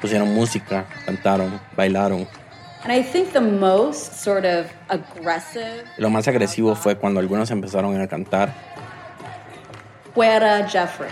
Pusieron 0.00 0.34
música, 0.34 0.86
cantaron, 1.04 1.60
bailaron. 1.76 2.26
And 2.82 2.92
I 2.92 3.02
think 3.02 3.32
the 3.32 3.40
most 3.40 4.22
sort 4.22 4.44
of 4.44 4.66
aggressive 4.88 5.84
Lo 5.96 6.10
más 6.10 6.28
agresivo 6.28 6.74
fue 6.74 6.96
cuando 6.96 7.20
algunos 7.20 7.50
empezaron 7.50 7.98
a 7.98 8.06
cantar 8.06 8.52
Fuera 10.14 10.68
Jeffrey. 10.68 11.10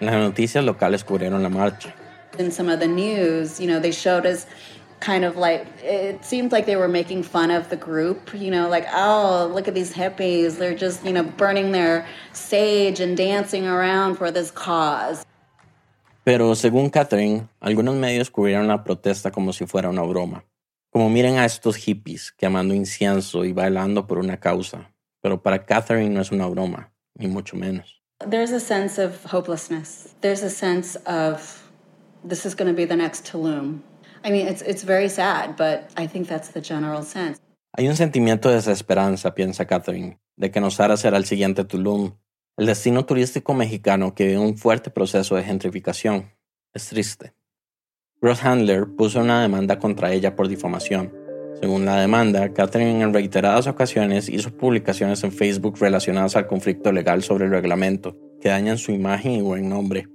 Las 0.00 0.14
noticias 0.14 0.64
locales 0.64 1.04
cubrieron 1.04 1.42
la 1.42 1.48
marcha. 1.48 1.92
In 2.38 2.52
some 2.52 2.68
of 2.68 2.78
the 2.78 2.86
news, 2.86 3.58
you 3.58 3.66
know, 3.66 3.80
they 3.80 3.90
showed 3.90 4.24
us 4.24 4.46
kind 5.00 5.24
of 5.24 5.36
like 5.36 5.66
it 5.82 6.24
seemed 6.24 6.52
like 6.52 6.66
they 6.66 6.76
were 6.76 6.88
making 6.88 7.22
fun 7.22 7.50
of 7.50 7.68
the 7.68 7.76
group, 7.76 8.32
you 8.34 8.50
know, 8.50 8.68
like, 8.68 8.86
oh, 8.94 9.50
look 9.52 9.68
at 9.68 9.74
these 9.74 9.92
hippies. 9.92 10.58
They're 10.58 10.76
just, 10.76 11.04
you 11.04 11.12
know, 11.12 11.24
burning 11.24 11.72
their 11.72 12.06
sage 12.32 13.00
and 13.00 13.16
dancing 13.16 13.66
around 13.66 14.16
for 14.16 14.30
this 14.30 14.50
cause. 14.50 15.24
Pero 16.24 16.54
según 16.54 16.90
Catherine, 16.90 17.48
algunos 17.60 17.94
medios 17.94 18.30
cubrieron 18.30 18.68
la 18.68 18.84
protesta 18.84 19.30
como 19.30 19.52
si 19.52 19.66
fuera 19.66 19.88
una 19.88 20.02
broma. 20.02 20.44
Como 20.90 21.08
miren 21.10 21.38
a 21.38 21.44
estos 21.44 21.76
hippies 21.76 22.32
quemando 22.32 22.74
incienso 22.74 23.44
y 23.44 23.52
bailando 23.52 24.06
por 24.06 24.18
una 24.18 24.38
causa. 24.38 24.90
Pero 25.22 25.42
para 25.42 25.64
Catherine 25.64 26.10
no 26.10 26.20
es 26.20 26.30
una 26.30 26.46
broma, 26.46 26.92
ni 27.14 27.28
mucho 27.28 27.56
menos. 27.56 27.97
There's 28.26 28.50
a 28.50 28.60
sense 28.60 28.98
of 28.98 29.24
hopelessness. 29.24 30.14
There's 30.20 30.42
a 30.42 30.50
sense 30.50 30.96
of 31.06 31.62
this 32.24 32.44
is 32.44 32.54
going 32.56 32.68
to 32.68 32.74
be 32.74 32.84
the 32.84 32.96
next 32.96 33.24
Tulum. 33.24 33.80
I 34.24 34.30
mean, 34.30 34.48
it's, 34.48 34.60
it's 34.62 34.82
very 34.82 35.08
sad, 35.08 35.56
but 35.56 35.90
I 35.96 36.08
think 36.08 36.26
that's 36.26 36.48
the 36.48 36.60
general 36.60 37.04
sense. 37.04 37.38
Hay 37.76 37.86
un 37.86 37.94
sentimiento 37.94 38.48
de 38.48 38.56
desesperanza, 38.56 39.34
piensa 39.34 39.66
Catherine, 39.66 40.18
de 40.36 40.50
que 40.50 40.60
Nosara 40.60 40.96
será 40.96 41.16
el 41.16 41.26
siguiente 41.26 41.64
Tulum, 41.64 42.12
el 42.56 42.66
destino 42.66 43.04
turístico 43.04 43.54
mexicano 43.54 44.14
que 44.14 44.26
vive 44.26 44.38
un 44.38 44.58
fuerte 44.58 44.90
proceso 44.90 45.36
de 45.36 45.44
gentrificación. 45.44 46.32
Es 46.74 46.88
triste. 46.88 47.34
Ross 48.20 48.42
Handler 48.42 48.88
puso 48.96 49.20
una 49.20 49.42
demanda 49.42 49.78
contra 49.78 50.12
ella 50.12 50.34
por 50.34 50.48
difamación. 50.48 51.12
Según 51.60 51.84
la 51.84 52.00
demanda, 52.00 52.52
Catherine 52.52 53.02
en 53.02 53.12
reiteradas 53.12 53.66
ocasiones 53.66 54.28
hizo 54.28 54.50
publicaciones 54.50 55.24
en 55.24 55.32
Facebook 55.32 55.76
relacionadas 55.80 56.36
al 56.36 56.46
conflicto 56.46 56.92
legal 56.92 57.24
sobre 57.24 57.46
el 57.46 57.50
reglamento, 57.50 58.16
que 58.40 58.48
dañan 58.48 58.78
su 58.78 58.92
imagen 58.92 59.32
y 59.32 59.40
buen 59.40 59.68
nombre. 59.68 60.06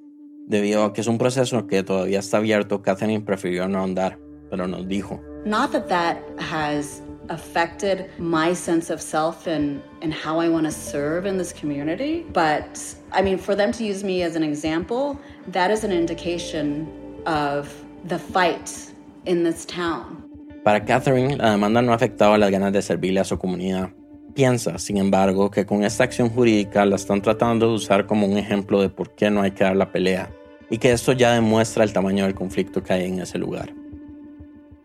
Debido 0.48 0.86
a 0.86 0.94
que 0.94 1.02
es 1.02 1.08
un 1.08 1.18
proceso 1.18 1.68
que 1.68 1.84
todavía 1.84 2.20
está 2.20 2.38
abierto, 2.38 2.82
Catherine 2.82 3.26
prefirió 3.26 3.68
no 3.68 3.80
ahondar, 3.80 4.20
pero 4.50 4.68
nos 4.68 4.88
dijo. 4.88 5.20
Not 5.46 5.74
that 5.74 5.90
that 5.90 6.18
has 6.40 7.02
affected 7.28 8.10
my 8.18 8.54
sense 8.56 8.90
of 8.90 9.02
self 9.02 9.46
and, 9.46 9.82
and 10.02 10.14
how 10.14 10.40
I 10.40 10.48
want 10.48 10.66
to 10.66 10.72
serve 10.72 11.26
in 11.26 11.38
this 11.38 11.52
community, 11.52 12.26
but 12.32 12.80
I 13.12 13.22
mean, 13.22 13.38
for 13.38 13.54
them 13.54 13.74
to 13.74 13.84
use 13.84 14.04
me 14.04 14.24
as 14.24 14.38
an 14.38 14.44
example, 14.44 15.20
that 15.48 15.72
is 15.72 15.84
an 15.84 15.92
indication 15.92 16.88
of 17.26 17.70
the 18.06 18.20
fight 18.20 18.94
in 19.26 19.44
this 19.44 19.66
town. 19.66 20.24
Para 20.64 20.86
Catherine, 20.86 21.36
la 21.36 21.52
demanda 21.52 21.82
no 21.82 21.92
afectaba 21.92 22.38
las 22.38 22.50
ganas 22.50 22.72
de 22.72 22.82
servirle 22.82 23.20
a 23.20 23.26
su 23.26 23.38
comunidad. 23.38 23.90
Piensa, 24.34 24.78
sin 24.78 24.96
embargo, 24.96 25.52
que 25.52 25.66
con 25.66 25.84
esta 25.84 26.06
acción 26.06 26.30
jurídica 26.30 26.86
la 26.86 26.96
están 26.96 27.22
tratando 27.22 27.68
de 27.68 27.74
usar 27.74 28.06
como 28.06 28.26
un 28.26 28.38
ejemplo 28.38 28.82
de 28.82 28.88
por 28.88 29.14
qué 29.14 29.30
no 29.30 29.42
hay 29.42 29.52
que 29.52 29.66
dar 29.66 29.76
la 29.76 29.92
pelea, 29.92 30.32
y 30.70 30.78
que 30.78 30.94
esto 30.94 31.12
ya 31.12 31.34
demuestra 31.34 31.84
el 31.84 31.92
tamaño 31.92 32.24
del 32.24 32.34
conflicto 32.34 32.82
que 32.82 32.94
hay 32.94 33.06
en 33.06 33.20
ese 33.20 33.38
lugar. 33.38 33.74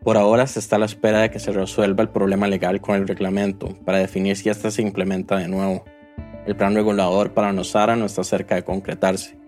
Por 0.02 0.16
ahora 0.16 0.48
se 0.48 0.58
está 0.58 0.76
a 0.76 0.78
la 0.80 0.86
espera 0.86 1.20
de 1.20 1.30
que 1.30 1.38
se 1.38 1.52
resuelva 1.52 2.02
el 2.02 2.08
problema 2.08 2.48
legal 2.48 2.80
con 2.80 2.96
el 2.96 3.06
reglamento 3.06 3.68
para 3.84 3.98
definir 3.98 4.36
si 4.36 4.48
éste 4.48 4.72
se 4.72 4.82
implementa 4.82 5.36
de 5.36 5.46
nuevo. 5.46 5.84
El 6.44 6.56
plan 6.56 6.74
regulador 6.74 7.34
para 7.34 7.52
Nosara 7.52 7.94
no 7.94 8.06
está 8.06 8.24
cerca 8.24 8.56
de 8.56 8.64
concretarse. 8.64 9.38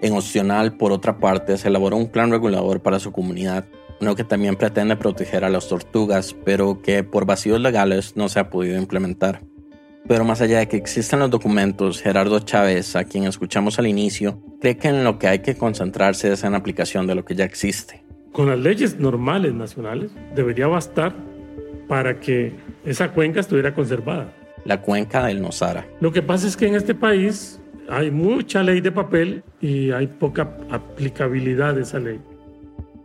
En 0.00 0.12
Opcional, 0.12 0.76
por 0.76 0.92
otra 0.92 1.18
parte, 1.18 1.56
se 1.56 1.68
elaboró 1.68 1.96
un 1.96 2.08
plan 2.08 2.30
regulador 2.30 2.80
para 2.80 3.00
su 3.00 3.10
comunidad 3.10 3.64
uno 4.00 4.14
que 4.14 4.24
también 4.24 4.56
pretende 4.56 4.96
proteger 4.96 5.44
a 5.44 5.50
las 5.50 5.68
tortugas, 5.68 6.34
pero 6.44 6.82
que 6.82 7.04
por 7.04 7.26
vacíos 7.26 7.60
legales 7.60 8.16
no 8.16 8.28
se 8.28 8.40
ha 8.40 8.50
podido 8.50 8.78
implementar. 8.78 9.42
Pero 10.06 10.24
más 10.24 10.42
allá 10.42 10.58
de 10.58 10.68
que 10.68 10.76
existen 10.76 11.20
los 11.20 11.30
documentos, 11.30 12.02
Gerardo 12.02 12.38
Chávez, 12.40 12.94
a 12.94 13.04
quien 13.04 13.24
escuchamos 13.24 13.78
al 13.78 13.86
inicio, 13.86 14.42
cree 14.60 14.76
que 14.76 14.88
en 14.88 15.02
lo 15.02 15.18
que 15.18 15.28
hay 15.28 15.38
que 15.38 15.56
concentrarse 15.56 16.30
es 16.32 16.44
en 16.44 16.52
la 16.52 16.58
aplicación 16.58 17.06
de 17.06 17.14
lo 17.14 17.24
que 17.24 17.34
ya 17.34 17.44
existe. 17.44 18.04
Con 18.32 18.48
las 18.48 18.58
leyes 18.58 18.98
normales 18.98 19.54
nacionales 19.54 20.10
debería 20.34 20.66
bastar 20.66 21.14
para 21.88 22.20
que 22.20 22.52
esa 22.84 23.12
cuenca 23.12 23.40
estuviera 23.40 23.74
conservada. 23.74 24.34
La 24.64 24.82
cuenca 24.82 25.24
del 25.24 25.40
Nosara. 25.40 25.86
Lo 26.00 26.12
que 26.12 26.20
pasa 26.20 26.48
es 26.48 26.56
que 26.56 26.66
en 26.66 26.74
este 26.74 26.94
país 26.94 27.60
hay 27.88 28.10
mucha 28.10 28.62
ley 28.62 28.80
de 28.80 28.92
papel 28.92 29.42
y 29.60 29.90
hay 29.90 30.06
poca 30.06 30.56
aplicabilidad 30.70 31.74
de 31.74 31.82
esa 31.82 31.98
ley. 31.98 32.20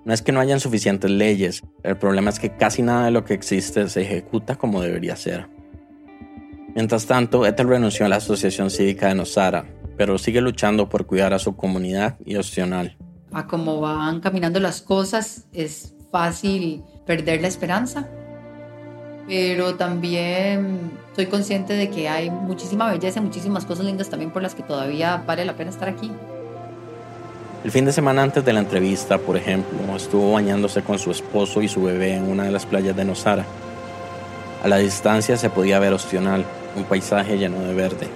No 0.10 0.16
es 0.16 0.24
que 0.24 0.32
no 0.32 0.40
hayan 0.40 0.60
suficientes 0.60 1.12
leyes, 1.12 1.62
el 1.84 1.96
problema 1.96 2.32
es 2.32 2.40
que 2.40 2.58
casi 2.58 2.82
nada 2.82 3.06
de 3.06 3.12
lo 3.12 3.26
que 3.26 3.36
existe 3.36 3.88
se 3.90 4.02
ejecuta 4.02 4.56
como 4.56 4.82
debería 4.82 5.16
ser. 5.16 5.48
Mientras 6.74 7.06
tanto, 7.06 7.46
Ethel 7.46 7.68
renunció 7.68 8.08
a 8.08 8.10
la 8.10 8.16
Asociación 8.16 8.72
Cívica 8.72 9.10
de 9.10 9.14
Nosara, 9.14 9.68
pero 9.98 10.18
sigue 10.18 10.42
luchando 10.42 10.90
por 10.90 11.06
cuidar 11.06 11.36
a 11.36 11.38
su 11.38 11.56
comunidad 11.56 12.18
y 12.26 12.38
opcional. 12.38 12.98
A 13.34 13.46
cómo 13.46 13.82
van 13.82 14.20
caminando 14.20 14.60
las 14.60 14.82
cosas, 14.82 15.46
es 15.54 15.94
fácil 16.12 16.82
perder 17.06 17.44
la 17.44 17.48
esperanza. 17.48 18.10
Pero 19.28 19.76
también 19.76 20.90
soy 21.16 21.28
consciente 21.28 21.74
de 21.74 21.92
que 21.92 22.10
hay 22.10 22.32
muchísima 22.32 22.90
belleza, 22.92 23.22
muchísimas 23.22 23.64
cosas 23.64 23.86
lindas 23.86 24.10
también 24.10 24.32
por 24.32 24.42
las 24.42 24.56
que 24.56 24.64
todavía 24.64 25.18
vale 25.18 25.46
la 25.46 25.56
pena 25.56 25.70
estar 25.70 25.88
aquí. 25.88 26.12
El 27.62 27.72
fin 27.72 27.84
de 27.84 27.92
semana 27.92 28.24
antes 28.24 28.46
de 28.46 28.54
la 28.54 28.62
entrevista, 28.62 29.18
por 29.18 29.36
ejemplo, 29.36 29.78
estuvo 29.94 30.32
bañándose 30.32 30.82
con 30.82 30.98
su 30.98 31.12
esposo 31.12 31.62
y 31.62 31.68
su 31.68 31.84
bebé 31.84 32.16
en 32.16 32.24
una 32.24 32.46
de 32.46 32.52
las 32.52 32.66
playas 32.66 32.96
de 32.96 33.04
Nosara. 33.04 33.44
A 34.64 34.68
la 34.70 34.78
distancia 34.78 35.36
se 35.36 35.50
podía 35.50 35.78
ver 35.80 35.92
Ostional, 35.92 36.46
un 36.78 36.86
paisaje 36.86 37.38
lleno 37.38 37.60
de 37.60 37.74
verde. 37.74 38.08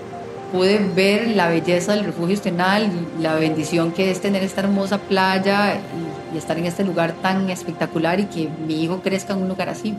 Pude 0.53 0.79
ver 0.95 1.27
la 1.27 1.49
belleza 1.49 1.93
del 1.93 2.05
refugio 2.05 2.35
Ostional 2.35 2.89
y 3.19 3.21
la 3.21 3.35
bendición 3.35 3.91
que 3.91 4.11
es 4.11 4.21
tener 4.21 4.43
esta 4.43 4.61
hermosa 4.61 4.97
playa 4.97 5.75
y, 5.75 6.35
y 6.35 6.37
estar 6.37 6.57
en 6.57 6.65
este 6.65 6.85
lugar 6.85 7.11
tan 7.21 7.49
espectacular 7.49 8.21
y 8.21 8.25
que 8.25 8.49
mi 8.65 8.81
hijo 8.81 9.01
crezca 9.01 9.33
en 9.33 9.41
un 9.41 9.49
lugar 9.49 9.67
así. 9.67 9.93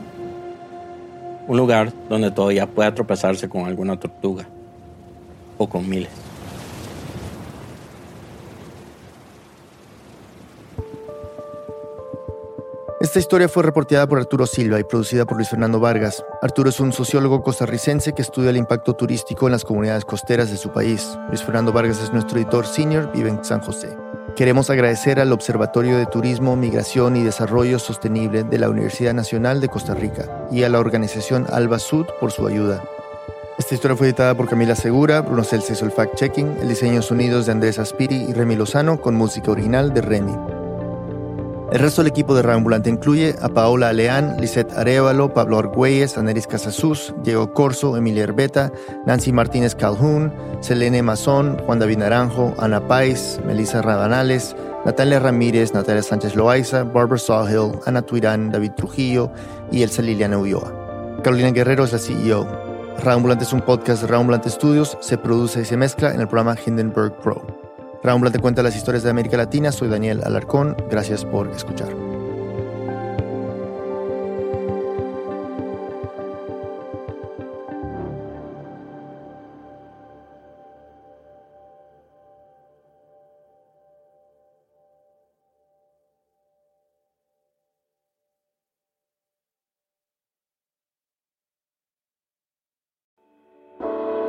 Un 1.47 1.57
lugar 1.57 1.93
donde 2.09 2.31
todavía 2.31 2.65
pueda 2.65 2.95
tropezarse 2.95 3.47
con 3.47 3.65
alguna 3.67 3.99
tortuga 3.99 4.47
o 5.59 5.69
con 5.69 5.87
miles. 5.87 6.09
Esta 13.15 13.21
historia 13.21 13.47
fue 13.47 13.63
reportada 13.63 14.05
por 14.07 14.19
Arturo 14.19 14.45
Silva 14.45 14.77
y 14.77 14.83
producida 14.83 15.23
por 15.23 15.37
Luis 15.37 15.47
Fernando 15.47 15.79
Vargas. 15.79 16.21
Arturo 16.41 16.69
es 16.69 16.81
un 16.81 16.91
sociólogo 16.91 17.41
costarricense 17.43 18.11
que 18.11 18.21
estudia 18.21 18.49
el 18.49 18.57
impacto 18.57 18.93
turístico 18.93 19.47
en 19.47 19.53
las 19.53 19.63
comunidades 19.63 20.03
costeras 20.03 20.51
de 20.51 20.57
su 20.57 20.73
país. 20.73 21.17
Luis 21.29 21.41
Fernando 21.41 21.71
Vargas 21.71 22.03
es 22.03 22.11
nuestro 22.11 22.37
editor 22.37 22.67
senior, 22.67 23.09
vive 23.13 23.29
en 23.29 23.41
San 23.45 23.61
José. 23.61 23.95
Queremos 24.35 24.69
agradecer 24.69 25.21
al 25.21 25.31
Observatorio 25.31 25.97
de 25.97 26.07
Turismo, 26.07 26.57
Migración 26.57 27.15
y 27.15 27.23
Desarrollo 27.23 27.79
Sostenible 27.79 28.43
de 28.43 28.59
la 28.59 28.67
Universidad 28.67 29.13
Nacional 29.13 29.61
de 29.61 29.69
Costa 29.69 29.93
Rica 29.93 30.47
y 30.51 30.63
a 30.63 30.69
la 30.69 30.81
organización 30.81 31.47
Alba 31.53 31.79
Sud 31.79 32.07
por 32.19 32.33
su 32.33 32.45
ayuda. 32.45 32.83
Esta 33.57 33.75
historia 33.75 33.95
fue 33.95 34.07
editada 34.07 34.35
por 34.35 34.49
Camila 34.49 34.75
Segura, 34.75 35.21
Bruno 35.21 35.45
Celso 35.45 35.71
hizo 35.71 35.85
el 35.85 35.93
fact-checking, 35.93 36.59
el 36.59 36.67
diseño 36.67 36.95
de 36.95 37.01
sonidos 37.01 37.45
de 37.45 37.53
Andrés 37.53 37.79
Aspiri 37.79 38.25
y 38.27 38.33
Remy 38.33 38.57
Lozano 38.57 38.99
con 38.99 39.15
música 39.15 39.51
original 39.51 39.93
de 39.93 40.01
Remy. 40.01 40.54
El 41.75 41.81
resto 41.81 42.01
del 42.01 42.11
equipo 42.11 42.33
de 42.33 42.41
Reambulante 42.41 42.89
incluye 42.89 43.35
a 43.41 43.49
Paola 43.49 43.89
Aleán, 43.89 44.37
Lisette 44.39 44.71
Arevalo, 44.77 45.33
Pablo 45.33 45.59
Argüelles, 45.59 46.17
Aneris 46.17 46.47
Casasus, 46.47 47.13
Diego 47.21 47.51
Corso, 47.51 47.97
Emilia 47.97 48.23
Herbeta, 48.23 48.71
Nancy 49.05 49.33
Martínez 49.33 49.75
Calhoun, 49.75 50.31
Selene 50.61 51.03
Mazón, 51.03 51.57
Juan 51.65 51.79
David 51.79 51.97
Naranjo, 51.97 52.55
Ana 52.59 52.87
Pais, 52.87 53.41
Melissa 53.45 53.81
Rabanales, 53.81 54.55
Natalia 54.85 55.19
Ramírez, 55.19 55.73
Natalia 55.73 56.01
Sánchez 56.01 56.37
Loaiza, 56.37 56.85
Barbara 56.85 57.19
Sawhill, 57.19 57.77
Ana 57.85 58.01
Tuirán, 58.01 58.51
David 58.51 58.71
Trujillo 58.77 59.29
y 59.69 59.83
Elsa 59.83 60.01
Liliana 60.01 60.37
Ulloa. 60.37 61.19
Carolina 61.25 61.51
Guerrero 61.51 61.83
es 61.83 61.91
la 61.91 61.99
CEO. 61.99 62.47
Reambulante 63.03 63.43
es 63.43 63.51
un 63.51 63.59
podcast 63.59 64.01
de 64.01 64.07
Reambulante 64.07 64.49
Studios, 64.49 64.97
se 65.01 65.17
produce 65.17 65.59
y 65.59 65.65
se 65.65 65.75
mezcla 65.75 66.13
en 66.13 66.21
el 66.21 66.27
programa 66.29 66.55
Hindenburg 66.65 67.19
Pro. 67.19 67.64
Raúl 68.05 68.31
cuenta 68.39 68.61
las 68.61 68.75
historias 68.75 69.03
de 69.03 69.09
América 69.09 69.35
Latina. 69.35 69.71
Soy 69.71 69.89
Daniel 69.89 70.21
Alarcón. 70.23 70.77
Gracias 70.91 71.25
por 71.25 71.49
escuchar. 71.49 71.89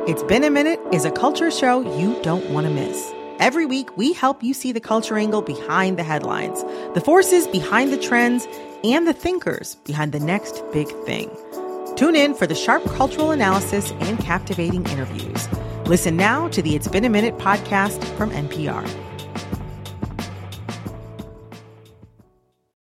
It's 0.07 0.23
Been 0.23 0.45
a 0.45 0.49
Minute 0.49 0.79
is 0.91 1.05
a 1.05 1.11
culture 1.11 1.51
show 1.51 1.81
you 1.99 2.19
don't 2.23 2.49
want 2.49 2.65
to 2.65 2.73
miss. 2.73 3.16
Every 3.39 3.67
week, 3.67 3.95
we 3.95 4.13
help 4.13 4.41
you 4.41 4.53
see 4.55 4.71
the 4.71 4.79
culture 4.79 5.15
angle 5.15 5.43
behind 5.43 5.99
the 5.99 6.03
headlines, 6.03 6.63
the 6.95 7.01
forces 7.01 7.45
behind 7.45 7.93
the 7.93 7.97
trends, 7.97 8.47
and 8.83 9.07
the 9.07 9.13
thinkers 9.13 9.75
behind 9.85 10.11
the 10.11 10.19
next 10.19 10.63
big 10.73 10.87
thing. 11.05 11.29
Tune 11.95 12.15
in 12.15 12.33
for 12.33 12.47
the 12.47 12.55
sharp 12.55 12.83
cultural 12.85 13.29
analysis 13.29 13.91
and 13.99 14.17
captivating 14.19 14.87
interviews. 14.87 15.47
Listen 15.85 16.17
now 16.17 16.47
to 16.49 16.63
the 16.63 16.75
It's 16.75 16.87
Been 16.87 17.05
a 17.05 17.09
Minute 17.09 17.37
podcast 17.37 18.03
from 18.17 18.31
NPR. 18.31 19.06